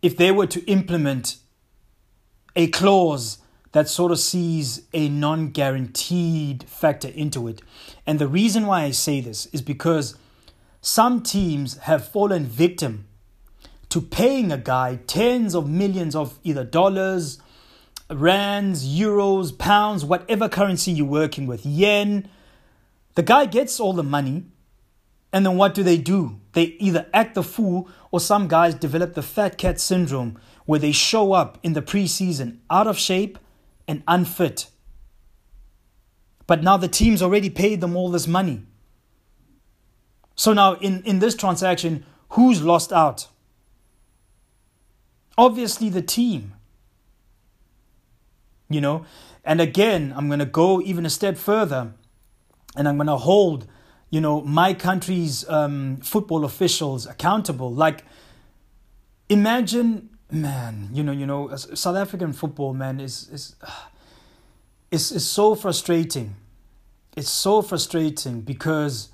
if 0.00 0.16
they 0.16 0.30
were 0.30 0.46
to 0.46 0.64
implement 0.66 1.36
a 2.54 2.68
clause 2.68 3.38
that 3.72 3.88
sort 3.88 4.12
of 4.12 4.18
sees 4.18 4.82
a 4.92 5.08
non 5.08 5.50
guaranteed 5.50 6.64
factor 6.64 7.08
into 7.08 7.48
it. 7.48 7.62
And 8.06 8.18
the 8.18 8.28
reason 8.28 8.66
why 8.66 8.82
I 8.82 8.90
say 8.90 9.20
this 9.20 9.46
is 9.46 9.62
because 9.62 10.16
some 10.80 11.22
teams 11.22 11.78
have 11.78 12.08
fallen 12.08 12.46
victim 12.46 13.06
to 13.90 14.00
paying 14.00 14.50
a 14.52 14.58
guy 14.58 14.96
tens 15.06 15.54
of 15.54 15.68
millions 15.68 16.14
of 16.14 16.38
either 16.42 16.64
dollars, 16.64 17.40
rands, 18.08 18.86
euros, 18.86 19.56
pounds, 19.56 20.04
whatever 20.04 20.48
currency 20.48 20.92
you're 20.92 21.06
working 21.06 21.46
with, 21.46 21.64
yen 21.66 22.28
the 23.14 23.22
guy 23.22 23.44
gets 23.46 23.80
all 23.80 23.92
the 23.92 24.02
money, 24.02 24.44
and 25.32 25.44
then 25.44 25.56
what 25.56 25.74
do 25.74 25.82
they 25.82 25.98
do? 25.98 26.40
They 26.52 26.76
either 26.78 27.06
act 27.12 27.34
the 27.34 27.42
fool 27.42 27.88
or 28.10 28.20
some 28.20 28.48
guys 28.48 28.74
develop 28.74 29.14
the 29.14 29.22
fat 29.22 29.58
cat 29.58 29.80
syndrome 29.80 30.38
where 30.64 30.78
they 30.78 30.92
show 30.92 31.32
up 31.32 31.58
in 31.62 31.72
the 31.72 31.82
preseason 31.82 32.58
out 32.70 32.86
of 32.86 32.98
shape 32.98 33.38
and 33.90 34.04
unfit. 34.06 34.68
But 36.46 36.62
now 36.62 36.76
the 36.76 36.86
team's 36.86 37.22
already 37.22 37.50
paid 37.50 37.80
them 37.80 37.96
all 37.96 38.08
this 38.08 38.28
money. 38.28 38.62
So 40.36 40.52
now 40.52 40.74
in, 40.74 41.02
in 41.02 41.18
this 41.18 41.34
transaction, 41.34 42.06
who's 42.30 42.62
lost 42.62 42.92
out? 42.92 43.26
Obviously 45.36 45.88
the 45.88 46.02
team. 46.02 46.54
You 48.68 48.80
know, 48.80 49.04
and 49.44 49.60
again, 49.60 50.14
I'm 50.16 50.28
going 50.28 50.38
to 50.38 50.46
go 50.46 50.80
even 50.80 51.04
a 51.04 51.10
step 51.10 51.36
further 51.36 51.92
and 52.76 52.86
I'm 52.86 52.96
going 52.96 53.08
to 53.08 53.16
hold, 53.16 53.66
you 54.10 54.20
know, 54.20 54.40
my 54.42 54.72
country's 54.72 55.48
um, 55.48 55.96
football 55.96 56.44
officials 56.44 57.04
accountable. 57.06 57.74
Like, 57.74 58.04
imagine, 59.28 60.10
man, 60.32 60.88
you 60.92 61.02
know, 61.02 61.12
you 61.12 61.26
know, 61.26 61.54
South 61.56 61.96
African 61.96 62.32
football, 62.32 62.74
man, 62.74 63.00
is 63.00 63.28
is 63.30 63.56
is 64.90 65.12
is 65.12 65.26
so 65.26 65.54
frustrating. 65.54 66.36
It's 67.16 67.30
so 67.30 67.60
frustrating 67.60 68.42
because, 68.42 69.08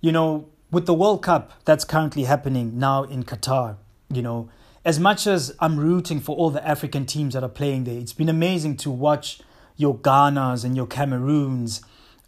you 0.00 0.12
know, 0.12 0.48
with 0.70 0.86
the 0.86 0.94
World 0.94 1.22
Cup 1.22 1.52
that's 1.64 1.84
currently 1.84 2.24
happening 2.24 2.78
now 2.78 3.02
in 3.02 3.22
Qatar, 3.22 3.76
you 4.10 4.22
know, 4.22 4.48
as 4.84 4.98
much 4.98 5.26
as 5.26 5.54
I'm 5.60 5.78
rooting 5.78 6.20
for 6.20 6.34
all 6.34 6.50
the 6.50 6.66
African 6.66 7.04
teams 7.04 7.34
that 7.34 7.42
are 7.42 7.50
playing 7.50 7.84
there, 7.84 7.98
it's 7.98 8.14
been 8.14 8.30
amazing 8.30 8.78
to 8.78 8.90
watch 8.90 9.40
your 9.76 9.94
Ghanas 9.96 10.64
and 10.64 10.74
your 10.74 10.86
Cameroons 10.86 11.82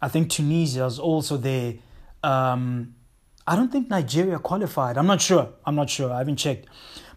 I 0.05 0.07
think 0.07 0.29
Tunisia 0.29 0.85
is 0.85 0.99
also 0.99 1.35
there. 1.37 1.75
Um, 2.23 2.95
I 3.47 3.55
don't 3.55 3.71
think 3.71 3.89
Nigeria 3.89 4.39
qualified. 4.39 4.97
I'm 4.97 5.07
not 5.07 5.19
sure. 5.19 5.49
I'm 5.65 5.75
not 5.75 5.89
sure. 5.89 6.11
I 6.11 6.19
haven't 6.19 6.37
checked. 6.37 6.67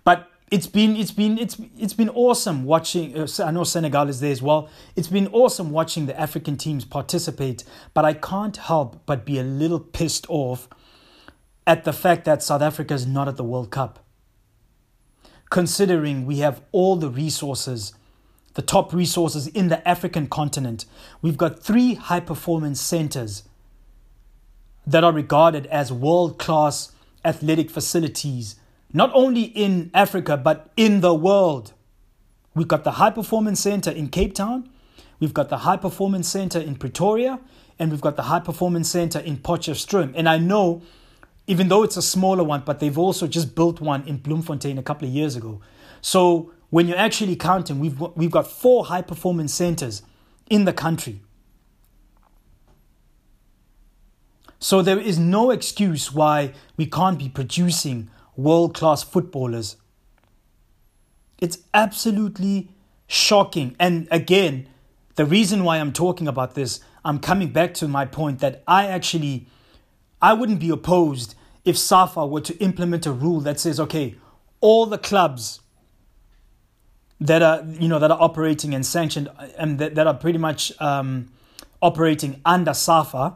But 0.04 0.26
it's 0.50 0.66
been 0.66 0.96
it's 0.96 1.10
been 1.10 1.38
it's 1.38 1.60
it's 1.78 1.92
been 1.92 2.08
awesome 2.10 2.64
watching. 2.64 3.16
Uh, 3.16 3.26
I 3.44 3.50
know 3.50 3.64
Senegal 3.64 4.08
is 4.08 4.20
there 4.20 4.32
as 4.32 4.42
well. 4.42 4.68
It's 4.96 5.08
been 5.08 5.28
awesome 5.28 5.70
watching 5.70 6.06
the 6.06 6.18
African 6.18 6.56
teams 6.56 6.84
participate. 6.84 7.64
But 7.94 8.04
I 8.04 8.14
can't 8.14 8.56
help 8.56 9.04
but 9.06 9.24
be 9.24 9.38
a 9.38 9.42
little 9.42 9.80
pissed 9.80 10.26
off 10.28 10.68
at 11.66 11.84
the 11.84 11.92
fact 11.92 12.24
that 12.24 12.42
South 12.42 12.62
Africa 12.62 12.94
is 12.94 13.06
not 13.06 13.28
at 13.28 13.36
the 13.36 13.44
World 13.44 13.70
Cup. 13.70 14.04
Considering 15.50 16.26
we 16.26 16.38
have 16.38 16.62
all 16.72 16.96
the 16.96 17.10
resources 17.10 17.94
the 18.58 18.62
top 18.62 18.92
resources 18.92 19.46
in 19.46 19.68
the 19.68 19.86
African 19.88 20.26
continent. 20.26 20.84
We've 21.22 21.36
got 21.36 21.62
three 21.62 21.94
high 21.94 22.18
performance 22.18 22.80
centers 22.80 23.44
that 24.84 25.04
are 25.04 25.12
regarded 25.12 25.66
as 25.66 25.92
world 25.92 26.40
class 26.40 26.90
athletic 27.24 27.70
facilities, 27.70 28.56
not 28.92 29.10
only 29.14 29.42
in 29.42 29.90
Africa, 29.94 30.36
but 30.36 30.70
in 30.76 31.00
the 31.00 31.14
world. 31.14 31.72
We've 32.54 32.68
got 32.68 32.84
the 32.84 32.92
High 32.92 33.10
Performance 33.10 33.60
Center 33.60 33.90
in 33.90 34.08
Cape 34.08 34.34
Town, 34.34 34.68
we've 35.20 35.34
got 35.34 35.48
the 35.48 35.58
High 35.58 35.76
Performance 35.76 36.28
Center 36.28 36.58
in 36.58 36.76
Pretoria, 36.76 37.40
and 37.78 37.90
we've 37.90 38.00
got 38.00 38.16
the 38.16 38.22
High 38.22 38.40
Performance 38.40 38.90
Center 38.90 39.20
in 39.20 39.36
Potchefstroom. 39.36 40.12
And 40.16 40.28
I 40.28 40.38
know, 40.38 40.82
even 41.46 41.68
though 41.68 41.82
it's 41.82 41.96
a 41.96 42.02
smaller 42.02 42.42
one, 42.42 42.62
but 42.64 42.80
they've 42.80 42.98
also 42.98 43.26
just 43.26 43.54
built 43.54 43.80
one 43.80 44.06
in 44.08 44.16
Bloemfontein 44.16 44.78
a 44.78 44.82
couple 44.82 45.06
of 45.06 45.14
years 45.14 45.36
ago. 45.36 45.60
So 46.00 46.52
when 46.70 46.88
you're 46.88 46.98
actually 46.98 47.36
counting, 47.36 47.78
we've, 47.78 47.98
we've 48.16 48.30
got 48.30 48.46
four 48.46 48.86
high 48.86 49.02
performance 49.02 49.54
centers 49.54 50.02
in 50.50 50.64
the 50.64 50.72
country. 50.72 51.20
So 54.58 54.82
there 54.82 54.98
is 54.98 55.18
no 55.18 55.50
excuse 55.50 56.12
why 56.12 56.52
we 56.76 56.86
can't 56.86 57.18
be 57.18 57.28
producing 57.28 58.10
world 58.38 58.72
class 58.72 59.02
footballers. 59.02 59.76
It's 61.40 61.58
absolutely 61.74 62.70
shocking. 63.06 63.74
And 63.78 64.06
again, 64.10 64.68
the 65.16 65.26
reason 65.26 65.64
why 65.64 65.78
I'm 65.78 65.92
talking 65.92 66.28
about 66.28 66.54
this, 66.54 66.80
I'm 67.04 67.18
coming 67.18 67.48
back 67.50 67.74
to 67.74 67.88
my 67.88 68.04
point 68.04 68.38
that 68.38 68.62
I 68.66 68.86
actually 68.86 69.48
I 70.22 70.32
wouldn't 70.32 70.60
be 70.60 70.70
opposed 70.70 71.34
if 71.64 71.76
SAFA 71.76 72.26
were 72.26 72.40
to 72.40 72.56
implement 72.58 73.06
a 73.06 73.12
rule 73.12 73.40
that 73.40 73.60
says, 73.60 73.78
okay, 73.78 74.16
all 74.60 74.86
the 74.86 74.98
clubs 74.98 75.60
that 77.20 77.42
are 77.42 77.64
you 77.80 77.88
know 77.88 77.98
that 77.98 78.12
are 78.12 78.20
operating 78.20 78.72
and 78.74 78.86
sanctioned 78.86 79.28
and 79.56 79.80
that, 79.80 79.96
that 79.96 80.06
are 80.06 80.14
pretty 80.14 80.38
much 80.38 80.72
um, 80.80 81.28
operating 81.82 82.40
under 82.44 82.72
SAFA 82.72 83.34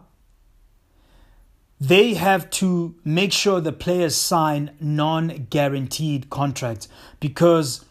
they 1.83 2.15
have 2.15 2.49
to 2.49 2.95
make 3.05 3.33
sure 3.33 3.61
the 3.61 3.73
players 3.73 4.15
sign 4.15 4.71
non 4.81 5.49
guaranteed 5.51 6.31
contracts 6.31 6.87
because 7.19 7.85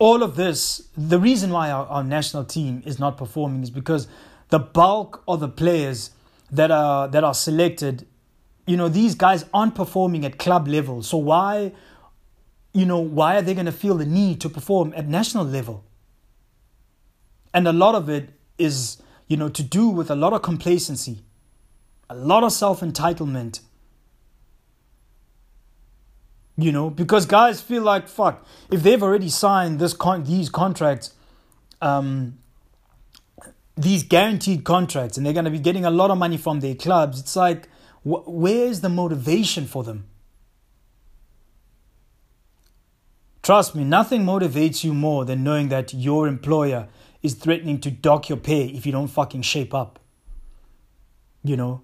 all 0.00 0.24
of 0.24 0.34
this, 0.34 0.88
the 0.96 1.20
reason 1.20 1.52
why 1.52 1.70
our, 1.70 1.86
our 1.86 2.02
national 2.02 2.44
team 2.44 2.82
is 2.84 2.98
not 2.98 3.16
performing 3.16 3.62
is 3.62 3.70
because 3.70 4.08
the 4.48 4.58
bulk 4.58 5.22
of 5.28 5.38
the 5.38 5.48
players 5.48 6.10
that 6.50 6.72
are 6.72 7.06
that 7.06 7.22
are 7.22 7.34
selected, 7.34 8.08
you 8.66 8.76
know, 8.76 8.88
these 8.88 9.14
guys 9.14 9.44
aren't 9.54 9.76
performing 9.76 10.24
at 10.24 10.36
club 10.38 10.66
level. 10.66 11.04
So 11.04 11.16
why, 11.16 11.70
you 12.72 12.86
know, 12.86 12.98
why 12.98 13.36
are 13.36 13.42
they 13.42 13.54
going 13.54 13.66
to 13.66 13.72
feel 13.72 13.94
the 13.94 14.06
need 14.06 14.40
to 14.40 14.48
perform 14.48 14.92
at 14.96 15.06
national 15.06 15.44
level? 15.44 15.84
And 17.54 17.68
a 17.68 17.72
lot 17.72 17.94
of 17.94 18.08
it 18.08 18.30
is, 18.58 19.00
you 19.28 19.36
know, 19.36 19.48
to 19.48 19.62
do 19.62 19.88
with 19.88 20.10
a 20.10 20.16
lot 20.16 20.32
of 20.32 20.42
complacency 20.42 21.22
a 22.10 22.14
lot 22.14 22.44
of 22.44 22.52
self 22.52 22.80
entitlement. 22.80 23.60
You 26.56 26.72
know, 26.72 26.90
because 26.90 27.24
guys 27.24 27.60
feel 27.60 27.82
like 27.82 28.08
fuck 28.08 28.44
if 28.70 28.82
they've 28.82 29.02
already 29.02 29.28
signed 29.28 29.78
this 29.78 29.92
con- 29.92 30.24
these 30.24 30.48
contracts, 30.48 31.14
um, 31.80 32.38
these 33.76 34.02
guaranteed 34.02 34.64
contracts, 34.64 35.16
and 35.16 35.24
they're 35.24 35.32
going 35.32 35.44
to 35.44 35.52
be 35.52 35.60
getting 35.60 35.84
a 35.84 35.90
lot 35.90 36.10
of 36.10 36.18
money 36.18 36.36
from 36.36 36.58
their 36.60 36.74
clubs. 36.74 37.20
It's 37.20 37.36
like, 37.36 37.68
wh- 38.02 38.26
where's 38.26 38.80
the 38.80 38.88
motivation 38.88 39.66
for 39.66 39.84
them? 39.84 40.08
Trust 43.42 43.74
me, 43.74 43.84
nothing 43.84 44.24
motivates 44.24 44.82
you 44.82 44.92
more 44.92 45.24
than 45.24 45.44
knowing 45.44 45.68
that 45.68 45.94
your 45.94 46.26
employer 46.26 46.88
is 47.22 47.34
threatening 47.34 47.80
to 47.80 47.90
dock 47.90 48.28
your 48.28 48.36
pay 48.36 48.66
if 48.66 48.84
you 48.84 48.92
don't 48.92 49.08
fucking 49.08 49.42
shape 49.42 49.72
up. 49.72 49.98
You 51.44 51.56
know, 51.56 51.82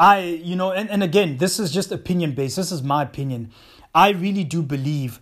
I, 0.00 0.20
you 0.20 0.56
know, 0.56 0.72
and, 0.72 0.88
and 0.88 1.02
again, 1.02 1.36
this 1.36 1.60
is 1.60 1.70
just 1.70 1.92
opinion 1.92 2.34
based. 2.34 2.56
This 2.56 2.72
is 2.72 2.82
my 2.82 3.02
opinion. 3.02 3.52
I 3.94 4.08
really 4.08 4.44
do 4.44 4.62
believe 4.62 5.20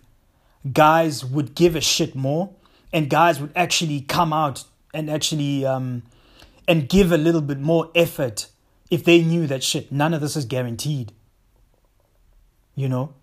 guys 0.71 1.25
would 1.25 1.53
give 1.53 1.75
a 1.75 1.81
shit 1.81 2.15
more 2.15 2.55
and 2.93 3.09
guys 3.09 3.41
would 3.41 3.51
actually 3.57 3.99
come 3.99 4.31
out 4.31 4.63
and 4.93 5.09
actually 5.09 5.65
um, 5.65 6.03
and 6.65 6.87
give 6.87 7.11
a 7.11 7.17
little 7.17 7.41
bit 7.41 7.59
more 7.59 7.91
effort 7.93 8.47
if 8.89 9.03
they 9.03 9.21
knew 9.21 9.47
that 9.47 9.63
shit, 9.63 9.91
none 9.91 10.13
of 10.13 10.21
this 10.21 10.37
is 10.37 10.45
guaranteed. 10.45 11.11
You 12.73 12.87
know? 12.87 13.13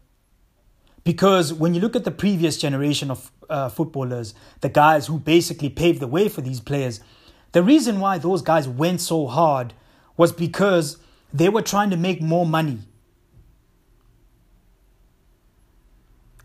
Because 1.05 1.55
when 1.55 1.73
you 1.73 1.81
look 1.81 1.97
at 1.97 2.05
the 2.05 2.11
previous 2.11 2.59
generation 2.59 3.11
of 3.11 3.33
uh, 3.49 3.71
footballers, 3.71 4.35
the 4.61 4.69
guys 4.69 5.07
who 5.07 5.19
basically 5.19 5.71
paved 5.71 6.01
the 6.01 6.07
way 6.07 6.29
for 6.29 6.43
these 6.43 6.61
players, 6.61 7.01
the 7.53 7.63
reason 7.63 7.99
why 7.99 8.19
those 8.19 8.43
guys 8.43 8.69
went 8.69 9.01
so 9.01 9.27
hard 9.27 9.73
was 10.19 10.33
because 10.33 10.99
they 11.33 11.49
were 11.49 11.63
trying 11.63 11.91
to 11.91 11.97
make 11.97 12.23
more 12.23 12.47
money. 12.47 12.79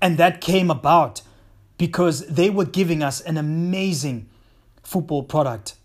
And 0.01 0.17
that 0.17 0.41
came 0.41 0.71
about 0.71 1.21
because 1.77 2.25
they 2.27 2.49
were 2.49 2.65
giving 2.65 3.03
us 3.03 3.21
an 3.21 3.37
amazing 3.37 4.27
football 4.83 5.23
product. 5.23 5.75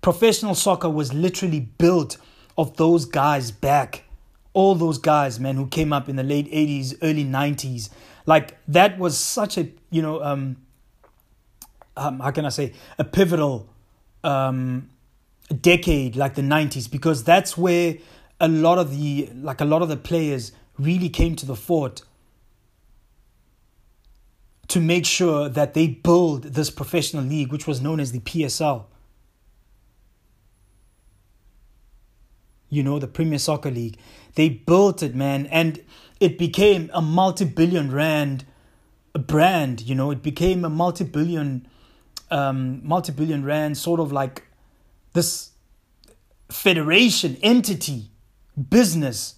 Professional 0.00 0.54
soccer 0.54 0.88
was 0.88 1.12
literally 1.12 1.60
built 1.60 2.16
of 2.56 2.76
those 2.76 3.04
guys 3.04 3.50
back. 3.50 4.04
All 4.52 4.74
those 4.74 4.98
guys, 4.98 5.38
man, 5.38 5.56
who 5.56 5.66
came 5.66 5.92
up 5.92 6.08
in 6.08 6.16
the 6.16 6.22
late 6.22 6.50
80s, 6.50 6.96
early 7.02 7.24
90s. 7.24 7.90
Like 8.26 8.58
that 8.66 8.98
was 8.98 9.16
such 9.18 9.58
a, 9.58 9.68
you 9.90 10.02
know, 10.02 10.22
um, 10.22 10.56
um 11.96 12.20
how 12.20 12.30
can 12.30 12.46
I 12.46 12.48
say, 12.48 12.72
a 12.98 13.04
pivotal 13.04 13.68
um, 14.24 14.88
decade 15.54 16.16
like 16.16 16.34
the 16.34 16.42
90s 16.42 16.90
because 16.90 17.24
that's 17.24 17.56
where 17.58 17.96
a 18.40 18.48
lot 18.48 18.78
of 18.78 18.96
the 18.96 19.28
like 19.34 19.60
a 19.60 19.64
lot 19.64 19.82
of 19.82 19.88
the 19.88 19.96
players 19.96 20.52
really 20.78 21.08
came 21.08 21.36
to 21.36 21.44
the 21.44 21.56
fort 21.56 22.02
to 24.68 24.80
make 24.80 25.04
sure 25.04 25.48
that 25.48 25.74
they 25.74 25.88
build 25.88 26.44
this 26.44 26.70
professional 26.70 27.24
league 27.24 27.50
which 27.50 27.66
was 27.66 27.80
known 27.80 27.98
as 27.98 28.12
the 28.12 28.20
PSL 28.20 28.84
you 32.68 32.82
know 32.84 32.98
the 33.00 33.08
Premier 33.08 33.38
Soccer 33.38 33.70
League. 33.70 33.98
They 34.36 34.48
built 34.48 35.02
it 35.02 35.14
man 35.14 35.46
and 35.46 35.82
it 36.20 36.38
became 36.38 36.90
a 36.94 37.02
multi-billion 37.02 37.90
rand 37.90 38.44
brand 39.12 39.80
you 39.82 39.96
know? 39.96 40.12
It 40.12 40.22
became 40.22 40.64
a 40.64 40.70
multi-billion 40.70 41.66
um 42.30 42.80
multi-billion 42.86 43.44
rand 43.44 43.76
sort 43.76 43.98
of 43.98 44.12
like 44.12 44.46
this 45.12 45.50
federation, 46.50 47.36
entity, 47.42 48.10
business. 48.68 49.36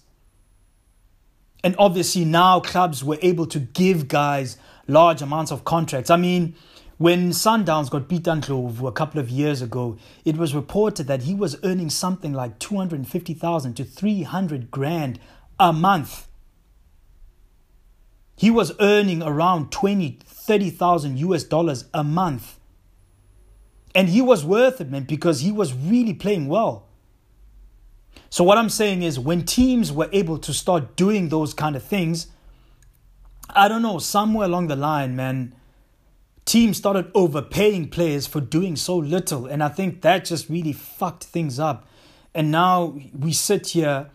And 1.63 1.75
obviously, 1.79 2.25
now 2.25 2.59
clubs 2.59 3.03
were 3.03 3.19
able 3.21 3.45
to 3.47 3.59
give 3.59 4.07
guys 4.07 4.57
large 4.87 5.21
amounts 5.21 5.51
of 5.51 5.63
contracts. 5.63 6.09
I 6.09 6.17
mean, 6.17 6.55
when 6.97 7.31
Sundowns 7.31 7.89
got 7.89 8.07
beat 8.07 8.25
Clove 8.25 8.83
a 8.83 8.91
couple 8.91 9.19
of 9.19 9.29
years 9.29 9.61
ago, 9.61 9.97
it 10.25 10.37
was 10.37 10.53
reported 10.53 11.07
that 11.07 11.23
he 11.23 11.33
was 11.33 11.57
earning 11.63 11.89
something 11.89 12.33
like 12.33 12.59
250,000 12.59 13.73
to 13.75 13.83
300 13.83 14.71
grand 14.71 15.19
a 15.59 15.73
month. 15.73 16.27
He 18.35 18.49
was 18.49 18.73
earning 18.79 19.23
around 19.23 19.71
20, 19.71 20.19
30,000 20.25 21.17
US 21.19 21.43
dollars 21.43 21.85
a 21.93 22.03
month. 22.03 22.59
And 23.95 24.09
he 24.09 24.21
was 24.21 24.43
worth 24.43 24.81
it, 24.81 24.89
man, 24.89 25.03
because 25.03 25.41
he 25.41 25.51
was 25.51 25.73
really 25.73 26.13
playing 26.13 26.47
well. 26.47 26.87
So, 28.29 28.43
what 28.43 28.57
I'm 28.57 28.69
saying 28.69 29.03
is, 29.03 29.19
when 29.19 29.45
teams 29.45 29.91
were 29.91 30.09
able 30.11 30.39
to 30.39 30.53
start 30.53 30.95
doing 30.95 31.29
those 31.29 31.53
kind 31.53 31.75
of 31.75 31.83
things, 31.83 32.27
I 33.49 33.67
don't 33.67 33.83
know, 33.83 33.99
somewhere 33.99 34.47
along 34.47 34.67
the 34.67 34.75
line, 34.75 35.15
man, 35.15 35.53
teams 36.45 36.77
started 36.77 37.11
overpaying 37.13 37.89
players 37.89 38.25
for 38.25 38.41
doing 38.41 38.75
so 38.75 38.97
little. 38.97 39.45
And 39.45 39.63
I 39.63 39.69
think 39.69 40.01
that 40.01 40.25
just 40.25 40.49
really 40.49 40.73
fucked 40.73 41.23
things 41.23 41.59
up. 41.59 41.87
And 42.33 42.51
now 42.51 42.97
we 43.17 43.33
sit 43.33 43.67
here 43.67 44.09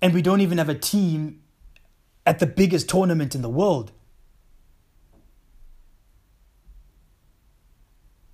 and 0.00 0.14
we 0.14 0.22
don't 0.22 0.40
even 0.40 0.58
have 0.58 0.68
a 0.68 0.74
team 0.74 1.42
at 2.24 2.38
the 2.38 2.46
biggest 2.46 2.88
tournament 2.88 3.34
in 3.34 3.42
the 3.42 3.48
world. 3.48 3.92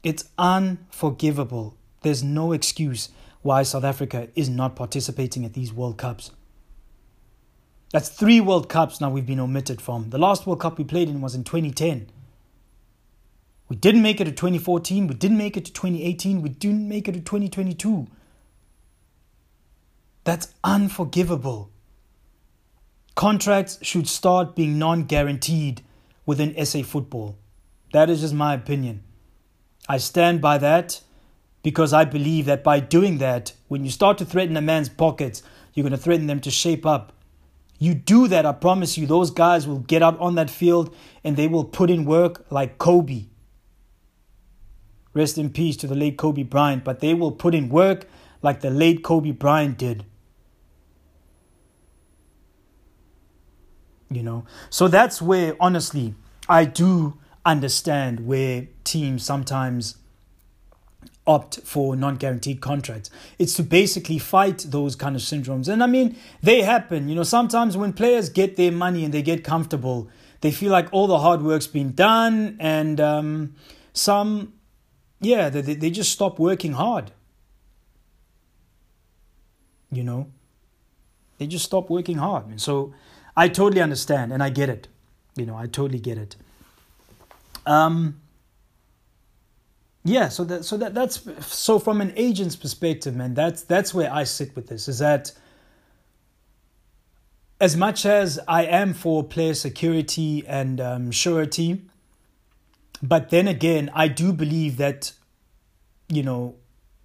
It's 0.03 0.29
unforgivable. 0.39 1.77
There's 2.03 2.23
no 2.23 2.53
excuse 2.53 3.09
why 3.43 3.63
South 3.63 3.85
Africa 3.85 4.29
is 4.35 4.49
not 4.49 4.77
participating 4.77 5.45
at 5.45 5.55
these 5.55 5.73
World 5.73 5.99
Cups. 5.99 6.31
That's 7.93 8.09
three 8.09 8.41
World 8.41 8.69
Cups 8.69 9.01
now 9.01 9.11
we've 9.11 9.27
been 9.27 9.41
omitted 9.41 9.81
from. 9.81 10.11
The 10.11 10.19
last 10.19 10.47
World 10.47 10.61
Cup 10.61 10.79
we 10.79 10.85
played 10.85 11.09
in 11.09 11.21
was 11.21 11.35
in 11.35 11.45
2010. 11.45 12.11
We 13.69 13.77
didn't 13.77 14.03
make 14.03 14.21
it 14.21 14.25
to 14.25 14.33
2014. 14.33 15.07
We 15.07 15.15
didn't 15.15 15.39
make 15.39 15.57
it 15.57 15.65
to 15.67 15.73
2018. 15.73 16.43
We 16.43 16.49
didn't 16.51 16.89
make 16.89 17.09
it 17.09 17.13
to 17.13 17.21
2022. 17.21 18.07
That's 20.25 20.53
unforgivable. 20.63 21.71
Contracts 23.15 23.79
should 23.83 24.07
start 24.07 24.55
being 24.55 24.79
non 24.79 25.05
guaranteed 25.05 25.83
within 26.25 26.65
SA 26.65 26.83
football. 26.83 27.37
That 27.93 28.11
is 28.11 28.21
just 28.21 28.35
my 28.35 28.55
opinion. 28.55 29.03
I 29.89 29.97
stand 29.99 30.41
by 30.41 30.59
that 30.59 31.01
because 31.63 31.93
I 31.93 32.05
believe 32.05 32.45
that 32.47 32.63
by 32.63 32.81
doing 32.81 33.19
that, 33.19 33.53
when 33.69 33.85
you 33.85 33.91
start 33.91 34.19
to 34.19 34.25
threaten 34.25 34.57
a 34.57 34.61
man's 34.61 34.89
pockets, 34.89 35.43
you're 35.73 35.83
going 35.83 35.93
to 35.93 35.97
threaten 35.97 36.27
them 36.27 36.41
to 36.41 36.51
shape 36.51 36.85
up. 36.85 37.13
You 37.79 37.95
do 37.95 38.29
that, 38.29 38.45
I 38.45 38.53
promise 38.53 38.99
you, 38.99 39.07
those 39.07 39.31
guys 39.31 39.67
will 39.67 39.79
get 39.79 40.03
out 40.03 40.19
on 40.19 40.35
that 40.35 40.51
field 40.51 40.95
and 41.23 41.37
they 41.37 41.47
will 41.47 41.65
put 41.65 41.91
in 41.91 42.05
work 42.05 42.45
like 42.51 42.79
Kobe. 42.79 43.27
Rest 45.15 45.39
in 45.39 45.51
peace 45.51 45.77
to 45.79 45.87
the 45.87 45.95
late 45.95 46.17
Kobe 46.17 46.43
Bryant, 46.43 46.85
but 46.85 47.01
they 47.01 47.15
will 47.15 47.33
put 47.33 47.55
in 47.55 47.69
work 47.69 48.07
like 48.43 48.61
the 48.61 48.71
late 48.71 49.03
Kobe 49.03 49.31
Bryant 49.31 49.79
did. 49.79 50.05
You 54.11 54.23
know, 54.23 54.45
so 54.71 54.89
that's 54.89 55.21
where 55.21 55.55
honestly 55.61 56.15
I 56.49 56.65
do 56.65 57.19
understand 57.45 58.27
where 58.27 58.69
teams 58.85 59.25
sometimes 59.25 59.97
opt 61.27 61.61
for 61.63 61.95
non-guaranteed 61.95 62.61
contracts. 62.61 63.11
It's 63.39 63.55
to 63.55 63.63
basically 63.63 64.19
fight 64.19 64.65
those 64.69 64.97
kind 64.97 65.15
of 65.15 65.23
syndromes. 65.23 65.69
And 65.69 65.83
I 65.83 65.87
mean, 65.87 66.17
they 66.43 66.63
happen. 66.63 67.09
You 67.09 67.15
know, 67.15 67.23
sometimes 67.23 67.77
when 67.77 67.93
players 67.93 68.31
get 68.31 68.57
their 68.57 68.73
money 68.73 69.05
and 69.05 69.13
they 69.13 69.23
get 69.23 69.45
comfortable, 69.45 70.09
they 70.41 70.51
feel 70.51 70.73
like 70.73 70.89
all 70.91 71.07
the 71.07 71.19
hard 71.19 71.43
work's 71.43 71.67
been 71.67 71.93
done, 71.95 72.57
and 72.61 73.01
um, 73.01 73.55
some, 73.93 74.55
yeah, 75.21 75.51
they 75.51 75.75
they 75.75 75.91
just 75.91 76.13
stop 76.13 76.39
working 76.39 76.75
hard. 76.75 77.11
You 79.91 80.05
know, 80.05 80.31
they 81.39 81.47
just 81.47 81.65
stop 81.65 81.91
working 81.91 82.19
hard. 82.19 82.47
And 82.47 82.61
so, 82.61 82.95
I 83.37 83.49
totally 83.49 83.83
understand, 83.83 84.33
and 84.33 84.43
I 84.43 84.51
get 84.51 84.69
it. 84.69 84.87
You 85.37 85.47
know, 85.47 85.57
I 85.57 85.67
totally 85.67 85.99
get 85.99 86.19
it. 86.19 86.37
Um, 87.69 88.21
yeah 90.09 90.29
so 90.29 90.45
that 90.45 90.65
so 90.65 90.77
that 90.77 90.95
that's 90.95 91.27
so 91.47 91.79
from 91.79 92.01
an 92.01 92.13
agent's 92.17 92.57
perspective 92.57 93.15
man 93.15 93.35
that's 93.35 93.63
that's 93.63 93.93
where 93.93 94.13
i 94.13 94.25
sit 94.25 94.55
with 94.57 94.69
this 94.69 94.89
is 94.89 94.99
that 94.99 95.33
as 97.61 97.77
much 97.77 98.07
as 98.07 98.39
i 98.49 98.65
am 98.65 98.95
for 98.95 99.23
player 99.23 99.55
security 99.55 100.45
and 100.47 100.81
um, 100.81 101.11
surety 101.11 101.83
but 103.03 103.31
then 103.31 103.47
again 103.47 103.91
i 103.95 104.09
do 104.09 104.33
believe 104.33 104.77
that 104.77 105.13
you 106.09 106.23
know 106.23 106.55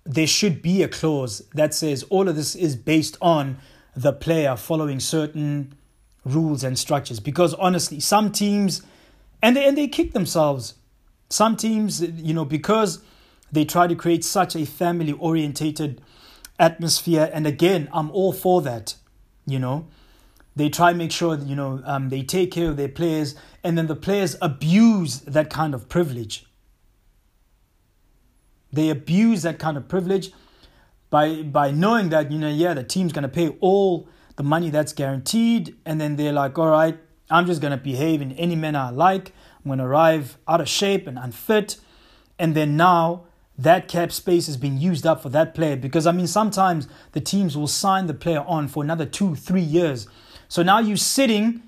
there 0.05 0.27
should 0.27 0.61
be 0.61 0.83
a 0.83 0.87
clause 0.87 1.41
that 1.53 1.73
says 1.73 2.03
all 2.03 2.27
of 2.27 2.35
this 2.35 2.55
is 2.55 2.75
based 2.75 3.17
on 3.21 3.57
the 3.95 4.13
player 4.13 4.55
following 4.55 4.99
certain 4.99 5.73
rules 6.25 6.63
and 6.63 6.79
structures 6.79 7.19
because 7.19 7.53
honestly 7.55 7.99
some 7.99 8.31
teams 8.31 8.81
and 9.43 9.55
they 9.55 9.67
and 9.67 9.77
they 9.77 9.87
kick 9.87 10.13
themselves 10.13 10.75
some 11.29 11.55
teams, 11.55 12.01
you 12.01 12.33
know, 12.33 12.45
because 12.45 13.03
they 13.51 13.65
try 13.65 13.85
to 13.85 13.95
create 13.95 14.23
such 14.23 14.55
a 14.55 14.65
family 14.65 15.11
orientated 15.13 16.01
atmosphere, 16.57 17.29
and 17.33 17.45
again, 17.45 17.89
I'm 17.91 18.09
all 18.11 18.31
for 18.31 18.61
that, 18.61 18.95
you 19.45 19.59
know. 19.59 19.87
They 20.55 20.69
try 20.69 20.91
to 20.91 20.97
make 20.97 21.11
sure 21.11 21.35
that, 21.35 21.47
you 21.47 21.55
know, 21.55 21.81
um, 21.83 22.09
they 22.09 22.21
take 22.21 22.51
care 22.51 22.69
of 22.69 22.77
their 22.77 22.87
players, 22.87 23.35
and 23.63 23.77
then 23.77 23.87
the 23.87 23.95
players 23.95 24.37
abuse 24.41 25.21
that 25.21 25.49
kind 25.49 25.73
of 25.73 25.89
privilege. 25.89 26.45
They 28.71 28.89
abuse 28.89 29.41
that 29.41 29.59
kind 29.59 29.77
of 29.77 29.87
privilege 29.87 30.31
by 31.09 31.43
by 31.43 31.71
knowing 31.71 32.09
that, 32.09 32.31
you 32.31 32.39
know, 32.39 32.49
yeah, 32.49 32.73
the 32.73 32.83
team's 32.83 33.11
gonna 33.11 33.29
pay 33.29 33.49
all 33.59 34.07
the 34.35 34.43
money 34.43 34.69
that's 34.69 34.93
guaranteed, 34.93 35.75
and 35.85 35.99
then 35.99 36.15
they're 36.15 36.33
like, 36.33 36.57
all 36.57 36.69
right, 36.69 36.97
I'm 37.33 37.45
just 37.45 37.61
gonna 37.61 37.77
behave 37.77 38.21
in 38.21 38.31
any 38.33 38.55
manner 38.55 38.79
I 38.79 38.89
like. 38.89 39.33
I'm 39.63 39.69
going 39.69 39.79
to 39.79 39.85
arrive 39.85 40.37
out 40.47 40.59
of 40.59 40.67
shape 40.67 41.07
and 41.07 41.17
unfit. 41.17 41.77
And 42.37 42.53
then 42.53 42.75
now 42.75 43.25
that 43.57 43.87
cap 43.87 44.11
space 44.11 44.49
is 44.49 44.57
being 44.57 44.77
used 44.77 45.05
up 45.05 45.21
for 45.21 45.29
that 45.29 45.55
player 45.55 45.77
because 45.77 46.05
I 46.05 46.11
mean, 46.11 46.27
sometimes 46.27 46.87
the 47.13 47.21
teams 47.21 47.55
will 47.55 47.67
sign 47.67 48.07
the 48.07 48.13
player 48.13 48.43
on 48.45 48.67
for 48.67 48.83
another 48.83 49.05
two, 49.05 49.35
three 49.35 49.61
years. 49.61 50.07
So 50.49 50.63
now 50.63 50.79
you're 50.79 50.97
sitting 50.97 51.63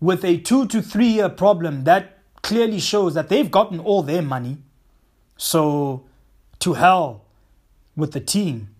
with 0.00 0.24
a 0.24 0.36
two 0.38 0.66
to 0.66 0.82
three 0.82 1.06
year 1.06 1.28
problem 1.28 1.84
that 1.84 2.18
clearly 2.42 2.80
shows 2.80 3.14
that 3.14 3.28
they've 3.28 3.50
gotten 3.50 3.80
all 3.80 4.02
their 4.02 4.22
money. 4.22 4.58
So 5.36 6.04
to 6.58 6.74
hell 6.74 7.24
with 7.96 8.12
the 8.12 8.20
team. 8.20 8.74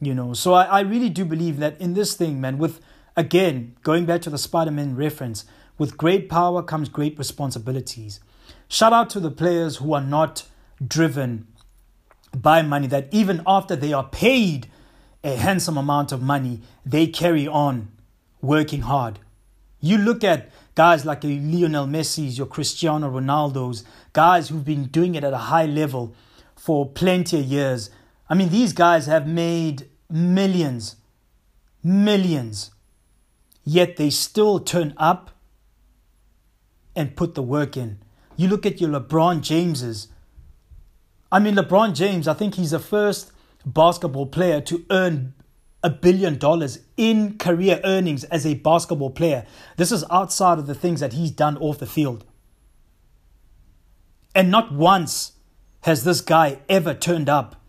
You 0.00 0.14
know, 0.14 0.32
so 0.32 0.54
I, 0.54 0.64
I 0.64 0.80
really 0.80 1.10
do 1.10 1.24
believe 1.24 1.58
that 1.58 1.78
in 1.80 1.94
this 1.94 2.14
thing, 2.14 2.40
man, 2.40 2.56
with 2.56 2.80
again, 3.18 3.74
going 3.82 4.06
back 4.06 4.22
to 4.22 4.30
the 4.30 4.38
Spider 4.38 4.70
Man 4.70 4.94
reference, 4.94 5.44
with 5.76 5.98
great 5.98 6.28
power 6.28 6.62
comes 6.62 6.88
great 6.88 7.18
responsibilities. 7.18 8.20
Shout 8.68 8.92
out 8.92 9.10
to 9.10 9.20
the 9.20 9.30
players 9.30 9.76
who 9.76 9.92
are 9.92 10.00
not 10.00 10.44
driven 10.86 11.48
by 12.34 12.62
money, 12.62 12.86
that 12.86 13.08
even 13.10 13.42
after 13.46 13.74
they 13.74 13.92
are 13.92 14.08
paid 14.08 14.68
a 15.24 15.34
handsome 15.34 15.76
amount 15.76 16.12
of 16.12 16.22
money, 16.22 16.60
they 16.86 17.08
carry 17.08 17.48
on 17.48 17.88
working 18.40 18.82
hard. 18.82 19.18
You 19.80 19.98
look 19.98 20.22
at 20.22 20.50
guys 20.76 21.04
like 21.04 21.24
your 21.24 21.32
Lionel 21.32 21.86
Messi's, 21.86 22.38
your 22.38 22.46
Cristiano 22.46 23.10
Ronaldo's, 23.10 23.84
guys 24.12 24.48
who've 24.48 24.64
been 24.64 24.84
doing 24.84 25.16
it 25.16 25.24
at 25.24 25.32
a 25.32 25.38
high 25.52 25.66
level 25.66 26.14
for 26.54 26.88
plenty 26.88 27.40
of 27.40 27.46
years. 27.46 27.90
I 28.30 28.34
mean, 28.34 28.50
these 28.50 28.72
guys 28.72 29.06
have 29.06 29.26
made 29.26 29.88
millions, 30.08 30.96
millions, 31.82 32.70
yet 33.68 33.96
they 33.96 34.08
still 34.08 34.58
turn 34.58 34.94
up 34.96 35.30
and 36.96 37.14
put 37.16 37.34
the 37.34 37.42
work 37.42 37.76
in. 37.76 37.98
You 38.36 38.48
look 38.48 38.64
at 38.64 38.80
your 38.80 38.90
LeBron 38.90 39.42
Jameses. 39.42 40.08
I 41.30 41.38
mean, 41.38 41.54
LeBron 41.54 41.94
James, 41.94 42.26
I 42.26 42.34
think 42.34 42.54
he's 42.54 42.70
the 42.70 42.78
first 42.78 43.30
basketball 43.66 44.26
player 44.26 44.62
to 44.62 44.86
earn 44.90 45.34
a 45.82 45.90
billion 45.90 46.38
dollars 46.38 46.80
in 46.96 47.36
career 47.36 47.80
earnings 47.84 48.24
as 48.24 48.46
a 48.46 48.54
basketball 48.54 49.10
player. 49.10 49.46
This 49.76 49.92
is 49.92 50.04
outside 50.10 50.58
of 50.58 50.66
the 50.66 50.74
things 50.74 51.00
that 51.00 51.12
he's 51.12 51.30
done 51.30 51.58
off 51.58 51.78
the 51.78 51.86
field. 51.86 52.24
And 54.34 54.50
not 54.50 54.72
once 54.72 55.32
has 55.82 56.04
this 56.04 56.20
guy 56.20 56.58
ever 56.68 56.94
turned 56.94 57.28
up 57.28 57.60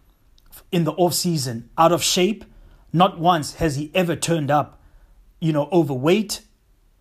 in 0.71 0.85
the 0.85 0.93
off 0.93 1.13
season 1.13 1.69
out 1.77 1.91
of 1.91 2.01
shape. 2.01 2.45
Not 2.93 3.19
once 3.19 3.55
has 3.55 3.75
he 3.75 3.91
ever 3.93 4.15
turned 4.15 4.49
up, 4.49 4.78
you 5.39 5.53
know, 5.53 5.69
overweight 5.71 6.41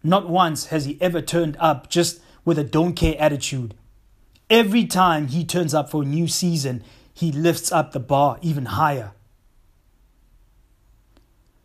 not 0.03 0.28
once 0.28 0.66
has 0.66 0.84
he 0.84 0.97
ever 1.01 1.20
turned 1.20 1.57
up 1.59 1.91
just 1.91 2.20
with 2.45 2.59
a 2.59 2.64
don't 2.64 2.95
care 2.95 3.16
attitude. 3.18 3.74
Every 4.49 4.86
time 4.86 5.28
he 5.28 5.45
turns 5.45 5.74
up 5.74 5.91
for 5.91 6.03
a 6.03 6.07
new 6.07 6.28
season, 6.28 6.82
he 7.12 7.32
lifts 7.32 7.70
up 7.72 7.93
the 7.93 8.01
bar 8.01 8.39
even 8.41 8.66
higher. 8.66 9.12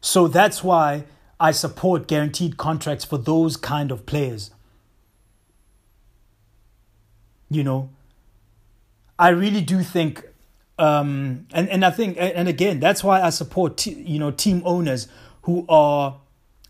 So 0.01 0.27
that's 0.27 0.63
why 0.63 1.05
I 1.39 1.51
support 1.51 2.07
guaranteed 2.07 2.57
contracts 2.57 3.05
for 3.05 3.17
those 3.17 3.55
kind 3.55 3.91
of 3.91 4.05
players. 4.05 4.51
You 7.49 7.63
know, 7.63 7.89
I 9.17 9.29
really 9.29 9.61
do 9.61 9.83
think, 9.83 10.25
um, 10.79 11.45
and 11.53 11.69
and 11.69 11.85
I 11.85 11.91
think, 11.91 12.17
and 12.19 12.47
again, 12.47 12.79
that's 12.79 13.03
why 13.03 13.21
I 13.21 13.29
support 13.29 13.77
t- 13.77 13.93
you 13.93 14.19
know 14.19 14.31
team 14.31 14.61
owners 14.65 15.07
who 15.43 15.65
are 15.69 16.19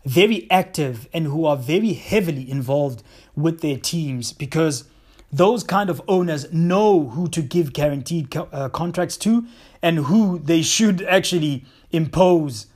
very 0.04 0.50
active 0.50 1.08
and 1.12 1.26
who 1.26 1.46
are 1.46 1.56
very 1.56 1.94
heavily 1.94 2.50
involved 2.50 3.02
with 3.34 3.60
their 3.60 3.76
teams 3.76 4.32
because 4.32 4.84
those 5.32 5.64
kind 5.64 5.90
of 5.90 6.00
owners 6.06 6.52
know 6.52 7.08
who 7.08 7.26
to 7.28 7.42
give 7.42 7.72
guaranteed 7.72 8.30
co- 8.30 8.48
uh, 8.52 8.68
contracts 8.68 9.16
to 9.16 9.44
and 9.82 9.98
who 9.98 10.38
they 10.38 10.62
should 10.62 11.02
actually 11.02 11.64
impose 11.90 12.66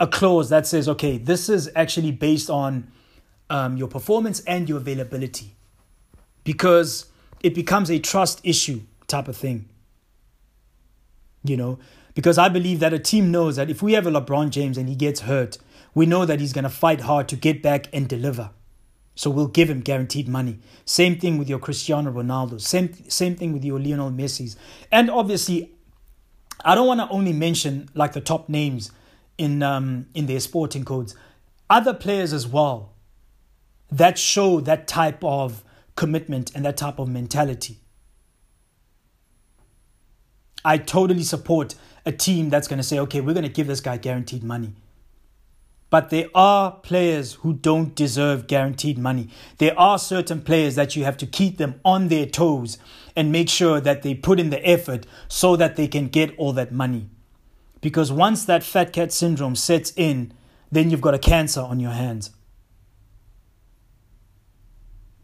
a 0.00 0.06
clause 0.06 0.48
that 0.48 0.66
says, 0.66 0.88
okay, 0.88 1.18
this 1.18 1.48
is 1.48 1.70
actually 1.76 2.12
based 2.12 2.50
on 2.50 2.90
um, 3.50 3.76
your 3.76 3.88
performance 3.88 4.40
and 4.40 4.68
your 4.68 4.78
availability 4.78 5.54
because 6.44 7.06
it 7.40 7.54
becomes 7.54 7.90
a 7.90 7.98
trust 7.98 8.40
issue 8.44 8.80
type 9.06 9.28
of 9.28 9.36
thing. 9.36 9.68
You 11.48 11.56
know, 11.56 11.78
because 12.14 12.38
I 12.38 12.48
believe 12.48 12.80
that 12.80 12.92
a 12.92 12.98
team 12.98 13.30
knows 13.30 13.56
that 13.56 13.70
if 13.70 13.82
we 13.82 13.92
have 13.94 14.06
a 14.06 14.10
LeBron 14.10 14.50
James 14.50 14.76
and 14.76 14.88
he 14.88 14.94
gets 14.94 15.20
hurt, 15.20 15.58
we 15.94 16.06
know 16.06 16.24
that 16.24 16.40
he's 16.40 16.52
going 16.52 16.64
to 16.64 16.70
fight 16.70 17.02
hard 17.02 17.28
to 17.28 17.36
get 17.36 17.62
back 17.62 17.88
and 17.92 18.08
deliver. 18.08 18.50
So 19.14 19.30
we'll 19.30 19.48
give 19.48 19.68
him 19.68 19.80
guaranteed 19.80 20.28
money. 20.28 20.60
Same 20.84 21.18
thing 21.18 21.38
with 21.38 21.48
your 21.48 21.58
Cristiano 21.58 22.12
Ronaldo. 22.12 22.60
Same 22.60 22.92
same 23.08 23.34
thing 23.34 23.52
with 23.52 23.64
your 23.64 23.80
Lionel 23.80 24.10
Messi's. 24.10 24.56
And 24.92 25.10
obviously, 25.10 25.72
I 26.64 26.74
don't 26.76 26.86
want 26.86 27.00
to 27.00 27.08
only 27.08 27.32
mention 27.32 27.88
like 27.94 28.12
the 28.12 28.20
top 28.20 28.48
names 28.48 28.92
in 29.36 29.62
um, 29.62 30.06
in 30.14 30.26
their 30.26 30.38
sporting 30.38 30.84
codes. 30.84 31.16
Other 31.68 31.94
players 31.94 32.32
as 32.32 32.46
well 32.46 32.94
that 33.90 34.18
show 34.18 34.60
that 34.60 34.86
type 34.86 35.22
of 35.24 35.64
commitment 35.96 36.52
and 36.54 36.64
that 36.64 36.76
type 36.76 36.98
of 36.98 37.08
mentality. 37.08 37.78
I 40.64 40.78
totally 40.78 41.22
support 41.22 41.74
a 42.04 42.12
team 42.12 42.50
that's 42.50 42.68
going 42.68 42.78
to 42.78 42.82
say, 42.82 42.98
okay, 43.00 43.20
we're 43.20 43.34
going 43.34 43.44
to 43.44 43.48
give 43.48 43.66
this 43.66 43.80
guy 43.80 43.96
guaranteed 43.96 44.42
money. 44.42 44.72
But 45.90 46.10
there 46.10 46.28
are 46.34 46.72
players 46.72 47.34
who 47.34 47.54
don't 47.54 47.94
deserve 47.94 48.46
guaranteed 48.46 48.98
money. 48.98 49.28
There 49.56 49.78
are 49.78 49.98
certain 49.98 50.42
players 50.42 50.74
that 50.74 50.96
you 50.96 51.04
have 51.04 51.16
to 51.18 51.26
keep 51.26 51.56
them 51.56 51.80
on 51.84 52.08
their 52.08 52.26
toes 52.26 52.76
and 53.16 53.32
make 53.32 53.48
sure 53.48 53.80
that 53.80 54.02
they 54.02 54.14
put 54.14 54.38
in 54.38 54.50
the 54.50 54.66
effort 54.66 55.06
so 55.28 55.56
that 55.56 55.76
they 55.76 55.88
can 55.88 56.08
get 56.08 56.36
all 56.36 56.52
that 56.52 56.72
money. 56.72 57.08
Because 57.80 58.12
once 58.12 58.44
that 58.44 58.62
fat 58.62 58.92
cat 58.92 59.12
syndrome 59.12 59.56
sets 59.56 59.92
in, 59.96 60.32
then 60.70 60.90
you've 60.90 61.00
got 61.00 61.14
a 61.14 61.18
cancer 61.18 61.60
on 61.60 61.80
your 61.80 61.92
hands. 61.92 62.30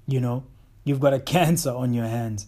You 0.06 0.20
know, 0.20 0.44
you've 0.84 1.00
got 1.00 1.12
a 1.12 1.20
cancer 1.34 1.70
on 1.70 1.92
your 1.92 2.06
hands. 2.06 2.46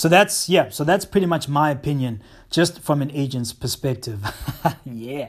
So 0.00 0.08
that's 0.08 0.48
yeah, 0.48 0.70
so 0.70 0.82
that's 0.82 1.04
pretty 1.04 1.26
much 1.26 1.46
my 1.46 1.70
opinion 1.70 2.22
just 2.48 2.80
from 2.80 3.02
an 3.02 3.10
agent's 3.10 3.52
perspective. 3.52 4.24
yeah. 4.86 5.28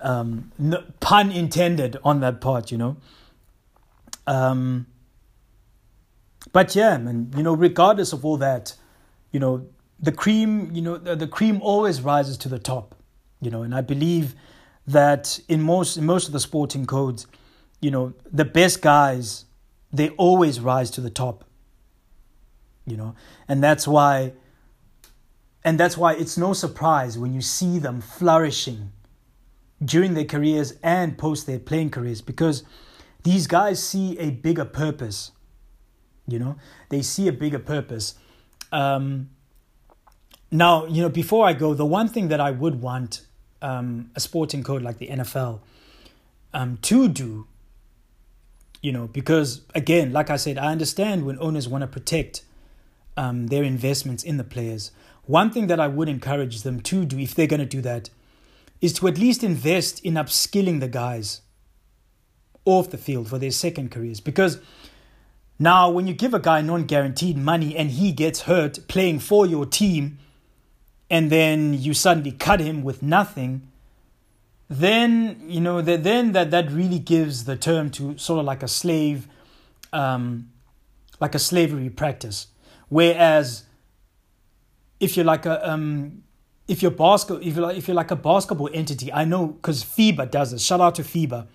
Um, 0.00 0.50
no, 0.58 0.82
pun 0.98 1.30
intended 1.30 1.96
on 2.02 2.18
that 2.18 2.40
part, 2.40 2.72
you 2.72 2.78
know. 2.78 2.96
Um, 4.26 4.88
but 6.50 6.74
yeah, 6.74 6.98
man, 6.98 7.32
you 7.36 7.44
know, 7.44 7.54
regardless 7.54 8.12
of 8.12 8.24
all 8.24 8.36
that, 8.38 8.74
you 9.30 9.38
know, 9.38 9.68
the 10.00 10.10
cream, 10.10 10.72
you 10.72 10.82
know, 10.82 10.96
the, 10.96 11.14
the 11.14 11.28
cream 11.28 11.62
always 11.62 12.02
rises 12.02 12.36
to 12.38 12.48
the 12.48 12.58
top, 12.58 12.96
you 13.40 13.48
know, 13.48 13.62
and 13.62 13.72
I 13.72 13.82
believe 13.82 14.34
that 14.88 15.38
in 15.46 15.62
most 15.62 15.96
in 15.96 16.04
most 16.04 16.26
of 16.26 16.32
the 16.32 16.40
sporting 16.40 16.84
codes, 16.84 17.28
you 17.80 17.92
know, 17.92 18.12
the 18.32 18.44
best 18.44 18.82
guys, 18.82 19.44
they 19.92 20.08
always 20.10 20.58
rise 20.58 20.90
to 20.90 21.00
the 21.00 21.10
top. 21.10 21.44
You 22.88 22.96
know, 22.96 23.14
and 23.46 23.62
that's 23.62 23.86
why 23.86 24.32
and 25.64 25.78
that's 25.78 25.96
why 25.96 26.14
it's 26.14 26.38
no 26.38 26.52
surprise 26.52 27.18
when 27.18 27.34
you 27.34 27.40
see 27.40 27.78
them 27.78 28.00
flourishing 28.00 28.92
during 29.84 30.14
their 30.14 30.24
careers 30.24 30.74
and 30.82 31.18
post 31.18 31.46
their 31.46 31.58
playing 31.58 31.90
careers 31.90 32.20
because 32.20 32.64
these 33.22 33.46
guys 33.46 33.82
see 33.82 34.18
a 34.18 34.30
bigger 34.30 34.64
purpose. 34.64 35.32
You 36.26 36.38
know, 36.38 36.56
they 36.88 37.02
see 37.02 37.28
a 37.28 37.32
bigger 37.32 37.58
purpose. 37.58 38.14
Um, 38.72 39.30
now, 40.50 40.86
you 40.86 41.02
know, 41.02 41.08
before 41.08 41.46
I 41.46 41.52
go, 41.52 41.74
the 41.74 41.86
one 41.86 42.08
thing 42.08 42.28
that 42.28 42.40
I 42.40 42.50
would 42.50 42.80
want 42.80 43.26
um, 43.60 44.10
a 44.14 44.20
sporting 44.20 44.62
code 44.62 44.82
like 44.82 44.98
the 44.98 45.08
NFL 45.08 45.60
um, 46.54 46.78
to 46.82 47.08
do, 47.08 47.46
you 48.80 48.92
know, 48.92 49.06
because 49.08 49.62
again, 49.74 50.12
like 50.12 50.30
I 50.30 50.36
said, 50.36 50.58
I 50.58 50.72
understand 50.72 51.26
when 51.26 51.38
owners 51.40 51.68
want 51.68 51.82
to 51.82 51.88
protect 51.88 52.42
um, 53.18 53.48
their 53.48 53.64
investments 53.64 54.22
in 54.22 54.36
the 54.36 54.44
players. 54.44 54.92
One 55.26 55.50
thing 55.50 55.66
that 55.66 55.80
I 55.80 55.88
would 55.88 56.08
encourage 56.08 56.62
them 56.62 56.80
to 56.82 57.04
do, 57.04 57.18
if 57.18 57.34
they're 57.34 57.48
going 57.48 57.60
to 57.60 57.66
do 57.66 57.82
that, 57.82 58.10
is 58.80 58.92
to 58.94 59.08
at 59.08 59.18
least 59.18 59.42
invest 59.42 60.00
in 60.04 60.14
upskilling 60.14 60.78
the 60.78 60.88
guys 60.88 61.40
off 62.64 62.90
the 62.90 62.96
field 62.96 63.28
for 63.28 63.38
their 63.38 63.50
second 63.50 63.90
careers. 63.90 64.20
Because 64.20 64.60
now, 65.58 65.90
when 65.90 66.06
you 66.06 66.14
give 66.14 66.32
a 66.32 66.38
guy 66.38 66.60
non 66.62 66.84
guaranteed 66.84 67.36
money 67.36 67.76
and 67.76 67.90
he 67.90 68.12
gets 68.12 68.42
hurt 68.42 68.86
playing 68.86 69.18
for 69.18 69.44
your 69.44 69.66
team, 69.66 70.18
and 71.10 71.30
then 71.30 71.74
you 71.74 71.94
suddenly 71.94 72.30
cut 72.30 72.60
him 72.60 72.84
with 72.84 73.02
nothing, 73.02 73.68
then 74.70 75.42
you 75.48 75.60
know 75.60 75.82
that 75.82 76.04
then 76.04 76.32
that 76.32 76.52
that 76.52 76.70
really 76.70 77.00
gives 77.00 77.46
the 77.46 77.56
term 77.56 77.90
to 77.90 78.16
sort 78.16 78.38
of 78.38 78.46
like 78.46 78.62
a 78.62 78.68
slave, 78.68 79.26
um, 79.92 80.50
like 81.18 81.34
a 81.34 81.40
slavery 81.40 81.90
practice. 81.90 82.46
Whereas 82.88 83.64
if 85.00 85.16
you're 85.16 85.26
like 85.26 85.46
a 85.46 85.68
um, 85.68 86.22
if 86.66 86.82
you're 86.82 86.90
basketball 86.90 87.46
if 87.46 87.54
you're 87.56 87.66
like 87.66 87.76
if 87.76 87.88
you're 87.88 87.94
like 87.94 88.10
a 88.10 88.16
basketball 88.16 88.70
entity, 88.72 89.12
I 89.12 89.24
know 89.24 89.48
because 89.48 89.84
FIBA 89.84 90.30
does 90.30 90.52
this. 90.52 90.62
Shout 90.62 90.80
out 90.80 90.94
to 90.96 91.02
FIBA. 91.02 91.46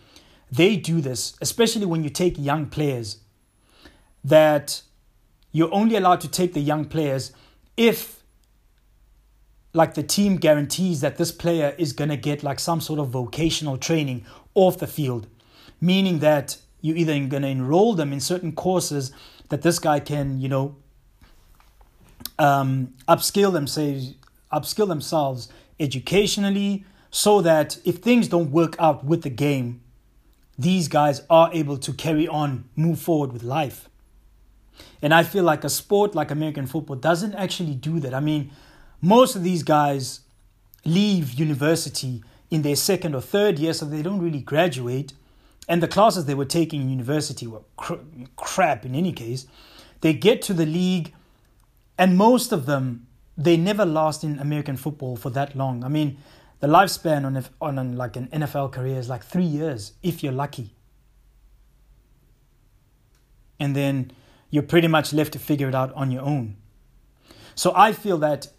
They 0.51 0.75
do 0.75 1.01
this, 1.01 1.35
especially 1.41 1.85
when 1.85 2.03
you 2.03 2.09
take 2.09 2.37
young 2.37 2.67
players. 2.67 3.17
That 4.23 4.83
you're 5.51 5.73
only 5.73 5.97
allowed 5.97 6.21
to 6.21 6.27
take 6.27 6.53
the 6.53 6.61
young 6.61 6.85
players 6.85 7.31
if 7.75 8.23
like 9.73 9.95
the 9.95 10.03
team 10.03 10.37
guarantees 10.37 11.01
that 11.01 11.17
this 11.17 11.31
player 11.31 11.75
is 11.77 11.93
going 11.93 12.09
to 12.09 12.17
get 12.17 12.43
like 12.43 12.59
some 12.59 12.79
sort 12.79 12.99
of 12.99 13.09
vocational 13.09 13.77
training 13.77 14.23
off 14.53 14.77
the 14.77 14.87
field 14.87 15.27
meaning 15.81 16.19
that 16.19 16.57
you're 16.81 16.95
either 16.95 17.13
going 17.27 17.43
to 17.43 17.47
enroll 17.49 17.93
them 17.93 18.13
in 18.13 18.19
certain 18.19 18.51
courses 18.51 19.11
that 19.49 19.61
this 19.63 19.79
guy 19.79 19.99
can 19.99 20.39
you 20.39 20.47
know 20.47 20.75
um, 22.39 22.93
upskill 23.07 23.51
themselves, 23.51 24.15
upskill 24.51 24.87
themselves 24.87 25.49
educationally, 25.79 26.85
so 27.11 27.41
that 27.41 27.77
if 27.85 27.97
things 27.97 28.27
don't 28.27 28.51
work 28.51 28.75
out 28.79 29.03
with 29.05 29.21
the 29.21 29.29
game, 29.29 29.81
these 30.57 30.87
guys 30.87 31.21
are 31.29 31.49
able 31.53 31.77
to 31.77 31.93
carry 31.93 32.27
on, 32.27 32.65
move 32.75 32.99
forward 32.99 33.31
with 33.33 33.43
life. 33.43 33.89
And 35.01 35.13
I 35.13 35.23
feel 35.23 35.43
like 35.43 35.63
a 35.63 35.69
sport 35.69 36.15
like 36.15 36.31
American 36.31 36.65
football 36.65 36.95
doesn't 36.95 37.35
actually 37.35 37.75
do 37.75 37.99
that. 37.99 38.13
I 38.13 38.19
mean, 38.19 38.51
most 39.01 39.35
of 39.35 39.43
these 39.43 39.63
guys 39.63 40.21
leave 40.85 41.33
university 41.33 42.23
in 42.49 42.61
their 42.61 42.75
second 42.75 43.15
or 43.15 43.21
third 43.21 43.59
year, 43.59 43.73
so 43.73 43.85
they 43.85 44.01
don't 44.01 44.21
really 44.21 44.39
graduate. 44.39 45.13
And 45.67 45.81
the 45.81 45.87
classes 45.87 46.25
they 46.25 46.35
were 46.35 46.45
taking 46.45 46.81
in 46.81 46.89
university 46.89 47.47
were 47.47 47.61
cr- 47.77 47.95
crap 48.35 48.85
in 48.85 48.95
any 48.95 49.11
case. 49.11 49.47
They 50.01 50.13
get 50.13 50.41
to 50.43 50.53
the 50.53 50.65
league 50.65 51.13
and 52.03 52.17
most 52.17 52.51
of 52.51 52.65
them 52.65 53.07
they 53.37 53.55
never 53.55 53.85
last 53.85 54.25
in 54.25 54.37
American 54.37 54.75
football 54.75 55.15
for 55.15 55.29
that 55.29 55.55
long. 55.55 55.85
I 55.85 55.87
mean, 55.87 56.17
the 56.59 56.67
lifespan 56.67 57.25
on 57.25 57.45
on 57.61 57.79
an, 57.79 57.95
like 57.95 58.17
an 58.17 58.27
NFL 58.27 58.73
career 58.73 58.99
is 58.99 59.07
like 59.07 59.23
three 59.23 59.45
years 59.45 59.93
if 60.03 60.21
you're 60.21 60.33
lucky, 60.33 60.75
and 63.57 63.73
then 63.73 64.11
you're 64.49 64.69
pretty 64.73 64.89
much 64.89 65.13
left 65.13 65.31
to 65.33 65.39
figure 65.39 65.69
it 65.69 65.75
out 65.75 65.93
on 65.93 66.11
your 66.11 66.23
own. 66.23 66.57
So 67.55 67.71
I 67.73 67.93
feel 67.93 68.17
that 68.17 68.49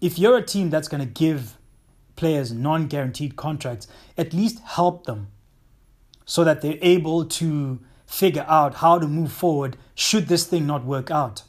if 0.00 0.16
you're 0.16 0.36
a 0.36 0.46
team 0.54 0.70
that's 0.70 0.86
going 0.86 1.04
to 1.04 1.12
give 1.24 1.58
players 2.14 2.52
non-guaranteed 2.52 3.34
contracts, 3.34 3.88
at 4.16 4.32
least 4.32 4.60
help 4.60 5.06
them 5.06 5.26
so 6.24 6.44
that 6.44 6.62
they're 6.62 6.78
able 6.80 7.24
to 7.40 7.80
figure 8.06 8.46
out 8.48 8.74
how 8.74 9.00
to 9.00 9.08
move 9.08 9.32
forward 9.32 9.76
should 9.96 10.28
this 10.28 10.46
thing 10.46 10.68
not 10.68 10.84
work 10.84 11.10
out. 11.10 11.42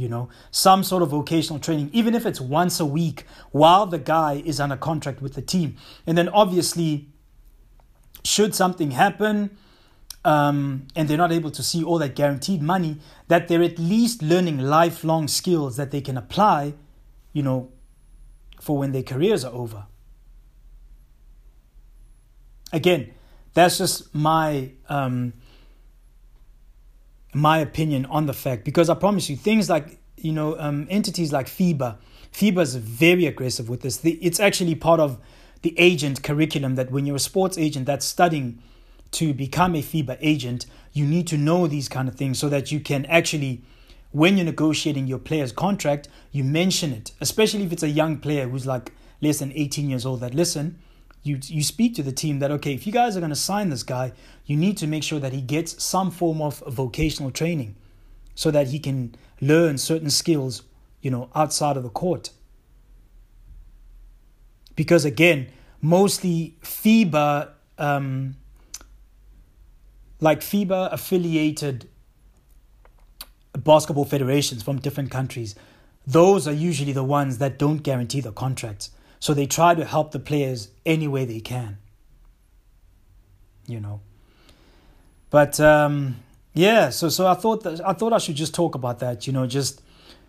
You 0.00 0.08
know, 0.08 0.28
some 0.50 0.82
sort 0.84 1.02
of 1.02 1.10
vocational 1.10 1.58
training, 1.58 1.90
even 1.92 2.14
if 2.14 2.26
it's 2.26 2.40
once 2.40 2.80
a 2.80 2.86
week 2.86 3.24
while 3.50 3.86
the 3.86 3.98
guy 3.98 4.42
is 4.44 4.60
on 4.60 4.72
a 4.72 4.76
contract 4.76 5.20
with 5.20 5.34
the 5.34 5.42
team. 5.42 5.76
And 6.06 6.16
then 6.16 6.28
obviously, 6.28 7.08
should 8.24 8.54
something 8.54 8.92
happen 8.92 9.56
um, 10.24 10.86
and 10.94 11.08
they're 11.08 11.16
not 11.16 11.32
able 11.32 11.50
to 11.50 11.62
see 11.62 11.82
all 11.82 11.98
that 11.98 12.14
guaranteed 12.14 12.60
money, 12.60 12.98
that 13.28 13.48
they're 13.48 13.62
at 13.62 13.78
least 13.78 14.22
learning 14.22 14.58
lifelong 14.58 15.28
skills 15.28 15.76
that 15.76 15.90
they 15.90 16.00
can 16.00 16.16
apply, 16.16 16.74
you 17.32 17.42
know, 17.42 17.70
for 18.60 18.76
when 18.76 18.92
their 18.92 19.02
careers 19.02 19.44
are 19.44 19.52
over. 19.52 19.86
Again, 22.72 23.12
that's 23.54 23.78
just 23.78 24.14
my 24.14 24.72
um, 24.88 25.32
my 27.34 27.58
opinion 27.58 28.06
on 28.06 28.26
the 28.26 28.32
fact 28.32 28.64
because 28.64 28.88
I 28.88 28.94
promise 28.94 29.28
you 29.28 29.36
things 29.36 29.68
like 29.68 29.98
you 30.16 30.32
know 30.32 30.58
um, 30.58 30.86
entities 30.90 31.32
like 31.32 31.46
FIBA, 31.46 31.96
FIBA 32.32 32.62
is 32.62 32.76
very 32.76 33.26
aggressive 33.26 33.68
with 33.68 33.82
this. 33.82 33.98
The, 33.98 34.12
It's 34.14 34.40
actually 34.40 34.74
part 34.74 35.00
of 35.00 35.18
the 35.62 35.78
agent 35.78 36.22
curriculum 36.22 36.76
that 36.76 36.90
when 36.90 37.06
you're 37.06 37.16
a 37.16 37.20
sports 37.20 37.58
agent 37.58 37.86
that's 37.86 38.06
studying 38.06 38.62
to 39.12 39.32
become 39.34 39.74
a 39.74 39.82
FIBA 39.82 40.18
agent, 40.20 40.66
you 40.92 41.04
need 41.04 41.26
to 41.28 41.36
know 41.36 41.66
these 41.66 41.88
kind 41.88 42.08
of 42.08 42.14
things 42.14 42.38
so 42.38 42.48
that 42.48 42.70
you 42.70 42.80
can 42.80 43.04
actually, 43.06 43.62
when 44.12 44.36
you're 44.36 44.44
negotiating 44.44 45.06
your 45.06 45.18
player's 45.18 45.52
contract, 45.52 46.08
you 46.30 46.44
mention 46.44 46.92
it, 46.92 47.12
especially 47.20 47.64
if 47.64 47.72
it's 47.72 47.82
a 47.82 47.88
young 47.88 48.18
player 48.18 48.48
who's 48.48 48.66
like 48.66 48.92
less 49.20 49.38
than 49.38 49.52
18 49.54 49.88
years 49.88 50.06
old. 50.06 50.20
That 50.20 50.34
listen, 50.34 50.78
you 51.28 51.38
you 51.44 51.62
speak 51.62 51.94
to 51.96 52.02
the 52.02 52.12
team 52.12 52.38
that 52.38 52.50
okay, 52.50 52.74
if 52.74 52.86
you 52.86 52.92
guys 52.92 53.16
are 53.16 53.20
going 53.20 53.30
to 53.30 53.36
sign 53.36 53.68
this 53.68 53.82
guy, 53.82 54.12
you 54.46 54.56
need 54.56 54.76
to 54.78 54.86
make 54.86 55.02
sure 55.02 55.20
that 55.20 55.32
he 55.32 55.40
gets 55.40 55.82
some 55.82 56.10
form 56.10 56.40
of 56.40 56.62
vocational 56.66 57.30
training 57.30 57.76
so 58.34 58.50
that 58.50 58.68
he 58.68 58.78
can 58.78 59.14
learn 59.40 59.78
certain 59.78 60.10
skills, 60.10 60.62
you 61.02 61.10
know, 61.10 61.28
outside 61.34 61.76
of 61.76 61.82
the 61.82 61.90
court. 61.90 62.30
Because 64.74 65.04
again, 65.04 65.48
mostly 65.80 66.56
FIBA 66.62 67.50
um, 67.78 68.36
like 70.20 70.40
FIBA 70.40 70.92
affiliated 70.92 71.88
basketball 73.52 74.04
federations 74.04 74.62
from 74.62 74.78
different 74.78 75.10
countries, 75.10 75.54
those 76.06 76.48
are 76.48 76.52
usually 76.52 76.92
the 76.92 77.04
ones 77.04 77.38
that 77.38 77.58
don't 77.58 77.78
guarantee 77.78 78.20
the 78.20 78.32
contracts. 78.32 78.90
So 79.20 79.34
they 79.34 79.46
try 79.46 79.74
to 79.74 79.84
help 79.84 80.12
the 80.12 80.18
players 80.18 80.68
any 80.86 81.08
way 81.08 81.24
they 81.24 81.40
can. 81.40 81.78
You 83.66 83.80
know. 83.80 84.00
But 85.30 85.60
um, 85.60 86.16
yeah, 86.54 86.90
so 86.90 87.08
so 87.08 87.26
I 87.26 87.34
thought 87.34 87.62
that 87.64 87.86
I 87.86 87.92
thought 87.92 88.12
I 88.12 88.18
should 88.18 88.36
just 88.36 88.54
talk 88.54 88.74
about 88.74 89.00
that. 89.00 89.26
You 89.26 89.32
know, 89.32 89.46
just 89.46 89.82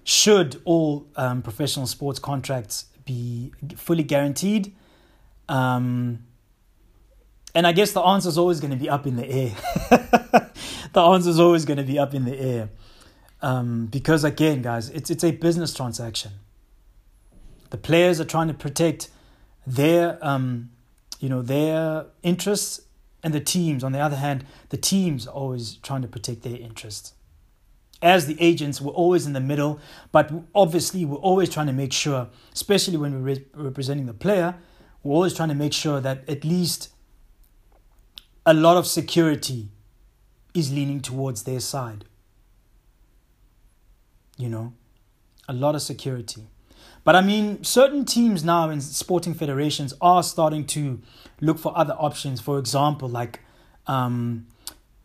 should 0.03 0.61
all 0.65 1.07
um, 1.15 1.41
professional 1.41 1.87
sports 1.87 2.19
contracts 2.19 2.85
be 3.05 3.53
fully 3.77 4.03
guaranteed? 4.03 4.75
Um, 5.47 6.25
and 7.55 7.65
I 7.65 7.71
guess 7.71 7.93
the 7.93 8.01
answer 8.01 8.29
is 8.29 8.37
always 8.37 8.59
going 8.59 8.71
to 8.71 8.77
be 8.77 8.89
up 8.89 9.07
in 9.07 9.15
the 9.15 9.27
air. 9.27 9.55
the 10.93 11.01
answer 11.01 11.29
is 11.29 11.39
always 11.39 11.65
going 11.65 11.77
to 11.77 11.83
be 11.83 11.97
up 11.97 12.13
in 12.13 12.25
the 12.25 12.39
air. 12.39 12.69
Um, 13.41 13.87
because 13.87 14.23
again, 14.23 14.61
guys, 14.61 14.89
it's 14.89 15.09
it's 15.09 15.23
a 15.23 15.31
business 15.31 15.73
transaction. 15.73 16.31
The 17.69 17.77
players 17.77 18.19
are 18.19 18.25
trying 18.25 18.47
to 18.47 18.53
protect 18.53 19.09
their 19.65 20.17
um, 20.25 20.71
you 21.19 21.29
know 21.29 21.41
their 21.41 22.05
interests, 22.23 22.81
and 23.23 23.33
the 23.33 23.39
teams, 23.39 23.83
on 23.83 23.91
the 23.91 23.99
other 23.99 24.15
hand, 24.15 24.45
the 24.69 24.77
teams 24.77 25.27
are 25.27 25.33
always 25.33 25.75
trying 25.75 26.01
to 26.01 26.07
protect 26.07 26.43
their 26.43 26.57
interests. 26.57 27.13
As 28.01 28.27
the 28.27 28.37
agents, 28.39 28.79
we're 28.79 28.93
always 28.93 29.27
in 29.27 29.33
the 29.33 29.41
middle, 29.41 29.79
but 30.13 30.31
obviously 30.55 31.03
we're 31.03 31.17
always 31.17 31.49
trying 31.49 31.67
to 31.67 31.73
make 31.73 31.91
sure, 31.91 32.29
especially 32.53 32.95
when 32.95 33.13
we're 33.13 33.33
re- 33.33 33.45
representing 33.53 34.05
the 34.05 34.13
player, 34.13 34.55
we're 35.03 35.15
always 35.15 35.33
trying 35.33 35.49
to 35.49 35.55
make 35.55 35.73
sure 35.73 35.99
that 35.99 36.27
at 36.29 36.45
least 36.45 36.89
a 38.45 38.53
lot 38.53 38.77
of 38.77 38.87
security 38.87 39.67
is 40.53 40.71
leaning 40.73 41.01
towards 41.01 41.43
their 41.43 41.59
side. 41.59 42.05
You 44.37 44.47
know, 44.47 44.73
a 45.49 45.53
lot 45.53 45.75
of 45.75 45.81
security. 45.81 46.47
But 47.03 47.15
I 47.15 47.21
mean, 47.21 47.63
certain 47.63 48.05
teams 48.05 48.43
now 48.43 48.69
in 48.69 48.81
sporting 48.81 49.33
federations 49.33 49.93
are 50.01 50.23
starting 50.23 50.65
to 50.67 51.01
look 51.41 51.57
for 51.57 51.77
other 51.77 51.93
options. 51.93 52.41
For 52.41 52.59
example, 52.59 53.09
like 53.09 53.39
um, 53.87 54.47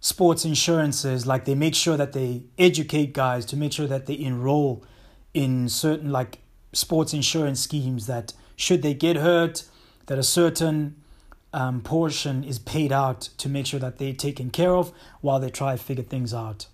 sports 0.01 0.45
insurances, 0.45 1.26
like 1.26 1.45
they 1.45 1.55
make 1.55 1.74
sure 1.74 1.97
that 1.97 2.12
they 2.12 2.42
educate 2.59 3.12
guys 3.12 3.45
to 3.47 3.57
make 3.57 3.72
sure 3.72 3.86
that 3.86 4.07
they 4.07 4.18
enroll 4.18 4.84
in 5.32 5.68
certain 5.68 6.11
like 6.11 6.38
sports 6.72 7.14
insurance 7.14 7.61
schemes 7.61 8.07
that 8.07 8.32
should 8.57 8.82
they 8.82 8.95
get 8.95 9.16
hurt, 9.16 9.64
that 10.07 10.18
a 10.18 10.22
certain 10.22 10.97
um, 11.53 11.80
portion 11.80 12.45
is 12.45 12.59
paid 12.59 12.92
out 12.92 13.22
to 13.38 13.49
make 13.49 13.66
sure 13.66 13.80
that 13.80 13.99
they're 13.99 14.12
taken 14.12 14.51
care 14.51 14.74
of 14.74 14.92
while 15.20 15.38
they 15.40 15.51
try 15.51 15.76
to 15.76 15.82
figure 15.82 16.05
things 16.05 16.34
out. 16.34 16.66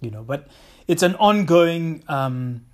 You 0.00 0.10
know, 0.10 0.22
but 0.22 0.48
it's 0.88 1.02
an 1.02 1.14
ongoing, 1.16 2.02
um, 2.08 2.64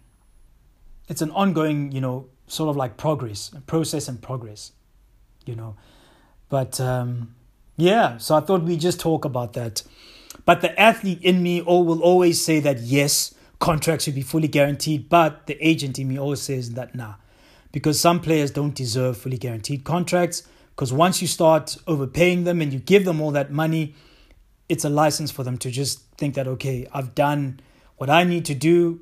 it's 1.09 1.23
an 1.23 1.31
ongoing, 1.31 1.93
you 1.93 2.01
know, 2.01 2.29
sort 2.47 2.71
of 2.71 2.77
like 2.77 2.97
progress, 2.97 3.51
process 3.67 4.09
and 4.09 4.21
progress. 4.21 4.73
You 5.45 5.55
know, 5.55 5.77
but 6.49 6.81
um, 6.81 7.35
yeah. 7.77 8.19
So 8.19 8.35
I 8.37 8.41
thought 8.41 8.63
we 8.63 8.77
just 8.77 9.01
talk 9.01 9.25
about 9.25 9.53
that. 9.53 9.83
But 10.45 10.61
the 10.61 10.79
athlete 10.79 11.23
in 11.23 11.43
me 11.43 11.61
all 11.61 11.85
will 11.85 12.03
always 12.03 12.45
say 12.45 12.61
that 12.61 12.81
yes, 12.81 13.35
contracts 13.59 14.05
should 14.05 14.15
be 14.15 14.23
fully 14.23 14.49
guaranteed. 14.49 15.09
But 15.09 15.47
the 15.47 15.57
agent 15.67 15.99
in 15.99 16.09
me 16.09 16.19
always 16.19 16.43
says 16.43 16.73
that 16.73 16.95
nah, 16.95 17.15
because 17.73 18.01
some 18.01 18.21
players 18.21 18.51
don't 18.51 18.75
deserve 18.75 19.17
fully 19.17 19.39
guaranteed 19.39 19.85
contracts. 19.85 20.43
Because 20.75 20.93
once 20.93 21.23
you 21.23 21.29
start 21.29 21.79
overpaying 21.87 22.45
them 22.45 22.61
and 22.61 22.71
you 22.71 22.79
give 22.79 23.07
them 23.07 23.21
all 23.21 23.31
that 23.31 23.51
money, 23.51 23.95
it's 24.69 24.85
a 24.85 24.91
license 24.91 25.31
for 25.31 25.43
them 25.43 25.57
to 25.59 25.71
just 25.71 26.03
think 26.19 26.35
that 26.35 26.47
okay, 26.47 26.87
I've 26.93 27.15
done 27.15 27.61
what 27.97 28.11
I 28.11 28.25
need 28.25 28.45
to 28.47 28.55
do. 28.55 29.01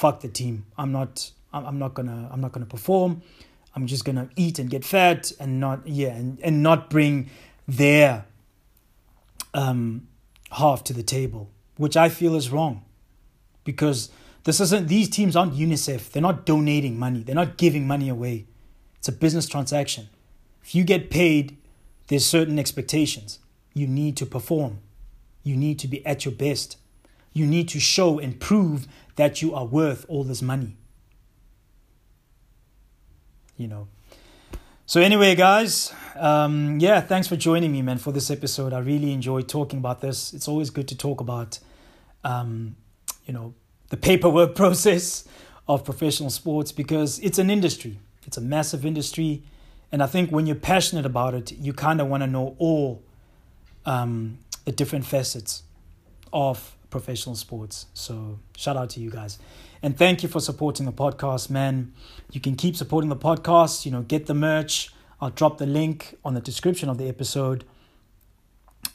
Fuck 0.00 0.20
the 0.20 0.28
team. 0.28 0.64
I'm 0.78 0.92
not. 0.92 1.30
I'm 1.52 1.78
not 1.78 1.92
gonna. 1.92 2.30
I'm 2.32 2.40
not 2.40 2.52
gonna 2.52 2.64
perform. 2.64 3.20
I'm 3.76 3.86
just 3.86 4.06
gonna 4.06 4.30
eat 4.34 4.58
and 4.58 4.70
get 4.70 4.82
fat 4.82 5.30
and 5.38 5.60
not 5.60 5.86
yeah 5.86 6.14
and, 6.14 6.40
and 6.40 6.62
not 6.62 6.88
bring 6.88 7.28
their 7.68 8.24
um 9.52 10.08
half 10.52 10.82
to 10.84 10.94
the 10.94 11.02
table, 11.02 11.50
which 11.76 11.98
I 11.98 12.08
feel 12.08 12.34
is 12.34 12.48
wrong, 12.48 12.82
because 13.64 14.08
this 14.44 14.58
isn't, 14.58 14.88
these 14.88 15.10
teams 15.10 15.36
aren't 15.36 15.54
UNICEF. 15.54 16.12
They're 16.12 16.22
not 16.22 16.46
donating 16.46 16.98
money. 16.98 17.22
They're 17.22 17.34
not 17.34 17.58
giving 17.58 17.86
money 17.86 18.08
away. 18.08 18.46
It's 18.96 19.08
a 19.08 19.12
business 19.12 19.46
transaction. 19.46 20.08
If 20.62 20.74
you 20.74 20.82
get 20.82 21.10
paid, 21.10 21.58
there's 22.08 22.24
certain 22.24 22.58
expectations. 22.58 23.38
You 23.74 23.86
need 23.86 24.16
to 24.16 24.24
perform. 24.24 24.78
You 25.42 25.56
need 25.56 25.78
to 25.80 25.88
be 25.88 26.04
at 26.06 26.24
your 26.24 26.32
best. 26.32 26.78
You 27.32 27.46
need 27.46 27.68
to 27.70 27.80
show 27.80 28.18
and 28.18 28.38
prove 28.38 28.86
that 29.16 29.42
you 29.42 29.54
are 29.54 29.64
worth 29.64 30.04
all 30.08 30.24
this 30.24 30.42
money. 30.42 30.76
You 33.56 33.68
know. 33.68 33.88
So 34.86 35.00
anyway, 35.00 35.36
guys, 35.36 35.94
um, 36.16 36.80
yeah, 36.80 37.00
thanks 37.00 37.28
for 37.28 37.36
joining 37.36 37.70
me, 37.70 37.80
man, 37.80 37.98
for 37.98 38.10
this 38.10 38.28
episode. 38.28 38.72
I 38.72 38.80
really 38.80 39.12
enjoyed 39.12 39.48
talking 39.48 39.78
about 39.78 40.00
this. 40.00 40.32
It's 40.32 40.48
always 40.48 40.70
good 40.70 40.88
to 40.88 40.96
talk 40.96 41.20
about, 41.20 41.60
um, 42.24 42.74
you 43.24 43.32
know, 43.32 43.54
the 43.90 43.96
paperwork 43.96 44.54
process 44.56 45.28
of 45.68 45.84
professional 45.84 46.30
sports 46.30 46.72
because 46.72 47.20
it's 47.20 47.38
an 47.38 47.50
industry. 47.50 48.00
It's 48.26 48.36
a 48.36 48.40
massive 48.40 48.84
industry. 48.84 49.44
And 49.92 50.02
I 50.02 50.06
think 50.06 50.30
when 50.30 50.46
you're 50.46 50.56
passionate 50.56 51.06
about 51.06 51.34
it, 51.34 51.52
you 51.52 51.72
kind 51.72 52.00
of 52.00 52.08
want 52.08 52.24
to 52.24 52.26
know 52.26 52.56
all 52.58 53.02
um, 53.86 54.38
the 54.64 54.72
different 54.72 55.04
facets 55.04 55.62
of 56.32 56.74
professional 56.90 57.36
sports. 57.36 57.86
So 57.94 58.38
shout 58.56 58.76
out 58.76 58.90
to 58.90 59.00
you 59.00 59.10
guys. 59.10 59.38
And 59.82 59.96
thank 59.96 60.22
you 60.22 60.28
for 60.28 60.40
supporting 60.40 60.86
the 60.86 60.92
podcast, 60.92 61.48
man. 61.48 61.92
You 62.32 62.40
can 62.40 62.54
keep 62.54 62.76
supporting 62.76 63.08
the 63.08 63.16
podcast, 63.16 63.86
you 63.86 63.92
know, 63.92 64.02
get 64.02 64.26
the 64.26 64.34
merch. 64.34 64.92
I'll 65.20 65.30
drop 65.30 65.58
the 65.58 65.66
link 65.66 66.16
on 66.24 66.34
the 66.34 66.40
description 66.40 66.88
of 66.88 66.98
the 66.98 67.08
episode. 67.08 67.64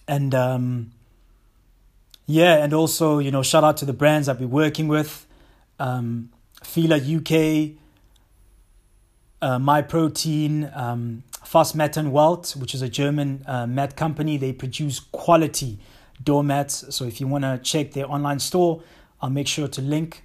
And 0.07 0.35
um, 0.35 0.91
yeah, 2.27 2.63
and 2.63 2.73
also, 2.73 3.19
you 3.19 3.31
know, 3.31 3.43
shout 3.43 3.63
out 3.63 3.77
to 3.77 3.85
the 3.85 3.93
brands 3.93 4.27
that 4.27 4.39
we're 4.39 4.47
working 4.47 4.87
with. 4.87 5.25
Um, 5.79 6.29
Fila 6.63 6.97
UK, 6.97 7.77
uh, 9.41 9.59
My 9.59 9.81
Protein, 9.81 10.71
um, 10.73 11.23
Fussmatten 11.43 12.11
Welt, 12.11 12.55
which 12.57 12.73
is 12.73 12.81
a 12.81 12.89
German 12.89 13.43
uh, 13.47 13.67
mat 13.67 13.95
company. 13.95 14.37
They 14.37 14.53
produce 14.53 14.99
quality 14.99 15.79
doormats. 16.23 16.95
So 16.95 17.05
if 17.05 17.19
you 17.19 17.27
want 17.27 17.43
to 17.43 17.59
check 17.63 17.91
their 17.91 18.09
online 18.09 18.39
store, 18.39 18.81
I'll 19.21 19.29
make 19.29 19.47
sure 19.47 19.67
to 19.67 19.81
link 19.81 20.23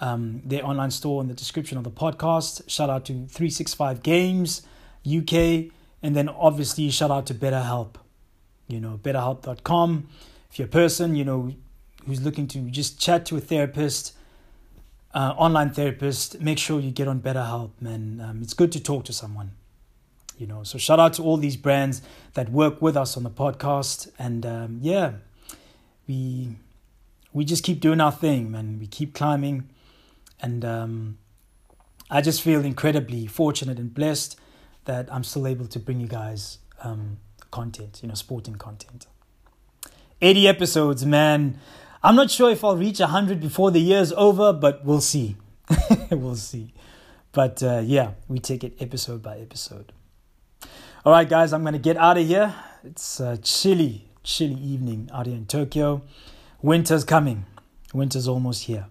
um, 0.00 0.42
their 0.44 0.64
online 0.64 0.90
store 0.90 1.22
in 1.22 1.28
the 1.28 1.34
description 1.34 1.78
of 1.78 1.84
the 1.84 1.90
podcast. 1.90 2.68
Shout 2.68 2.90
out 2.90 3.04
to 3.06 3.12
365 3.12 4.02
Games 4.02 4.62
UK. 5.06 5.72
And 6.02 6.14
then 6.14 6.28
obviously, 6.28 6.90
shout 6.90 7.10
out 7.10 7.26
to 7.26 7.34
BetterHelp. 7.34 7.94
You 8.68 8.80
know, 8.80 9.00
betterhelp.com 9.02 10.08
if 10.56 10.60
you're 10.60 10.68
a 10.68 10.70
person, 10.70 11.14
you 11.14 11.22
know, 11.22 11.52
who's 12.06 12.22
looking 12.22 12.46
to 12.48 12.60
just 12.70 12.98
chat 12.98 13.26
to 13.26 13.36
a 13.36 13.40
therapist, 13.40 14.14
uh, 15.12 15.34
online 15.36 15.68
therapist, 15.68 16.40
make 16.40 16.58
sure 16.58 16.80
you 16.80 16.90
get 16.90 17.08
on 17.08 17.20
BetterHelp, 17.20 17.72
man. 17.78 18.22
Um, 18.26 18.40
it's 18.40 18.54
good 18.54 18.72
to 18.72 18.80
talk 18.80 19.04
to 19.04 19.12
someone, 19.12 19.50
you 20.38 20.46
know. 20.46 20.62
So 20.62 20.78
shout 20.78 21.00
out 21.00 21.14
to 21.14 21.22
all 21.22 21.36
these 21.36 21.56
brands 21.56 22.02
that 22.34 22.50
work 22.50 22.80
with 22.80 22.96
us 22.96 23.16
on 23.16 23.22
the 23.22 23.30
podcast, 23.30 24.10
and 24.18 24.44
um, 24.46 24.78
yeah, 24.82 25.12
we 26.06 26.56
we 27.32 27.44
just 27.44 27.64
keep 27.64 27.80
doing 27.80 28.00
our 28.00 28.12
thing, 28.12 28.50
man. 28.50 28.78
We 28.78 28.86
keep 28.86 29.14
climbing, 29.14 29.68
and 30.40 30.64
um, 30.64 31.18
I 32.10 32.20
just 32.20 32.42
feel 32.42 32.64
incredibly 32.64 33.26
fortunate 33.26 33.78
and 33.78 33.92
blessed 33.92 34.38
that 34.84 35.12
I'm 35.12 35.24
still 35.24 35.46
able 35.46 35.66
to 35.66 35.78
bring 35.78 36.00
you 36.00 36.06
guys 36.06 36.58
um, 36.82 37.18
content, 37.50 38.00
you 38.02 38.08
know, 38.08 38.14
sporting 38.14 38.54
content. 38.56 39.06
80 40.22 40.48
episodes, 40.48 41.04
man. 41.04 41.58
I'm 42.02 42.14
not 42.14 42.30
sure 42.30 42.50
if 42.50 42.62
I'll 42.64 42.76
reach 42.76 43.00
100 43.00 43.40
before 43.40 43.70
the 43.70 43.80
year's 43.80 44.12
over, 44.12 44.52
but 44.52 44.84
we'll 44.84 45.00
see. 45.00 45.36
we'll 46.10 46.36
see. 46.36 46.72
But 47.32 47.62
uh, 47.62 47.82
yeah, 47.84 48.12
we 48.28 48.38
take 48.38 48.64
it 48.64 48.80
episode 48.80 49.22
by 49.22 49.38
episode. 49.38 49.92
All 51.06 51.12
right, 51.12 51.28
guys, 51.28 51.52
I'm 51.52 51.62
going 51.62 51.72
to 51.72 51.78
get 51.78 51.96
out 51.96 52.18
of 52.18 52.26
here. 52.26 52.52
It's 52.82 53.20
a 53.20 53.36
chilly, 53.36 54.08
chilly 54.24 54.56
evening 54.56 55.08
out 55.14 55.26
here 55.26 55.36
in 55.36 55.46
Tokyo. 55.46 56.02
Winter's 56.62 57.04
coming. 57.04 57.46
Winter's 57.94 58.26
almost 58.26 58.64
here. 58.64 58.86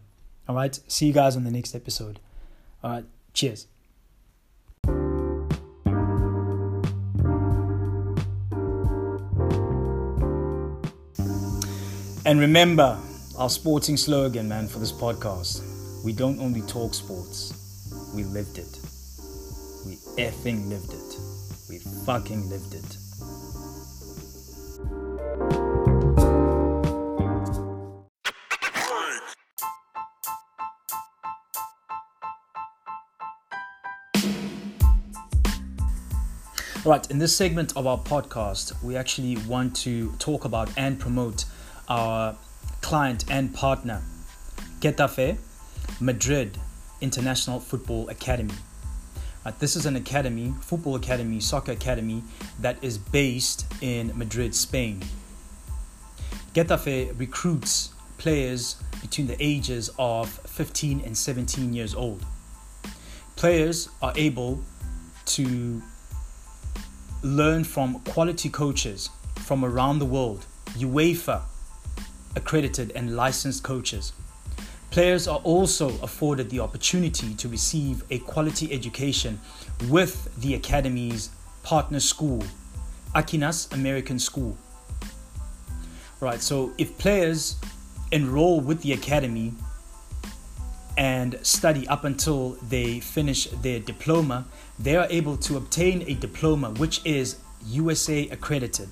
All 0.48 0.56
right, 0.56 0.80
see 0.88 1.08
you 1.08 1.12
guys 1.12 1.36
on 1.36 1.44
the 1.44 1.52
next 1.52 1.76
episode. 1.76 2.22
All 2.82 2.92
right, 2.92 3.04
cheers. 3.34 3.68
And 12.26 12.40
remember 12.40 12.98
our 13.38 13.50
sporting 13.50 13.98
slogan, 13.98 14.48
man, 14.48 14.70
for 14.70 14.80
this 14.80 14.94
podcast. 14.94 16.06
We 16.06 16.14
don't 16.14 16.40
only 16.40 16.62
talk 16.62 16.94
sports, 16.94 17.52
we 18.16 18.24
lived 18.24 18.58
it. 18.58 18.80
We 19.86 19.98
effing 20.18 20.70
lived 20.70 20.94
it. 20.94 21.05
Fucking 22.06 22.50
lived 22.50 22.76
it. 22.76 22.98
All 36.86 36.92
right, 36.92 37.10
in 37.10 37.18
this 37.18 37.36
segment 37.36 37.76
of 37.76 37.88
our 37.88 37.98
podcast, 37.98 38.84
we 38.84 38.96
actually 38.96 39.38
want 39.48 39.76
to 39.78 40.12
talk 40.20 40.46
about 40.46 40.70
and 40.78 41.00
promote 41.00 41.46
our 41.90 42.38
client 42.82 43.26
and 43.32 43.52
partner, 43.52 44.04
Getafe, 44.80 45.40
Madrid 46.00 46.60
International 47.02 47.60
Football 47.60 48.08
Academy. 48.10 48.54
Uh, 49.46 49.52
this 49.60 49.76
is 49.76 49.86
an 49.86 49.96
academy, 49.96 50.52
football 50.60 50.96
academy, 50.96 51.40
soccer 51.40 51.74
academy 51.74 52.24
that 52.60 52.84
is 52.84 52.98
based 52.98 53.68
in 53.80 54.12
Madrid, 54.18 54.56
Spain. 54.56 55.04
Getafe 56.56 57.18
recruits 57.20 57.92
players 58.18 58.78
between 59.02 59.28
the 59.28 59.38
ages 59.40 59.92
of 60.00 60.30
15 60.30 61.02
and 61.02 61.16
17 61.16 61.74
years 61.76 61.94
old. 61.94 62.26
Players 63.36 63.88
are 64.02 64.14
able 64.16 64.64
to 65.26 65.80
learn 67.22 67.64
from 67.64 68.00
quality 68.00 68.50
coaches 68.50 69.12
from 69.36 69.64
around 69.64 70.00
the 70.00 70.06
world, 70.06 70.48
UEFA 70.70 71.44
accredited 72.36 72.92
and 72.96 73.16
licensed 73.16 73.64
coaches. 73.64 74.12
Players 74.96 75.28
are 75.28 75.42
also 75.44 75.90
afforded 76.02 76.50
the 76.50 76.62
opportunity 76.62 77.34
to 77.34 77.50
receive 77.50 78.06
a 78.12 78.20
quality 78.20 78.72
education 78.72 79.42
with 79.90 80.34
the 80.40 80.56
Academy's 80.56 81.32
partner 81.64 82.00
school, 82.00 82.42
Aquinas 83.14 83.68
American 83.74 84.18
School. 84.18 84.58
Right, 86.22 86.42
so 86.42 86.72
if 86.78 86.98
players 86.98 87.58
enroll 88.14 88.62
with 88.62 88.84
the 88.84 88.94
Academy 88.94 89.52
and 90.98 91.38
study 91.46 91.86
up 91.90 92.06
until 92.06 92.52
they 92.70 93.02
finish 93.02 93.48
their 93.48 93.82
diploma, 93.82 94.46
they 94.80 94.96
are 94.96 95.08
able 95.10 95.36
to 95.40 95.58
obtain 95.58 96.04
a 96.08 96.14
diploma 96.14 96.70
which 96.70 97.02
is 97.04 97.36
USA 97.66 98.30
accredited. 98.30 98.88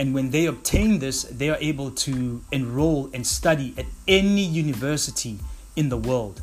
And 0.00 0.14
when 0.14 0.30
they 0.30 0.46
obtain 0.46 0.98
this, 0.98 1.24
they 1.24 1.50
are 1.50 1.58
able 1.60 1.90
to 1.90 2.42
enroll 2.52 3.10
and 3.12 3.26
study 3.26 3.74
at 3.76 3.84
any 4.08 4.42
university 4.42 5.38
in 5.76 5.90
the 5.90 5.98
world. 5.98 6.40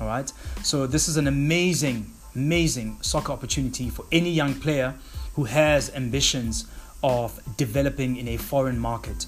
All 0.00 0.06
right. 0.06 0.32
So, 0.62 0.86
this 0.86 1.06
is 1.06 1.18
an 1.18 1.26
amazing, 1.26 2.10
amazing 2.34 2.96
soccer 3.02 3.30
opportunity 3.30 3.90
for 3.90 4.06
any 4.10 4.30
young 4.30 4.54
player 4.54 4.94
who 5.34 5.44
has 5.44 5.94
ambitions 5.94 6.64
of 7.04 7.38
developing 7.58 8.16
in 8.16 8.26
a 8.26 8.38
foreign 8.38 8.78
market. 8.78 9.26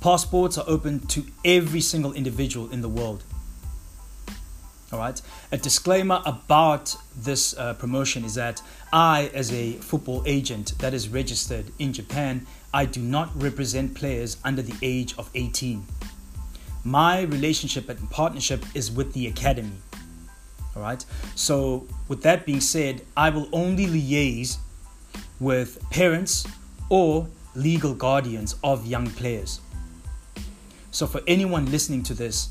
Passports 0.00 0.56
are 0.56 0.64
open 0.66 1.06
to 1.08 1.26
every 1.44 1.82
single 1.82 2.14
individual 2.14 2.70
in 2.70 2.80
the 2.80 2.88
world. 2.88 3.22
All 4.90 4.98
right. 4.98 5.20
A 5.52 5.58
disclaimer 5.58 6.22
about 6.24 6.96
this 7.14 7.56
uh, 7.58 7.74
promotion 7.74 8.24
is 8.24 8.34
that 8.36 8.62
I, 8.90 9.30
as 9.34 9.52
a 9.52 9.72
football 9.72 10.22
agent 10.24 10.78
that 10.78 10.94
is 10.94 11.10
registered 11.10 11.66
in 11.78 11.92
Japan, 11.92 12.46
I 12.72 12.86
do 12.86 13.00
not 13.00 13.30
represent 13.40 13.94
players 13.94 14.38
under 14.44 14.62
the 14.62 14.74
age 14.80 15.14
of 15.18 15.28
18. 15.34 15.84
My 16.84 17.22
relationship 17.22 17.90
and 17.90 18.10
partnership 18.10 18.64
is 18.74 18.90
with 18.90 19.12
the 19.12 19.26
academy. 19.26 19.76
All 20.74 20.82
right. 20.82 21.04
So, 21.34 21.86
with 22.08 22.22
that 22.22 22.46
being 22.46 22.60
said, 22.60 23.02
I 23.14 23.28
will 23.28 23.48
only 23.52 23.86
liaise 23.86 24.56
with 25.38 25.78
parents 25.90 26.46
or 26.88 27.26
legal 27.54 27.94
guardians 27.94 28.54
of 28.64 28.86
young 28.86 29.10
players. 29.10 29.60
So, 30.92 31.06
for 31.06 31.20
anyone 31.26 31.70
listening 31.70 32.02
to 32.04 32.14
this 32.14 32.50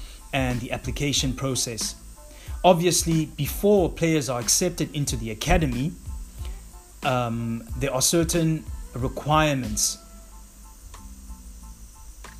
and 0.33 0.59
the 0.59 0.71
application 0.71 1.33
process. 1.33 1.95
Obviously, 2.63 3.25
before 3.25 3.89
players 3.89 4.29
are 4.29 4.39
accepted 4.39 4.93
into 4.95 5.15
the 5.17 5.31
academy, 5.31 5.91
um, 7.03 7.63
there 7.77 7.93
are 7.93 8.01
certain 8.01 8.63
requirements 8.93 9.97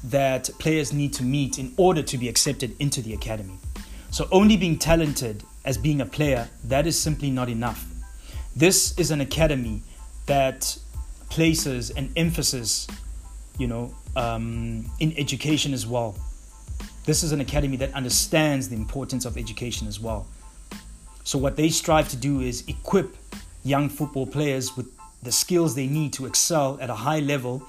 that 0.04 0.50
players 0.60 0.94
need 0.94 1.14
to 1.14 1.24
meet 1.24 1.60
in 1.60 1.74
order 1.78 2.02
to 2.02 2.18
be 2.18 2.28
accepted 2.28 2.76
into 2.80 3.02
the 3.02 3.14
academy. 3.14 3.58
So, 4.12 4.28
only 4.32 4.58
being 4.58 4.78
talented 4.78 5.44
as 5.66 5.78
being 5.78 6.02
a 6.02 6.06
player, 6.06 6.50
that 6.66 6.88
is 6.88 7.00
simply 7.00 7.30
not 7.30 7.50
enough. 7.50 7.86
This 8.56 8.98
is 8.98 9.12
an 9.12 9.22
academy 9.22 9.84
that 10.26 10.78
places 11.30 11.92
an 11.92 12.12
emphasis, 12.16 12.88
you 13.58 13.68
know, 13.68 13.96
um, 14.16 14.86
in 15.00 15.14
education 15.18 15.74
as 15.74 15.88
well. 15.88 16.16
This 17.04 17.24
is 17.24 17.32
an 17.32 17.42
academy 17.42 17.78
that 17.78 17.94
understands 17.94 18.70
the 18.70 18.76
importance 18.76 19.26
of 19.26 19.38
education 19.38 19.88
as 19.88 20.00
well. 20.00 20.28
So, 21.24 21.40
what 21.40 21.56
they 21.56 21.70
strive 21.70 22.10
to 22.10 22.16
do 22.16 22.42
is 22.42 22.64
equip 22.68 23.16
young 23.64 23.90
football 23.90 24.28
players 24.28 24.76
with 24.76 24.88
the 25.24 25.32
skills 25.32 25.76
they 25.76 25.88
need 25.88 26.14
to 26.14 26.26
excel 26.26 26.78
at 26.82 26.90
a 26.90 26.96
high 26.96 27.20
level 27.20 27.64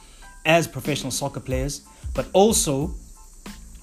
as 0.45 0.67
professional 0.67 1.11
soccer 1.11 1.41
players, 1.41 1.83
but 2.15 2.27
also 2.33 2.95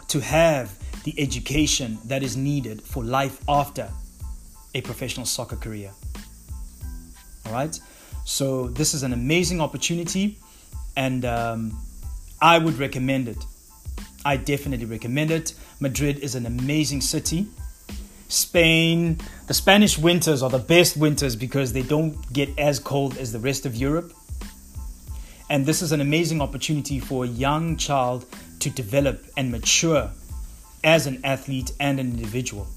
to 0.07 0.19
have 0.19 0.75
the 1.03 1.19
education 1.19 1.97
that 2.05 2.23
is 2.23 2.35
needed 2.35 2.81
for 2.81 3.03
life 3.03 3.39
after 3.47 3.89
a 4.75 4.81
professional 4.81 5.25
soccer 5.25 5.55
career. 5.55 5.91
All 7.45 7.53
right? 7.53 7.79
So, 8.25 8.67
this 8.67 8.93
is 8.93 9.01
an 9.01 9.13
amazing 9.13 9.61
opportunity, 9.61 10.37
and 10.95 11.25
um, 11.25 11.79
I 12.41 12.59
would 12.59 12.77
recommend 12.77 13.27
it. 13.27 13.43
I 14.25 14.37
definitely 14.37 14.85
recommend 14.85 15.31
it. 15.31 15.53
Madrid 15.79 16.19
is 16.19 16.35
an 16.35 16.45
amazing 16.45 17.01
city. 17.01 17.47
Spain, 18.27 19.17
the 19.47 19.53
Spanish 19.53 19.97
winters 19.97 20.43
are 20.43 20.49
the 20.49 20.59
best 20.59 20.97
winters 20.97 21.35
because 21.35 21.73
they 21.73 21.81
don't 21.81 22.31
get 22.31 22.49
as 22.59 22.79
cold 22.79 23.17
as 23.17 23.31
the 23.31 23.39
rest 23.39 23.65
of 23.65 23.75
Europe. 23.75 24.13
And 25.49 25.65
this 25.65 25.81
is 25.81 25.91
an 25.91 26.01
amazing 26.01 26.41
opportunity 26.41 26.99
for 26.99 27.23
a 27.23 27.27
young 27.27 27.75
child 27.75 28.25
to 28.59 28.69
develop 28.69 29.25
and 29.35 29.51
mature 29.51 30.11
as 30.83 31.07
an 31.07 31.21
athlete 31.23 31.71
and 31.79 31.99
an 31.99 32.11
individual. 32.11 32.67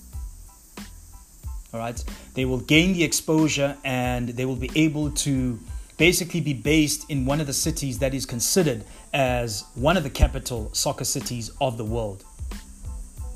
All 1.75 1.81
right, 1.81 2.03
they 2.35 2.45
will 2.45 2.61
gain 2.61 2.93
the 2.93 3.05
exposure 3.05 3.77
and 3.85 4.31
they 4.31 4.45
will 4.45 4.57
be 4.57 4.71
able 4.75 5.11
to 5.11 5.59
basically 5.99 6.41
be 6.41 6.55
based 6.55 7.09
in 7.11 7.27
one 7.27 7.41
of 7.41 7.47
the 7.47 7.53
cities 7.53 7.99
that 7.99 8.15
is 8.15 8.27
considered 8.27 8.85
as 9.13 9.65
one 9.75 9.97
of 9.97 10.03
the 10.03 10.11
capital 10.11 10.71
soccer 10.73 11.05
cities 11.05 11.51
of 11.61 11.77
the 11.77 11.85
world. 11.85 12.25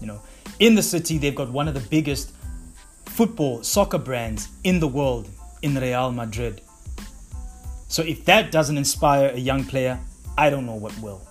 You 0.00 0.06
know, 0.06 0.22
in 0.58 0.74
the 0.74 0.82
city, 0.82 1.18
they've 1.18 1.34
got 1.34 1.50
one 1.50 1.68
of 1.68 1.74
the 1.74 1.80
biggest 1.80 2.32
football 3.04 3.62
soccer 3.62 3.98
brands 3.98 4.48
in 4.64 4.80
the 4.80 4.88
world 4.88 5.28
in 5.62 5.74
Real 5.74 6.12
Madrid. 6.12 6.60
So 7.88 8.02
if 8.02 8.24
that 8.24 8.50
doesn't 8.50 8.76
inspire 8.76 9.30
a 9.30 9.38
young 9.38 9.64
player, 9.64 9.98
I 10.36 10.50
don't 10.50 10.66
know 10.66 10.74
what 10.74 10.98
will. 11.00 11.26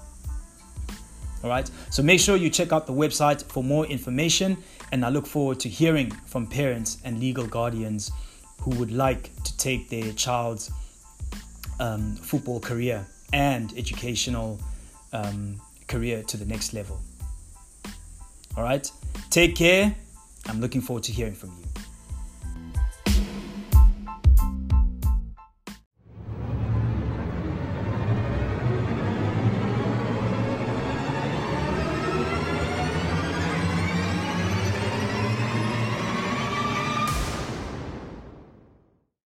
All 1.43 1.49
right. 1.49 1.69
So 1.91 2.01
make 2.01 2.19
sure 2.19 2.37
you 2.37 2.49
check 2.49 2.71
out 2.71 2.87
the 2.87 2.93
website 2.93 3.43
for 3.43 3.63
more 3.63 3.85
information, 3.85 4.57
and 4.91 5.05
I 5.05 5.09
look 5.09 5.27
forward 5.27 5.59
to 5.61 5.69
hearing 5.69 6.09
from 6.25 6.47
parents 6.47 6.97
and 7.03 7.19
legal 7.19 7.45
guardians 7.45 8.11
who 8.61 8.71
would 8.77 8.91
like 8.91 9.31
to 9.43 9.57
take 9.57 9.89
their 9.89 10.11
child's 10.13 10.71
um, 11.79 12.15
football 12.15 12.59
career 12.59 13.05
and 13.33 13.73
educational 13.77 14.59
um, 15.13 15.59
career 15.87 16.23
to 16.23 16.37
the 16.37 16.45
next 16.45 16.73
level. 16.73 16.99
All 18.57 18.63
right. 18.63 18.89
Take 19.29 19.55
care. 19.55 19.95
I'm 20.47 20.61
looking 20.61 20.81
forward 20.81 21.03
to 21.03 21.11
hearing 21.11 21.33
from 21.33 21.49
you. 21.49 21.64